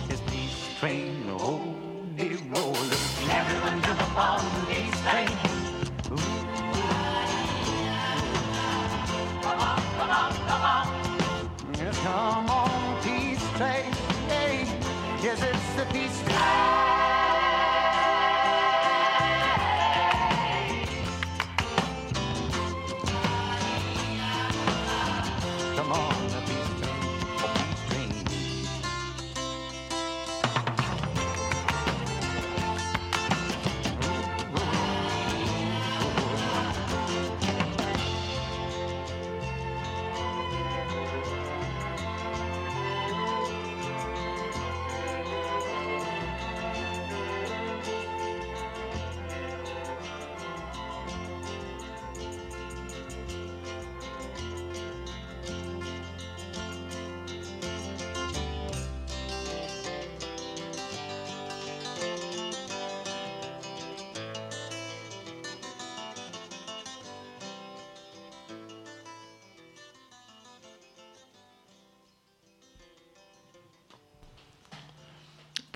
[0.08, 2.98] This peace train, holy roller.
[3.28, 5.30] Everyone jump on the peace train.
[9.42, 10.86] Come on, come on, come on.
[11.80, 13.92] Yes, come on, peace train.
[14.30, 14.68] Hey,
[15.24, 16.91] yes, it's the peace train.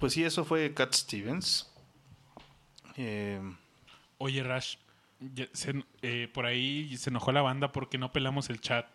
[0.06, 1.68] Pues sí, eso fue Cat Stevens.
[2.96, 3.42] Eh,
[4.20, 4.76] Oye, Rash,
[5.54, 8.86] se- eh, por ahí se enojó la banda porque no pelamos el chat.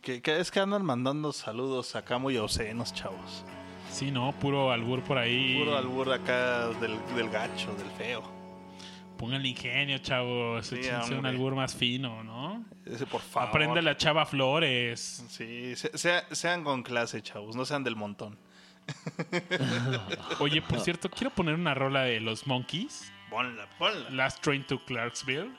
[0.00, 3.44] que, que es que andan mandando saludos acá muy obscenos, chavos.
[3.92, 4.32] Sí, ¿no?
[4.32, 5.58] Puro albur por ahí.
[5.60, 8.24] Puro albur acá del, del gacho, del feo.
[9.18, 10.66] Pongan ingenio, chavos.
[10.66, 12.64] Sí, Échense un albur más fino, ¿no?
[12.84, 13.48] Ese, por favor.
[13.48, 15.24] Aprende la chava Flores.
[15.28, 18.36] Sí, se- sea- sean con clase, chavos, no sean del montón.
[20.40, 23.12] Oye, por cierto, quiero poner una rola de los Monkeys.
[23.30, 24.10] Ponla, ponla.
[24.10, 25.50] Last Train to Clarksville.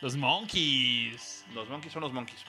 [0.00, 1.44] Los Monkeys.
[1.54, 2.44] Los monkeys son los monkeys.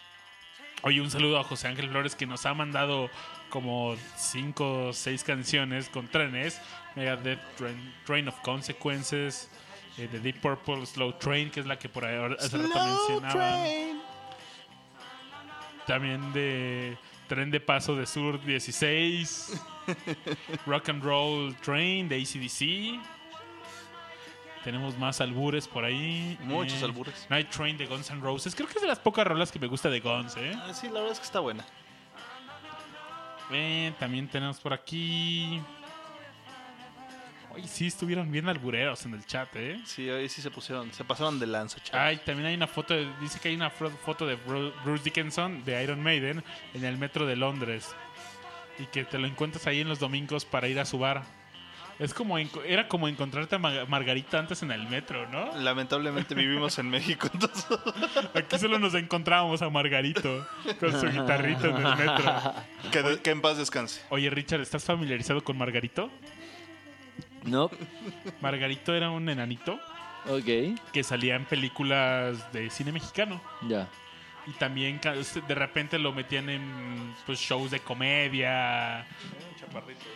[0.83, 3.09] Oye, un saludo a José Ángel Flores que nos ha mandado
[3.49, 6.61] como cinco o seis canciones con trenes.
[6.95, 9.49] Megadeth, Train, Train of Consequences,
[9.97, 14.01] eh, The Deep Purple, Slow Train, que es la que por ahí hace rato mencionaban.
[15.87, 19.61] También de Tren de Paso de Sur 16.
[20.65, 22.99] Rock and Roll Train de ACDC.
[24.63, 26.37] Tenemos más albures por ahí.
[26.41, 27.27] Muchos albures.
[27.29, 28.53] Night Train de Guns N' Roses.
[28.55, 30.51] Creo que es de las pocas rolas que me gusta de Guns, ¿eh?
[30.55, 31.65] Ah, sí, la verdad es que está buena.
[33.51, 35.61] Eh, también tenemos por aquí.
[37.65, 39.79] Sí, estuvieron bien albureros en el chat, ¿eh?
[39.85, 41.99] Sí, hoy sí se pusieron, se pasaron de lanza, chavos.
[42.01, 45.63] Ay, también hay una foto, de- dice que hay una foto de Bru- Bruce Dickinson
[45.65, 46.43] de Iron Maiden
[46.73, 47.95] en el metro de Londres.
[48.79, 51.23] Y que te lo encuentras ahí en los domingos para ir a su bar.
[51.99, 55.57] Es como, era como encontrarte a Ma- Margarita antes en el metro, ¿no?
[55.57, 57.65] Lamentablemente vivimos en México, entonces.
[58.35, 60.47] Aquí solo nos encontrábamos a Margarito
[60.79, 62.53] con su guitarrito en el metro.
[62.91, 64.03] que, que en paz descanse.
[64.09, 66.11] Oye, Richard, ¿estás familiarizado con Margarito?
[67.47, 67.71] No.
[68.41, 69.79] Margarito era un enanito
[70.29, 70.79] Ok.
[70.93, 73.41] que salía en películas de cine mexicano.
[73.67, 73.87] Ya.
[74.45, 79.05] Y también ca- de repente lo metían en pues, shows de comedia.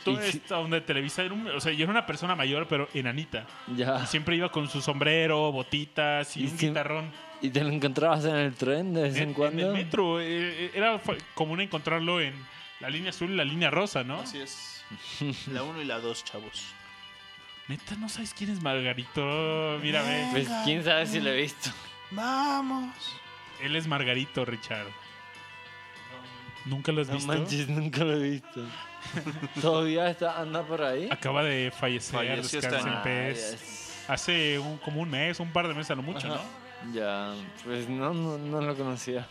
[0.06, 2.68] Todo Y si- esto donde Televisa era un- o sea, yo era una persona mayor,
[2.68, 3.46] pero enanita.
[3.76, 4.02] Ya.
[4.04, 7.12] Y siempre iba con su sombrero, botitas y, Y un siem- guitarrón.
[7.42, 9.62] ¿Y te lo encontrabas en el tren de vez en, En, cuando?
[9.64, 10.22] en el metro.
[10.22, 10.26] eh,
[10.66, 11.00] eh, Era
[11.34, 12.34] común encontrarlo en
[12.80, 14.20] la línea azul y la línea rosa, ¿no?
[14.22, 14.86] Así es.
[15.52, 16.74] La 1 y la 2, chavos.
[17.72, 19.80] Neta, ¿no sabes quién es Margarito?
[19.82, 20.28] Mira, ve.
[20.32, 21.70] Pues quién sabe si lo he visto.
[22.12, 22.94] Vamos.
[23.62, 24.88] Él es Margarito, Richard.
[26.66, 27.32] ¿Nunca lo has No visto?
[27.32, 28.66] manches, nunca lo he visto.
[29.62, 31.08] Todavía está, anda por ahí.
[31.10, 33.30] Acaba de fallecer, Falleció este descansa en año.
[33.30, 34.04] Ah, yes.
[34.10, 36.44] Hace un- como un mes, un par de meses a lo mucho, Ajá.
[36.84, 36.94] ¿no?
[36.94, 37.34] Ya,
[37.64, 39.26] pues no, no, no lo conocía.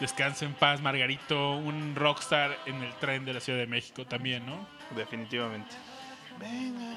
[0.00, 4.44] Descansa en paz, Margarito, un rockstar en el tren de la Ciudad de México también,
[4.44, 4.66] ¿no?
[4.96, 5.74] Definitivamente.
[6.42, 6.96] Venga,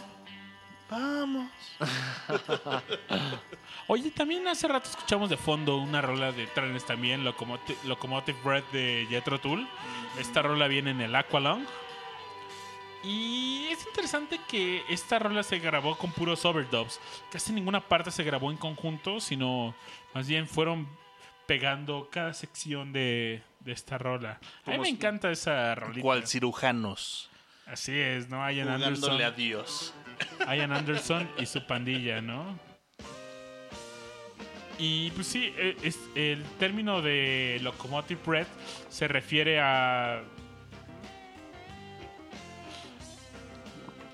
[0.89, 1.51] vamos.
[3.87, 8.71] Oye, también hace rato escuchamos de fondo una rola de trenes también, Locomotive, Locomotive Breath
[8.71, 9.67] de Jethro Tull.
[10.19, 11.63] Esta rola viene en el Aqualung.
[13.03, 16.99] Y es interesante que esta rola se grabó con puros overdubs.
[17.31, 19.75] Casi ninguna parte se grabó en conjunto, sino
[20.15, 20.87] más bien fueron
[21.45, 24.39] pegando cada sección de, de esta rola.
[24.65, 26.01] A mí me encanta esa rolita.
[26.01, 27.29] Cual cirujanos.
[27.65, 28.49] Así es, ¿no?
[28.49, 29.21] Ian Anderson.
[29.21, 29.93] A Dios.
[30.47, 32.57] Ian Anderson y su pandilla, ¿no?
[34.77, 38.47] Y pues sí, e- es, el término de locomotive breath
[38.89, 40.21] se refiere a...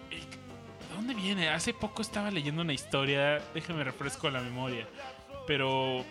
[0.10, 1.50] ¿De dónde viene?
[1.50, 4.88] Hace poco estaba leyendo una historia, déjame refresco la memoria,
[5.48, 6.06] pero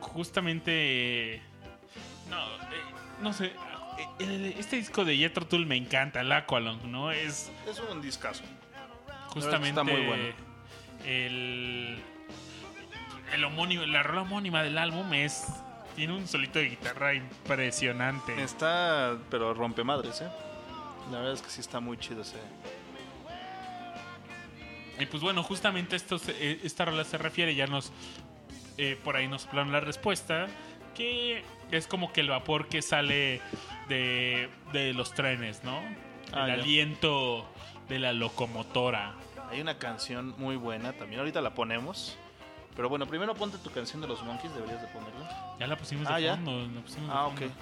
[0.00, 1.42] justamente...
[2.28, 2.82] No, eh,
[3.22, 3.52] no sé,
[4.18, 7.10] este disco de Jethro Tull me encanta, el Aqualung, ¿no?
[7.10, 8.42] Es Es un discazo.
[9.28, 10.24] justamente está muy bueno.
[11.04, 11.98] el
[13.32, 15.44] el homónimo la rola homónima del álbum es
[15.96, 20.28] tiene un solito de guitarra impresionante Está, pero rompe madres, ¿eh?
[21.10, 22.36] La verdad es que sí está muy chido ese.
[25.00, 27.92] y pues bueno justamente esto se- eh, esta rola se refiere ya nos
[28.78, 30.46] eh, por ahí nos plan la respuesta
[30.94, 31.42] que
[31.72, 33.40] es como que el vapor que sale
[33.88, 35.80] de, de los trenes no
[36.32, 36.62] Ah, el ya.
[36.62, 37.46] aliento
[37.88, 39.14] de la locomotora
[39.50, 41.20] Hay una canción muy buena también.
[41.20, 42.16] Ahorita la ponemos.
[42.74, 45.54] Pero bueno, primero ponte tu canción de los Monkeys, deberías de ponerla.
[45.60, 46.34] ya la pusimos Ah, de ¿ya?
[46.34, 47.38] fondo la pusimos de Ah, ok.
[47.38, 47.54] fondo.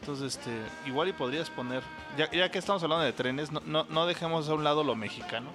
[0.00, 0.50] Entonces, este,
[0.86, 1.82] igual y podrías poner,
[2.16, 4.94] ya, ya que estamos hablando de trenes, no, no, no dejemos a un lado lo
[4.94, 5.50] mexicano.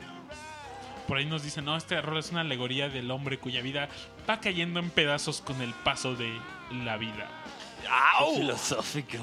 [1.07, 3.89] Por ahí nos dicen, no, este rol es una alegoría del hombre cuya vida
[4.29, 6.31] va cayendo en pedazos con el paso de
[6.83, 7.27] la vida.
[8.35, 9.17] Filosófico.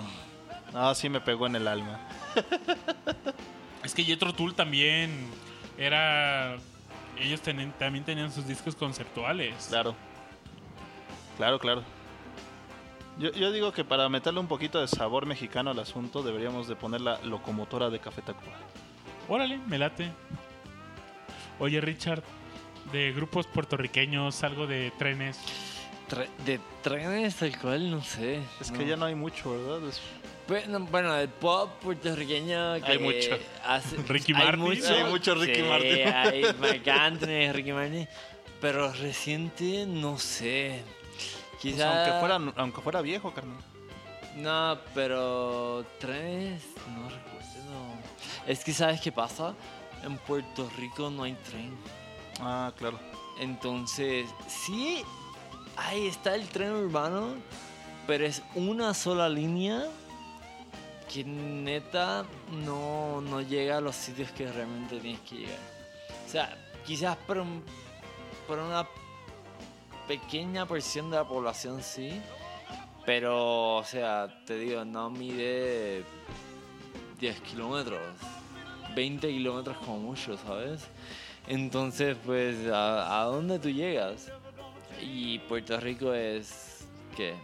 [0.78, 1.98] Ah, sí me pegó en el alma.
[3.82, 5.26] Es que Jethro Tull también
[5.78, 6.56] era...
[7.18, 9.66] Ellos tenen- también tenían sus discos conceptuales.
[9.70, 9.94] Claro.
[11.38, 11.82] Claro, claro.
[13.18, 16.76] Yo, yo digo que para meterle un poquito de sabor mexicano al asunto, deberíamos de
[16.76, 18.52] poner la locomotora de Café Tacuba.
[19.28, 20.10] Órale, me late.
[21.58, 22.22] Oye, Richard,
[22.92, 25.38] de grupos puertorriqueños, algo de trenes.
[26.10, 28.40] Tre- de trenes tal cual, no sé.
[28.60, 29.88] Es que ya no hay mucho, ¿verdad?
[29.88, 30.02] Es-
[30.48, 33.36] Bueno, bueno, el pop puertorriqueño que Hay mucho.
[33.64, 34.60] hace- Ricky hay Martin.
[34.60, 36.08] mucho, Hay mucho Ricky sí, Martin.
[36.08, 38.08] Hay Marc Anthony, Ricky Martin.
[38.60, 40.82] Pero reciente, no sé.
[41.50, 42.04] pues, Quizá.
[42.04, 43.58] aunque, fuera, aunque fuera viejo, carnal.
[44.36, 46.62] No, pero trenes,
[46.94, 47.26] no recuerdo.
[48.46, 49.54] Es que, ¿sabes qué pasa?
[50.04, 51.76] En Puerto Rico no hay tren.
[52.40, 53.00] Ah, claro.
[53.40, 55.02] Entonces, sí,
[55.76, 57.34] ahí está el tren urbano,
[58.06, 59.84] pero es una sola línea
[61.12, 65.58] que neta no, no llega a los sitios que realmente tienes que llegar.
[66.26, 67.62] O sea, quizás por, un-
[68.46, 68.86] por una
[70.08, 72.20] pequeña porción de la población sí,
[73.04, 76.04] pero, o sea, te digo, no mide
[77.20, 78.00] 10 kilómetros,
[78.94, 80.82] 20 kilómetros como mucho, ¿sabes?
[81.46, 84.32] Entonces, pues, ¿a, a dónde tú llegas?
[85.00, 86.84] Y Puerto Rico es,
[87.16, 87.34] ¿qué?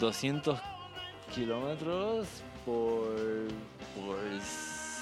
[0.00, 0.58] 200
[1.34, 2.26] kilómetros
[2.64, 3.14] por,
[3.94, 4.18] por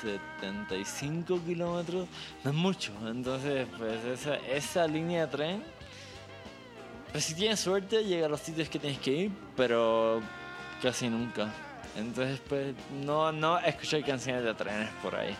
[0.03, 2.09] 75 kilómetros.
[2.45, 2.93] No es mucho.
[3.07, 5.63] Entonces, pues, esa, esa línea de tren,
[7.13, 10.21] pues si tienes suerte, llega a los sitios que tienes que ir, pero
[10.83, 11.53] casi nunca.
[11.97, 15.37] Entonces, pues, no, no escuchar canciones de trenes por ahí.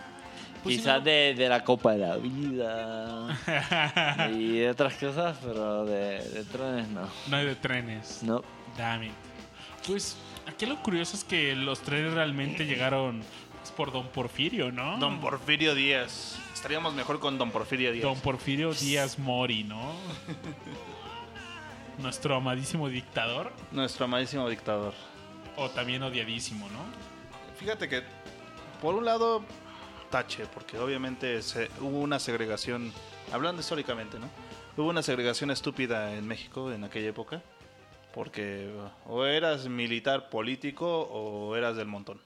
[0.61, 3.37] Pues si Quizás no- de, de la Copa de la Vida
[4.31, 7.09] y de otras cosas, pero de, de trenes no.
[7.27, 8.23] No hay de trenes.
[8.23, 8.41] No.
[8.77, 9.11] Damn it.
[9.85, 10.15] Pues
[10.47, 13.23] aquí lo curioso es que los trenes realmente llegaron
[13.59, 14.97] pues, por Don Porfirio, ¿no?
[14.97, 16.37] Don Porfirio Díaz.
[16.53, 18.03] Estaríamos mejor con Don Porfirio Díaz.
[18.03, 19.93] Don Porfirio Díaz Mori, ¿no?
[21.99, 23.51] Nuestro amadísimo dictador.
[23.71, 24.93] Nuestro amadísimo dictador.
[25.57, 26.79] O también odiadísimo, ¿no?
[27.59, 28.01] Fíjate que,
[28.81, 29.43] por un lado,
[30.09, 32.91] tache, porque obviamente se- hubo una segregación,
[33.31, 34.27] hablando históricamente, ¿no?
[34.75, 37.43] Hubo una segregación estúpida en México en aquella época,
[38.13, 38.71] porque
[39.07, 42.21] o eras militar político o eras del montón.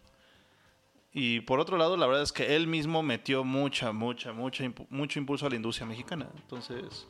[1.13, 4.85] Y por otro lado, la verdad es que él mismo metió mucha, mucha, mucha, impu-
[4.89, 6.27] mucho impulso a la industria mexicana.
[6.35, 7.07] Entonces,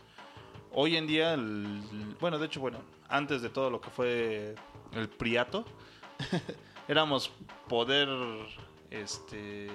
[0.71, 1.81] hoy en día, el-
[2.21, 2.79] bueno, de hecho, bueno,
[3.09, 4.55] antes de todo lo que fue
[4.93, 5.65] el Priato,
[6.87, 7.31] éramos
[7.67, 8.07] poder
[8.91, 9.67] este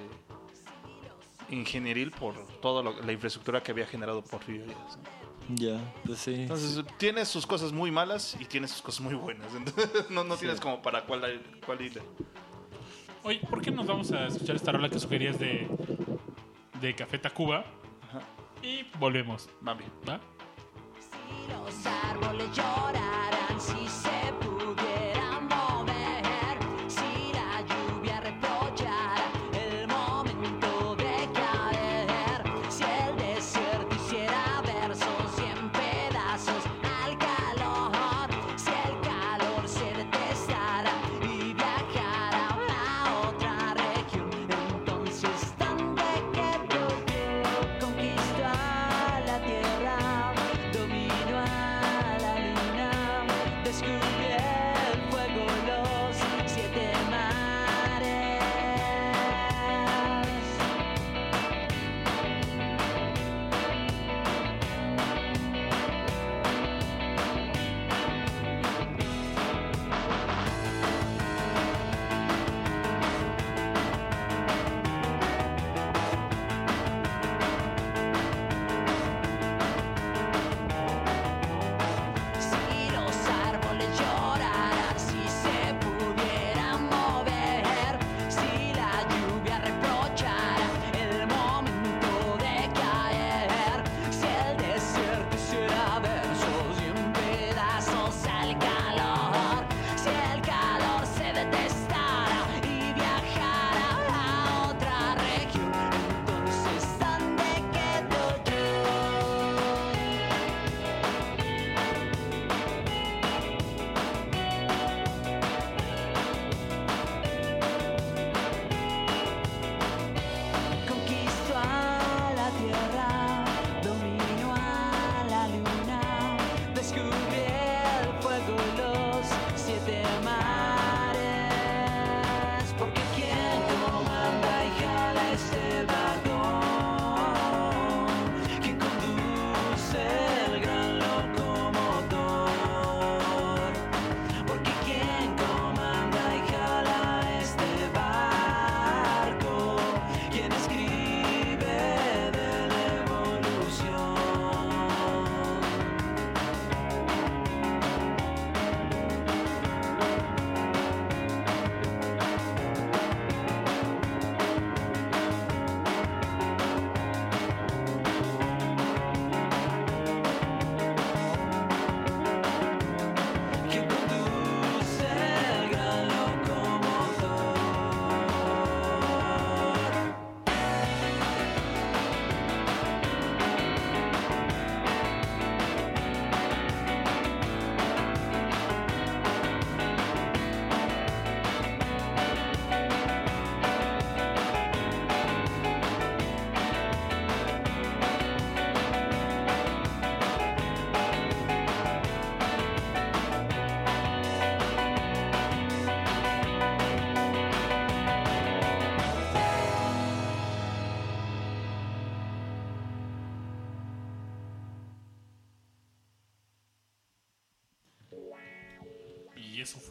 [1.51, 4.97] ingenieril por toda la infraestructura que había generado Porfirio Díaz.
[4.97, 5.22] ¿no?
[5.49, 6.35] Ya, pues sí.
[6.35, 9.53] Entonces, tiene sus cosas muy malas y tiene sus cosas muy buenas.
[9.57, 12.03] Entonces, no, no tienes como para cuál, cuál irle.
[13.25, 15.69] Oye, ¿por qué nos vamos a escuchar esta rola que sugerías de,
[16.81, 17.65] de Café Tacuba?
[18.63, 19.91] Y volvemos, Va bien.
[20.09, 20.21] ¿va?
[20.99, 23.42] Si los árboles lloraran,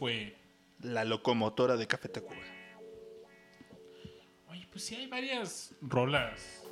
[0.02, 0.36] fue...
[0.80, 2.34] La locomotora de Café Tacuba.
[4.48, 6.64] Oye, pues sí hay varias rolas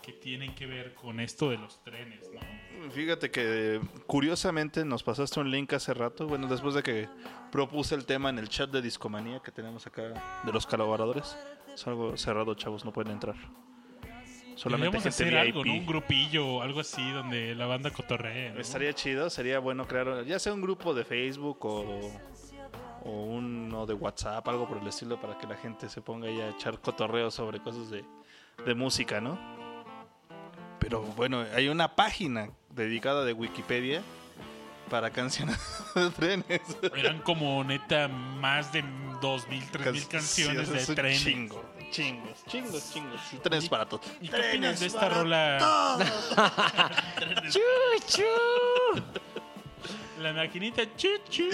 [0.00, 2.90] que tienen que ver con esto de los trenes, ¿no?
[2.92, 7.10] Fíjate que curiosamente nos pasaste un link hace rato, bueno, después de que
[7.52, 11.36] propuse el tema en el chat de Discomanía que tenemos acá de los colaboradores.
[11.74, 13.36] Es algo cerrado, chavos, no pueden entrar.
[14.60, 15.38] Solamente gente hacer VIP.
[15.38, 15.72] algo, ¿no?
[15.72, 18.52] Un grupillo o algo así donde la banda cotorrea.
[18.52, 18.60] ¿no?
[18.60, 22.12] Estaría chido, sería bueno crear ya sea un grupo de Facebook o,
[23.04, 26.42] o uno de WhatsApp, algo por el estilo, para que la gente se ponga ahí
[26.42, 28.04] a echar cotorreo sobre cosas de,
[28.66, 29.38] de música, ¿no?
[30.78, 34.02] Pero bueno, hay una página dedicada de Wikipedia
[34.90, 35.58] para canciones
[35.94, 36.60] de trenes.
[36.94, 41.22] Eran como neta más de 2.000, 3.000 canciones Sí, es de trenes.
[41.22, 43.20] Chingo, chingos, chingos, chingos.
[43.42, 44.06] Trenes para todos.
[44.20, 45.58] ¿Y qué opinas de esta rola?
[47.50, 47.60] ¡Chu,
[48.06, 49.02] chu!
[50.20, 51.44] La maquinita chuchu.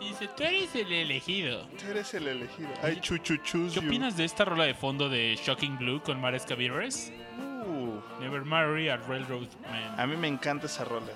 [0.00, 1.66] Dice, tú eres el elegido.
[1.78, 2.70] Tú eres el elegido.
[2.82, 3.74] Ay, chuchuchus.
[3.74, 7.12] ¿Qué opinas de esta rola de fondo de Shocking Blue con Mares Cavires?
[7.38, 10.00] Uh, Never Marry a Railroad Man.
[10.00, 11.12] a mí me encanta esa rola.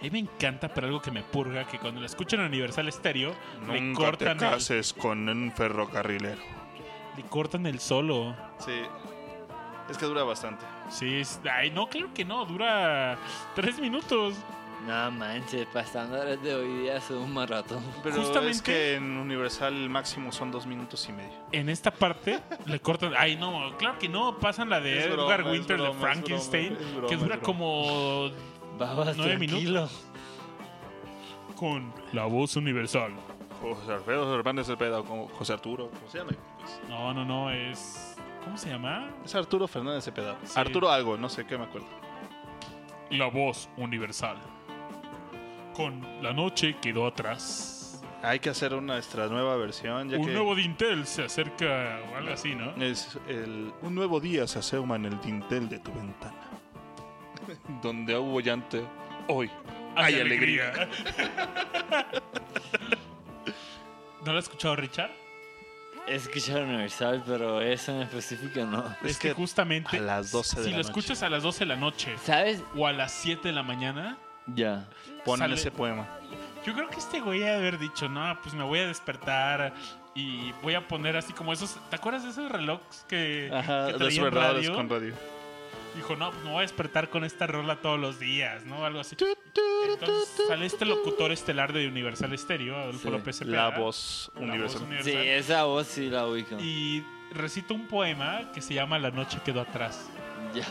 [0.00, 2.90] A mí me encanta, pero algo que me purga, que cuando la escucho en Universal
[2.90, 3.34] Stereo,
[3.68, 6.59] le Nunca te cortan, el, cases con un ferrocarrilero.
[7.22, 8.34] Le cortan el solo.
[8.58, 8.72] Sí.
[9.88, 10.64] Es que dura bastante.
[10.90, 13.18] Sí, es- ay, no, claro que no, dura
[13.54, 14.34] tres minutos.
[14.86, 17.84] No manches, para estándares de hoy día es un maratón.
[18.02, 21.36] Pero Justamente- es que en Universal el máximo son dos minutos y medio.
[21.52, 23.12] En esta parte le cortan.
[23.16, 24.38] Ay, no, claro que no.
[24.38, 27.16] Pasan la de Es Edgar es Winter broma, de es Frankenstein, broma, es broma, que
[27.16, 27.42] dura broma.
[27.42, 28.30] como
[28.78, 29.88] Babas, Nueve tranquilo.
[31.56, 33.12] con la voz universal.
[33.60, 35.90] José Alfredo Hernández Cepeda, como José Arturo.
[35.90, 36.30] ¿Cómo se llama?
[36.60, 38.16] Pues, No, no, no, es.
[38.44, 39.10] ¿Cómo se llama?
[39.24, 40.38] es Arturo Fernández Cepeda.
[40.44, 40.58] Sí.
[40.58, 41.88] Arturo algo, no sé qué me acuerdo.
[43.10, 44.36] La voz universal.
[45.74, 48.02] Con La noche quedó atrás.
[48.22, 50.10] Hay que hacer una nuestra nueva versión.
[50.10, 52.70] Ya Un que nuevo Dintel se acerca o algo así, ¿no?
[52.82, 56.36] es el, un nuevo día se asoma en el dintel de tu ventana.
[57.82, 58.86] Donde hubo llanto,
[59.28, 59.50] hoy
[59.96, 60.72] hay, alegría.
[64.24, 65.10] ¿No lo has escuchado, Richard?
[66.10, 68.84] He escuchado Universal, pero eso en específico no.
[69.02, 69.96] Es, que, que justamente.
[69.96, 70.88] a las 12 de Si la lo noche.
[70.90, 72.62] escuchas a las 12 de la noche ¿Sabes?
[72.76, 74.88] o a las 7 de la mañana, Ya.
[75.24, 76.08] Ponen sale- ese poema.
[76.66, 79.72] Yo creo que este güey ha de haber dicho, no, pues me voy a despertar
[80.14, 81.76] y voy a poner así como esos.
[81.88, 84.74] ¿Te acuerdas de esos relojes que, Ajá, que traían radio?
[84.74, 85.14] con radio.
[85.94, 88.84] Dijo, no, pues me voy a despertar con esta rola todos los días, ¿no?
[88.84, 89.16] Algo así.
[89.88, 93.70] Entonces sale este locutor estelar de Universal Stereo, Adolfo Sí, López Cepeda.
[93.70, 95.02] La voz La voz universal.
[95.04, 96.56] Sí, esa voz sí la ubico.
[96.60, 100.08] Y recita un poema que se llama La noche quedó atrás.
[100.54, 100.66] Ya.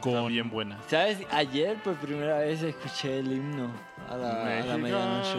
[0.00, 0.78] Con Bien buena.
[0.88, 1.18] ¿Sabes?
[1.30, 3.70] Ayer por primera vez escuché el himno
[4.08, 5.36] a la, a la medianoche.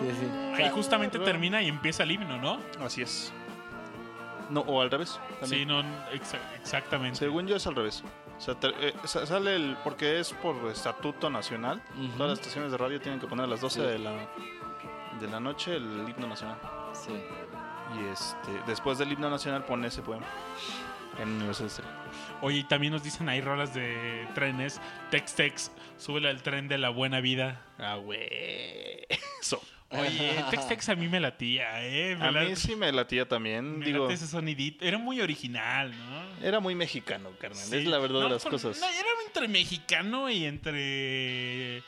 [0.00, 0.62] Sí, sí.
[0.62, 2.60] Ahí justamente termina y empieza el himno, ¿no?
[2.78, 3.32] Así es.
[4.50, 5.18] No, o al revés.
[5.40, 5.60] también.
[5.62, 5.80] Sí, no,
[6.12, 7.18] exa- exactamente.
[7.18, 8.02] Según yo es al revés.
[8.36, 9.76] O sea, te- eh, sa- sale el.
[9.82, 11.82] Porque es por estatuto nacional.
[12.16, 13.86] Todas las estaciones de radio tienen que poner a las 12 Sí.
[13.86, 14.12] de, la,
[15.20, 16.58] de la noche el himno nacional.
[16.92, 17.12] Sí.
[17.98, 20.26] Y este después del himno nacional pone ese poema.
[21.18, 21.90] En Universal Stereo.
[22.42, 24.80] Oye, y también nos dicen ahí rolas de trenes.
[25.10, 27.62] Tex Tex, súbele al tren de la buena vida.
[27.78, 28.20] Ah, güey.
[29.40, 29.60] Eso.
[29.90, 32.16] Oye, Tex Tex a mí me latía, ¿eh?
[32.16, 33.78] Me A mí sí me latía también.
[33.78, 34.84] me Digo, late ese sonidito.
[34.84, 36.46] Era muy original, ¿no?
[36.46, 37.64] era muy mexicano, carnal.
[37.64, 37.76] Sí.
[37.76, 38.78] Es la verdad No, de las cosas.
[38.80, 41.82] no, era entre mexicano y entre.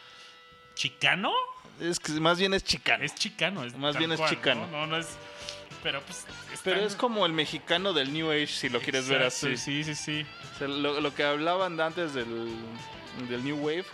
[0.75, 1.33] ¿Chicano?
[1.81, 3.05] Es que más bien es chicano.
[3.05, 3.65] Es chicano.
[3.65, 4.67] Es Más bien es chicano.
[4.69, 5.17] No, no, no es.
[5.83, 6.25] Pero pues.
[6.63, 9.57] Pero es como el mexicano del New Age, si lo quieres ver así.
[9.57, 10.27] Sí, sí, sí.
[10.55, 12.49] O sea, lo, lo que hablaban antes del,
[13.29, 13.85] del New Wave,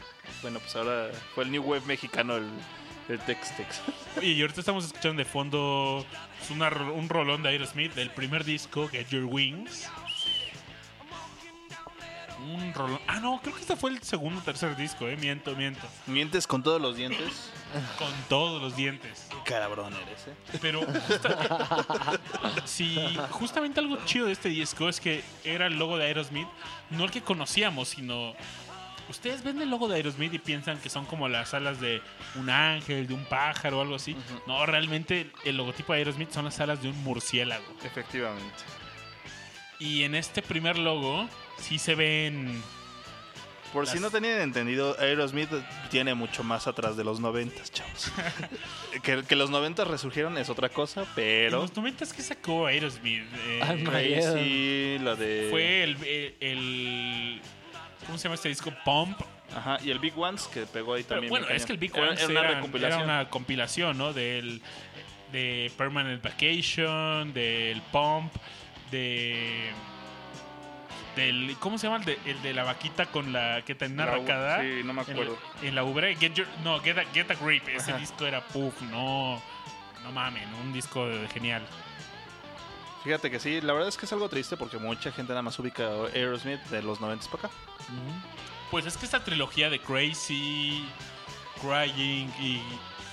[0.42, 2.48] bueno, pues ahora fue el New Wave mexicano, el,
[3.08, 3.80] el Tex Tex.
[4.18, 6.04] Oye, y ahorita estamos escuchando de fondo
[6.38, 9.88] pues, una ro- un rolón de Aerosmith del primer disco, Get Your Wings.
[12.46, 13.00] Un rolón.
[13.06, 15.16] Ah, no, creo que este fue el segundo o tercer disco, eh.
[15.16, 15.86] Miento, miento.
[16.06, 17.50] Mientes con todos los dientes.
[17.98, 19.28] Con todos los dientes.
[19.46, 20.58] Carabrón eres, ¿eh?
[20.60, 22.20] Pero justa-
[22.66, 22.98] sí,
[23.30, 26.48] justamente algo chido de este disco es que era el logo de Aerosmith,
[26.90, 28.34] no el que conocíamos, sino
[29.08, 32.00] ustedes ven el logo de Aerosmith y piensan que son como las alas de
[32.36, 34.16] un ángel, de un pájaro o algo así.
[34.46, 37.64] No, realmente el logotipo de Aerosmith son las alas de un murciélago.
[37.84, 38.44] Efectivamente.
[39.78, 41.28] Y en este primer logo
[41.58, 42.62] sí se ven
[43.72, 45.50] Por si no tenían entendido, Aerosmith
[45.90, 48.10] tiene mucho más atrás de los noventas, chavos.
[49.02, 51.60] que, que los noventas resurgieron es otra cosa, en pero...
[51.62, 53.24] los 90 que sacó Aerosmith.
[53.48, 53.84] Eh.
[53.84, 55.48] Crazy, la de...
[55.50, 57.40] fue el, el- el-
[58.04, 58.72] ¿cómo se llama este disco?
[58.84, 59.20] Pump.
[59.54, 61.30] Ajá, y el Big Ones que pegó ahí Pero también.
[61.30, 62.10] bueno, es que el Big cañón.
[62.10, 64.12] One era, una era una compilación, ¿no?
[64.12, 64.60] Del
[65.32, 68.32] de Permanent Vacation, del Pump,
[68.90, 69.70] de
[71.16, 74.12] del ¿cómo se llama el de, el de la vaquita con la que tenía La-
[74.12, 74.60] arrancada?
[74.62, 75.38] sí, no me acuerdo.
[75.62, 78.00] En, en la ubre Get Your- no, Get a, Get a Grip, ese Ajá.
[78.00, 79.40] disco era puff, no
[80.02, 81.62] no mamen, un disco genial.
[83.04, 85.58] Fíjate que sí, la verdad es que es algo triste porque mucha gente nada más
[85.58, 87.56] ubica a Aerosmith de los 90 para acá.
[88.70, 90.88] Pues es que esta trilogía de Crazy,
[91.60, 92.62] Crying y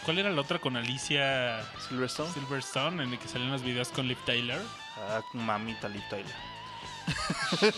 [0.06, 2.32] ¿cuál era la otra con Alicia Silverstone.
[2.32, 4.62] Silverstone en el que salían los videos con Liv Tyler?
[4.98, 6.36] Ah, mamita Liv Tyler.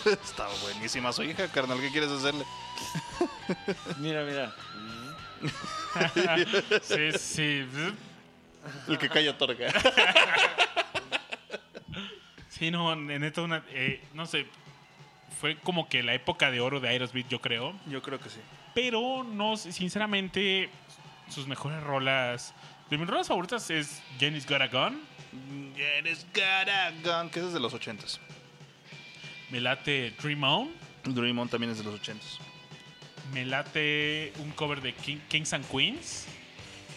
[0.22, 1.80] Está buenísima su hija, carnal.
[1.80, 2.44] ¿Qué quieres hacerle?
[3.98, 4.54] Mira, mira.
[6.82, 7.66] sí, sí.
[8.88, 9.72] El que calla otorga.
[12.64, 14.46] Sí, no, neta, una, eh, no sé,
[15.38, 17.74] fue como que la época de oro de Aerosmith, yo creo.
[17.90, 18.38] Yo creo que sí.
[18.74, 20.70] Pero, no, sinceramente,
[21.28, 22.54] sus mejores rolas
[22.88, 25.02] De mis rolas favoritas es Jenny's Got a Gun.
[25.76, 28.18] Eres Garagon, que ese es de los 80s.
[29.50, 30.70] Me late Dream On.
[31.04, 32.38] Dream On también es de los 80s.
[33.34, 36.26] Me late un cover de King- Kings and Queens.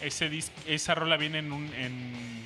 [0.00, 0.30] Ese
[0.66, 2.44] esa rola viene en un, en,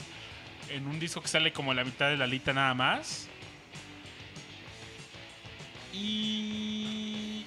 [0.73, 3.29] en un disco que sale como la mitad de la lista nada más.
[5.93, 7.45] Y...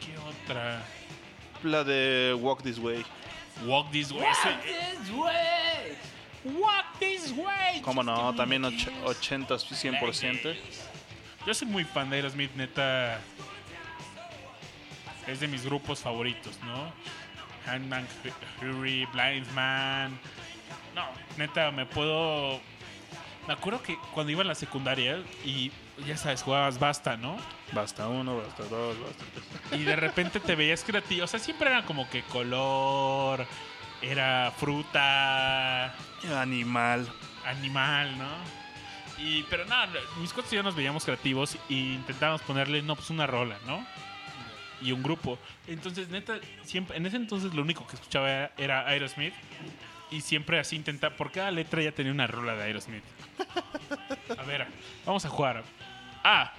[0.00, 0.82] ¿Qué otra?
[1.62, 3.04] La de Walk This Way.
[3.66, 4.24] Walk This Way.
[4.24, 5.96] ese-
[6.44, 7.80] Walk This Way.
[7.82, 8.34] ¿Cómo no?
[8.34, 10.56] También och 80s 100%.
[11.46, 13.20] Yo soy muy fan de Aerosmith, neta.
[15.26, 16.92] Es de mis grupos favoritos, ¿no?
[17.66, 18.06] Handman
[18.58, 20.18] Fury, Blind Man.
[20.94, 22.60] No, neta, me puedo.
[23.46, 25.72] Me acuerdo que cuando iba en la secundaria y
[26.06, 27.36] ya sabes, jugabas basta, ¿no?
[27.72, 29.24] Basta uno, basta dos, basta
[29.68, 29.80] tres.
[29.80, 31.24] Y de repente te veías creativo.
[31.24, 33.44] O sea, siempre era como que color,
[34.00, 35.92] era fruta,
[36.38, 37.08] Animal.
[37.44, 38.62] animal, ¿no?
[39.18, 39.88] Y, pero nada,
[40.20, 43.84] mis cuates y yo nos veíamos creativos y intentábamos ponerle, no, pues una rola, ¿no?
[44.80, 45.38] Y un grupo.
[45.68, 49.34] Entonces, neta, siempre, en ese entonces lo único que escuchaba era Aerosmith.
[50.12, 53.02] Y siempre así intentaba, por cada letra ya tenía una rola de Aerosmith.
[54.38, 54.66] A ver,
[55.06, 55.64] vamos a jugar.
[56.22, 56.52] A,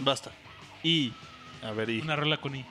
[0.00, 0.30] Basta.
[0.82, 1.12] I,
[1.62, 2.00] A ver, y.
[2.00, 2.64] una rola con I.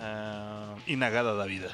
[0.00, 1.68] ah, Inagada da vida.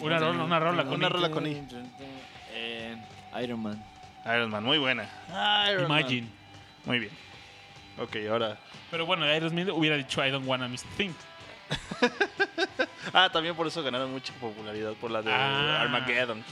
[0.00, 1.10] Una rola, una rola con Una I.
[1.10, 1.62] rola con I.
[2.52, 2.96] Eh,
[3.42, 3.84] Iron Man.
[4.26, 5.08] Iron Man, muy buena.
[5.84, 6.28] Imagine.
[6.84, 7.12] Muy bien.
[7.98, 8.58] Ok, ahora.
[8.90, 11.12] Pero bueno, Aerosmith hubiera dicho I don't wanna miss a thing.
[13.12, 15.82] Ah, también por eso ganaron mucha popularidad por la de Ah.
[15.82, 16.44] Armageddon.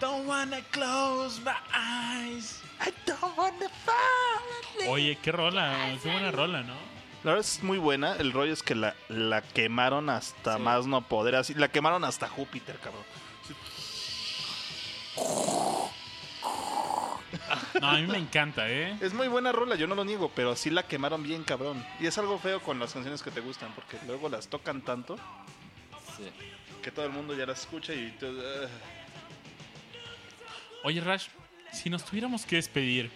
[0.00, 2.60] Don't wanna close my eyes.
[2.80, 4.88] I don't wanna fall.
[4.88, 6.74] Oye, qué rola, qué buena rola, ¿no?
[7.22, 8.16] La verdad es muy buena.
[8.16, 11.36] El rollo es que la, la quemaron hasta más no poder.
[11.36, 13.04] Así, la quemaron hasta Júpiter, cabrón.
[17.80, 18.96] No, a mí me encanta, ¿eh?
[19.00, 21.84] Es muy buena rola, yo no lo niego, pero sí la quemaron bien cabrón.
[22.00, 25.16] Y es algo feo con las canciones que te gustan, porque luego las tocan tanto
[26.16, 26.30] Sí.
[26.82, 28.10] que todo el mundo ya las escucha y...
[28.20, 28.68] tú, ah.
[30.84, 31.26] Oye, Rash,
[31.72, 33.10] si nos tuviéramos que despedir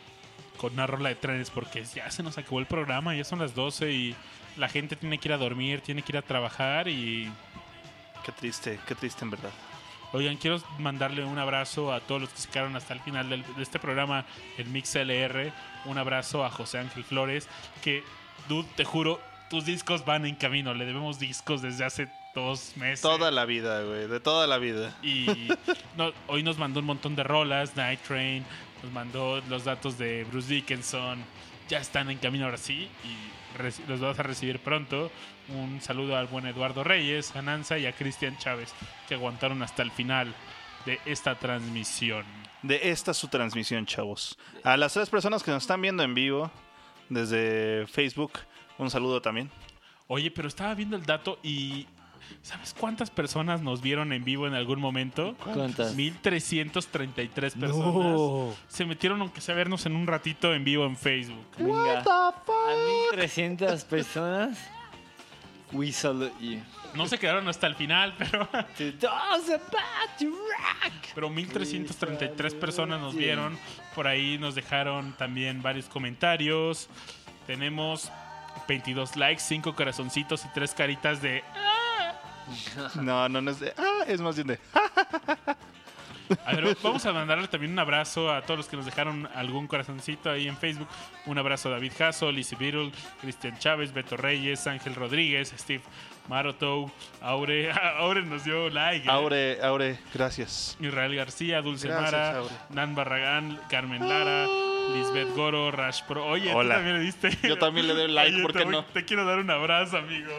[0.56, 3.54] con una rola de trenes, porque ya se nos acabó el programa, ya son las
[3.54, 4.16] 12 y
[4.56, 7.30] la gente tiene que ir a dormir, tiene que ir a trabajar y...
[8.24, 9.52] Qué triste, qué triste en verdad.
[10.12, 13.44] Oigan, quiero mandarle un abrazo a todos los que se quedaron hasta el final del-
[13.56, 14.24] de este programa,
[14.56, 15.52] el Mix LR.
[15.84, 17.48] Un abrazo a José Ángel Flores,
[17.82, 18.02] que,
[18.48, 19.20] dude, te juro,
[19.50, 20.72] tus discos van en camino.
[20.74, 23.00] Le debemos discos desde hace dos meses.
[23.02, 24.96] Toda la vida, güey, de toda la vida.
[25.02, 25.26] Y
[25.96, 28.44] no, hoy nos mandó un montón de rolas, Night Train,
[28.82, 31.22] nos mandó los datos de Bruce Dickinson.
[31.68, 35.10] Ya están en camino ahora sí y los vas a recibir pronto.
[35.48, 38.72] Un saludo al buen Eduardo Reyes, a Nanza y a Cristian Chávez,
[39.08, 40.34] que aguantaron hasta el final
[40.86, 42.24] de esta transmisión.
[42.62, 44.38] De esta su transmisión, chavos.
[44.64, 46.50] A las tres personas que nos están viendo en vivo
[47.08, 48.32] desde Facebook,
[48.78, 49.50] un saludo también.
[50.06, 51.86] Oye, pero estaba viendo el dato y
[52.42, 55.34] ¿sabes cuántas personas nos vieron en vivo en algún momento?
[55.42, 55.94] ¿Cuántas?
[55.94, 58.56] 1333 personas.
[58.68, 61.46] Se metieron aunque sea a vernos en un ratito en vivo en Facebook.
[61.58, 62.00] Venga.
[62.00, 62.34] A
[63.12, 64.58] 1300 personas.
[65.72, 66.60] We salute you.
[66.94, 68.48] No se quedaron hasta el final, pero
[71.14, 73.58] pero 1333 personas nos vieron.
[73.94, 76.88] Por ahí nos dejaron también varios comentarios.
[77.46, 78.10] Tenemos
[78.66, 81.44] 22 likes, 5 corazoncitos y 3 caritas de
[83.02, 83.72] No, no, no es de...
[83.76, 84.58] Ah, es más bien de...
[84.74, 85.56] ah,
[86.44, 89.66] A ver, vamos a mandarle también un abrazo a todos los que nos dejaron algún
[89.66, 90.88] corazoncito ahí en Facebook.
[91.26, 95.82] Un abrazo a David Jasso, Lizzie Beetle, Cristian Chávez, Beto Reyes, Ángel Rodríguez, Steve
[96.28, 96.90] Marotou,
[97.22, 97.72] Aure.
[97.98, 99.06] Aure nos dio like.
[99.06, 99.10] ¿eh?
[99.10, 100.76] Aure, Aure, gracias.
[100.80, 102.54] Israel García, Dulce Gracias, Mara, Aure.
[102.70, 104.46] Nan Barragán, Carmen Lara,
[104.94, 106.24] Lisbeth Goro, Rash Pro.
[106.26, 106.74] Oye, Hola.
[106.76, 107.30] tú también le diste.
[107.46, 108.84] Yo también le doy like, Oye, ¿por te qué voy- no?
[108.84, 110.30] Te quiero dar un abrazo, amigo.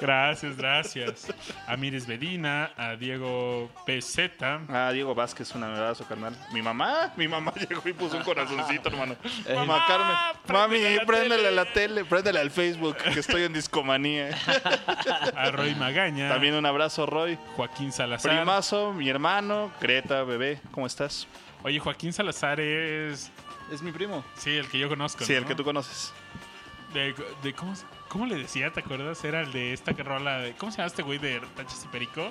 [0.00, 1.32] gracias, gracias.
[1.66, 4.30] A Miris Medina, a Diego PZ.
[4.68, 6.36] Ah, Diego Vázquez, un abrazo, carnal.
[6.52, 9.16] Mi mamá, mi mamá llegó y puso un corazoncito, hermano.
[9.46, 9.54] Eh.
[9.54, 10.16] Mamá Carmen,
[10.48, 11.50] mami, la préndele tele.
[11.52, 14.30] la tele, préndele al Facebook, que estoy en discomanía.
[15.36, 17.38] a Roy Magaña, También un abrazo, Roy.
[17.56, 18.30] Joaquín Salazar.
[18.36, 21.26] Primazo, mi hermano, Greta, bebé, ¿cómo estás?
[21.62, 23.30] Oye, Joaquín Salazar es.
[23.70, 24.24] Es mi primo.
[24.36, 25.24] Sí, el que yo conozco.
[25.24, 25.48] Sí, el ¿no?
[25.48, 26.12] que tú conoces.
[26.92, 27.74] De, de- ¿cómo,
[28.08, 28.72] ¿Cómo le decía?
[28.72, 29.24] ¿Te acuerdas?
[29.24, 30.38] Era el de esta que rola.
[30.38, 32.30] De, ¿Cómo se llama este güey de Tachas y Perico?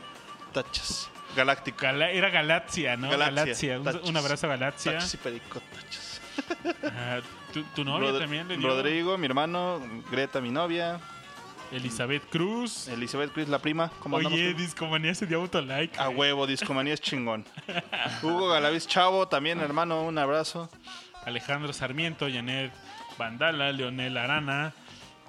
[0.53, 1.09] Tachas.
[1.35, 1.79] Galáctico.
[1.81, 3.09] Gala- era Galaxia, ¿no?
[3.09, 4.09] Galaxia, Galaxia.
[4.09, 4.91] Un, abrazo a Galaxia.
[4.93, 6.21] Tachas y perico, tachas.
[6.83, 7.19] Ah,
[7.53, 8.67] tu, tu novia Rod- también le dio.
[8.67, 9.81] Rodrigo, mi hermano,
[10.11, 10.99] Greta, mi novia,
[11.71, 12.87] Elizabeth Cruz.
[12.87, 13.91] Elizabeth Chris, la prima.
[13.99, 14.53] ¿Cómo Oye?
[14.53, 15.97] Discomanía se dio autolike.
[15.99, 17.45] A huevo, Discomanía es chingón.
[18.23, 20.69] Hugo Galaviz Chavo, también hermano, un abrazo.
[21.25, 22.71] Alejandro Sarmiento, Janet
[23.17, 24.73] Vandala, Leonel Arana,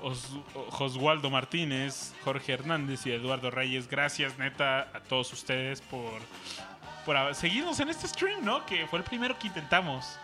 [0.03, 0.37] Os-
[0.71, 3.89] Joswaldo Martínez, Jorge Hernández y Eduardo Reyes.
[3.89, 6.21] Gracias, neta, a todos ustedes por,
[7.07, 8.65] por seguirnos en este stream, ¿no?
[8.67, 10.19] Que fue el primero que intentamos.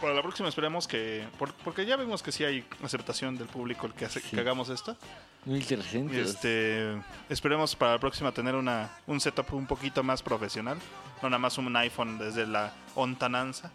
[0.00, 1.26] Para la próxima esperemos que...
[1.38, 4.68] por- porque ya vimos que sí hay aceptación del público el que, hace, que hagamos
[4.68, 4.96] esto.
[5.44, 6.16] 1300.
[6.16, 6.96] Este,
[7.28, 10.78] esperemos para la próxima tener una, un setup un poquito más profesional.
[11.22, 13.72] No nada más un iPhone desde la ontananza.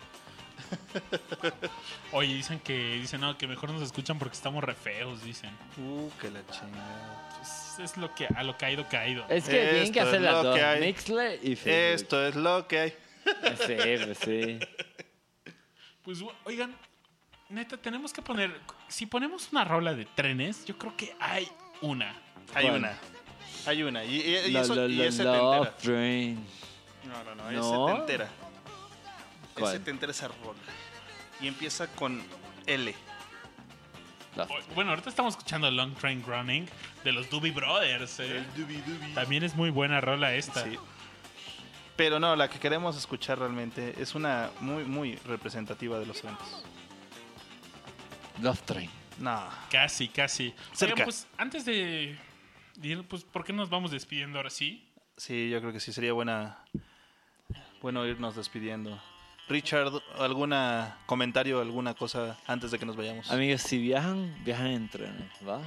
[2.12, 5.52] Oye, dicen que dicen no, que mejor nos escuchan porque estamos re feos, dicen.
[5.78, 7.30] Uh, que la chingada.
[7.38, 9.26] Pues es lo que a lo caído caído.
[9.30, 10.60] Es que tienen que hacer las dos.
[10.80, 11.74] Mixler y Facebook.
[12.04, 12.94] Esto es lo que hay.
[13.66, 13.76] Sí,
[14.06, 14.60] pues sí.
[16.04, 16.76] Pues oigan,
[17.50, 18.52] neta tenemos que poner
[18.90, 21.48] si ponemos una rola de trenes, yo creo que hay
[21.82, 22.14] una.
[22.54, 22.76] Hay ¿Cuál?
[22.80, 22.98] una.
[23.66, 24.04] Hay una.
[24.04, 25.76] Y, y- y La, eso, y setentera.
[25.78, 26.46] Train.
[27.06, 27.52] No, no, no.
[27.52, 27.60] ¿No?
[27.90, 28.30] Es setentera.
[29.54, 29.74] ¿Cuál?
[29.74, 30.60] setentera esa rola.
[31.42, 32.22] Y empieza con
[32.66, 32.94] L.
[34.74, 36.68] Bueno, ahorita estamos escuchando Long Train Running
[37.04, 38.20] de los Doobie Brothers.
[38.20, 38.44] ¿eh?
[39.14, 40.64] También es muy buena rola esta.
[40.64, 40.78] Sí.
[41.96, 46.66] Pero no, la que queremos escuchar realmente es una muy, muy representativa de los eventos.
[48.42, 48.90] Love Train.
[49.20, 49.48] No.
[49.70, 50.54] Casi, casi.
[50.74, 50.94] Cerca.
[50.96, 52.18] Oigan, pues antes de,
[52.76, 54.84] de ir, pues ¿por qué nos vamos despidiendo ahora sí?
[55.18, 56.58] Sí, yo creo que sí sería buena.
[57.82, 59.00] Bueno irnos despidiendo.
[59.49, 63.30] Richard, ¿alguna comentario, alguna cosa antes de que nos vayamos?
[63.30, 65.60] Amigos, si viajan, viajan en trenes, ¿va?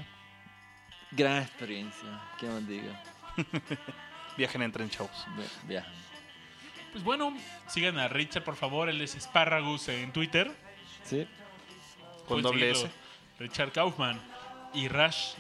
[1.12, 3.02] Gran experiencia, que nos diga.
[4.36, 5.26] Viajen en tren, chavos.
[5.36, 5.92] Vi- Viajan.
[6.92, 7.34] Pues bueno,
[7.68, 8.88] sigan a Richard, por favor.
[8.90, 10.54] Él es Sparragus en Twitter.
[11.04, 11.26] ¿Sí?
[12.26, 12.70] Con doble.
[12.70, 12.90] S.
[13.38, 14.20] Richard Kaufman.
[14.74, 15.32] Y Rash,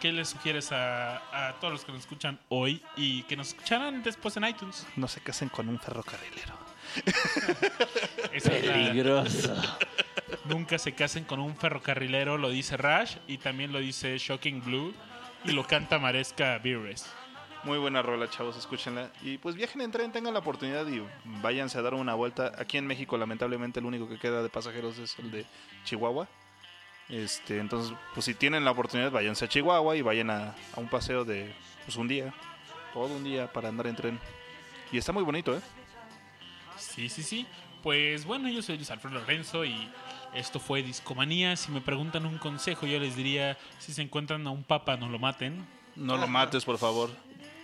[0.00, 4.02] ¿qué les sugieres a, a todos los que nos escuchan hoy y que nos escucharán
[4.02, 4.86] después en iTunes?
[4.96, 6.54] No se casen con un ferrocarrilero.
[8.44, 9.54] Peligroso.
[10.44, 14.94] nunca se casen con un ferrocarrilero, lo dice Rash y también lo dice Shocking Blue
[15.44, 17.06] y lo canta Maresca Beers.
[17.64, 19.10] Muy buena rola, chavos, escúchenla.
[19.22, 21.02] Y pues viajen en tren, tengan la oportunidad y
[21.42, 22.52] váyanse a dar una vuelta.
[22.56, 25.44] Aquí en México, lamentablemente, el único que queda de pasajeros es el de
[25.84, 26.28] Chihuahua.
[27.08, 30.88] Este, entonces, pues si tienen la oportunidad, váyanse a Chihuahua y vayan a, a un
[30.88, 31.52] paseo de
[31.84, 32.32] pues un día,
[32.94, 34.20] todo un día para andar en tren.
[34.92, 35.60] Y está muy bonito, ¿eh?
[36.78, 37.46] Sí, sí, sí.
[37.82, 39.88] Pues bueno, yo soy Luis Alfredo Lorenzo y
[40.34, 41.56] esto fue Discomanía.
[41.56, 45.08] Si me preguntan un consejo, yo les diría, si se encuentran a un papa, no
[45.08, 45.66] lo maten.
[45.96, 47.10] No lo mates, por favor.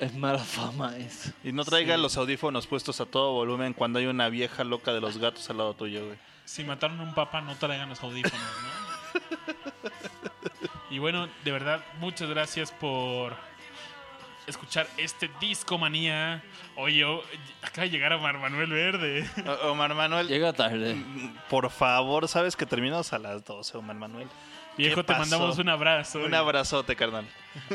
[0.00, 1.30] Es mala fama eso.
[1.44, 2.02] Y no traigas Sí.
[2.02, 5.58] los audífonos puestos a todo volumen cuando hay una vieja loca de los gatos al
[5.58, 6.18] lado tuyo, güey.
[6.44, 9.20] Si mataron a un papa, no traigan los audífonos, ¿no?
[10.90, 13.34] Y bueno, de verdad, muchas gracias por
[14.46, 16.42] escuchar este Discomanía.
[16.76, 17.22] Oye, yo-
[17.62, 19.28] acaba de llegar Omar Manuel Verde.
[19.46, 20.96] O- Omar Manuel, Llega tarde.
[21.48, 24.28] por favor, sabes que terminamos a las 12, Omar Manuel.
[24.76, 25.20] Viejo, te pasó?
[25.20, 26.18] mandamos un abrazo.
[26.24, 27.26] Un abrazote, carnal.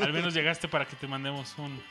[0.01, 1.81] Al menos llegaste para que te mandemos un...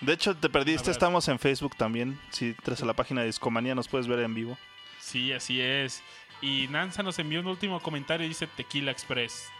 [0.00, 2.18] De hecho, te perdiste, estamos en Facebook también.
[2.30, 4.58] Si entras a la página de Discomanía nos puedes ver en vivo.
[4.98, 6.02] Sí, así es.
[6.40, 9.50] Y Nanza nos envió un último comentario y dice Tequila Express.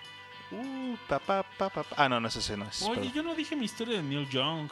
[0.55, 1.85] Uh, pa, pa, pa.
[1.97, 2.83] Ah, no, no es ese, no es.
[2.83, 3.13] Oye, perdón.
[3.13, 4.69] yo no dije mi historia de Neil Young.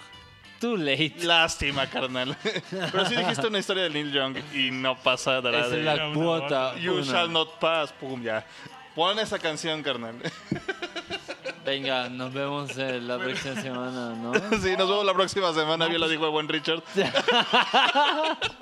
[0.61, 1.15] Too late.
[1.23, 2.37] Lástima, carnal.
[2.71, 5.83] Pero sí dijiste una historia de Neil Young y no pasa de Esa es de...
[5.83, 6.77] la Una cuota.
[6.79, 7.03] You una.
[7.05, 7.93] shall not pass.
[7.93, 8.47] Pum, ya.
[8.95, 10.15] Pon esa canción, carnal.
[11.65, 14.33] Venga, nos vemos eh, la próxima semana, ¿no?
[14.61, 15.87] sí, nos vemos la próxima semana.
[15.87, 16.83] Bien lo dijo el buen Richard.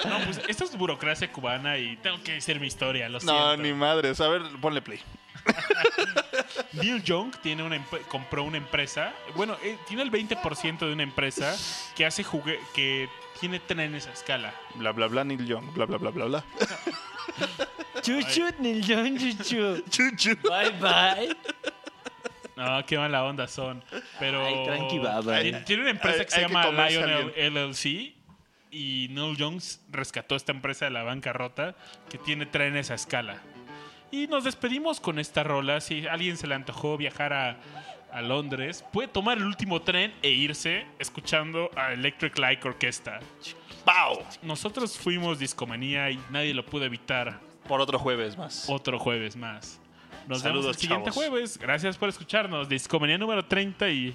[0.04, 3.56] No, pues esto es burocracia cubana y tengo que decir mi historia, lo No, siento.
[3.62, 4.20] ni madres.
[4.20, 5.00] A ver, ponle play.
[6.72, 11.56] Neil Young tiene una compró una empresa, bueno, eh, tiene el 20% de una empresa
[11.96, 13.08] que hace jugue que
[13.40, 14.54] tiene trenes a escala.
[14.74, 15.72] Bla, bla, bla, Neil Young.
[15.72, 16.44] Bla, bla, bla, bla, bla.
[18.02, 19.82] Chuchu, Neil Young, chuchu.
[19.90, 20.36] Chuchu.
[20.42, 21.36] Bye, bye.
[22.56, 23.82] No, qué mala onda son.
[24.18, 25.40] Pero Ay, tranqui, baba.
[25.40, 28.14] Tiene- tiene una empresa que se que llama Lionel LLC
[28.70, 29.60] y Neil Young
[29.90, 31.74] rescató esta empresa de la bancarrota
[32.08, 33.42] que tiene trenes a escala.
[34.10, 35.80] Y nos despedimos con esta rola.
[35.80, 37.56] Si alguien se le antojó viajar a,
[38.12, 43.20] a Londres, puede tomar el último tren e irse escuchando a Electric Light Orchestra.
[43.84, 44.18] ¡Pau!
[44.42, 47.40] Nosotros fuimos Discomanía y nadie lo pudo evitar.
[47.68, 48.68] Por otro jueves más.
[48.68, 49.80] Otro jueves más.
[50.26, 51.14] Nos vemos Saludos, el siguiente chavos.
[51.28, 51.58] jueves.
[51.58, 52.68] Gracias por escucharnos.
[52.68, 54.14] Discomanía número 30 y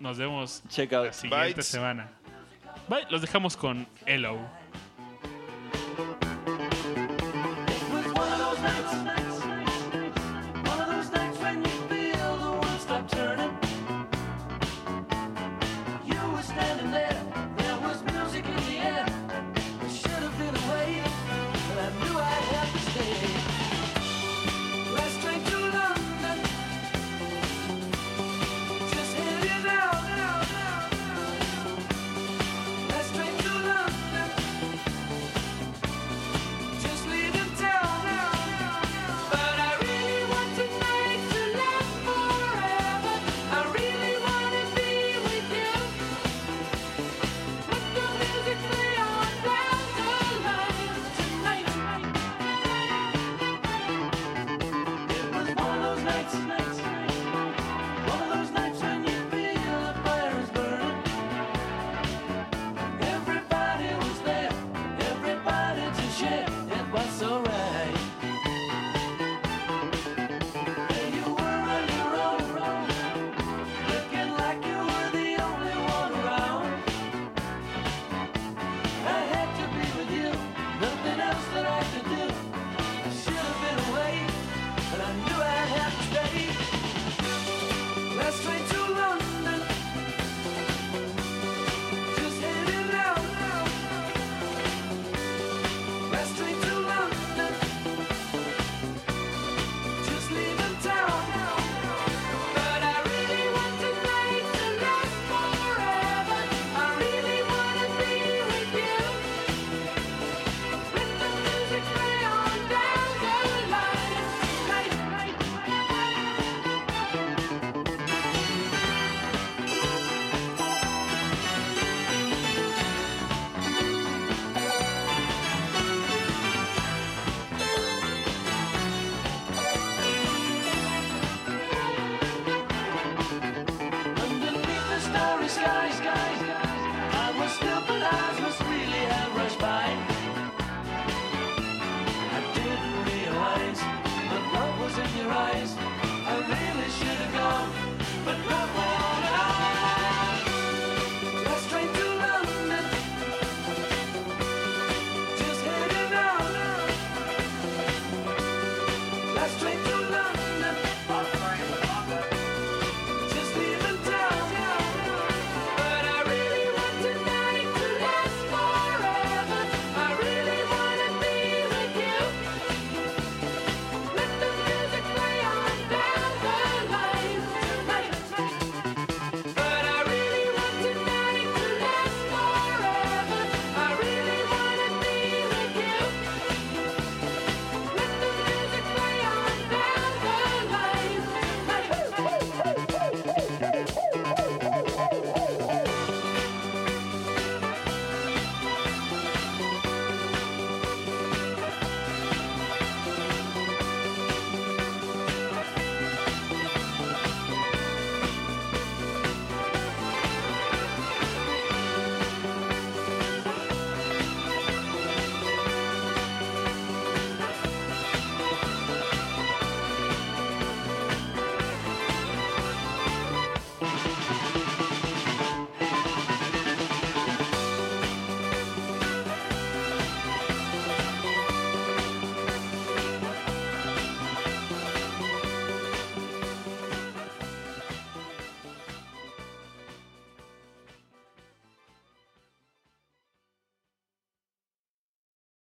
[0.00, 1.06] nos vemos Check out.
[1.06, 1.66] la siguiente Bites.
[1.66, 2.10] semana.
[2.88, 3.06] Bye.
[3.10, 4.38] Los dejamos con Hello.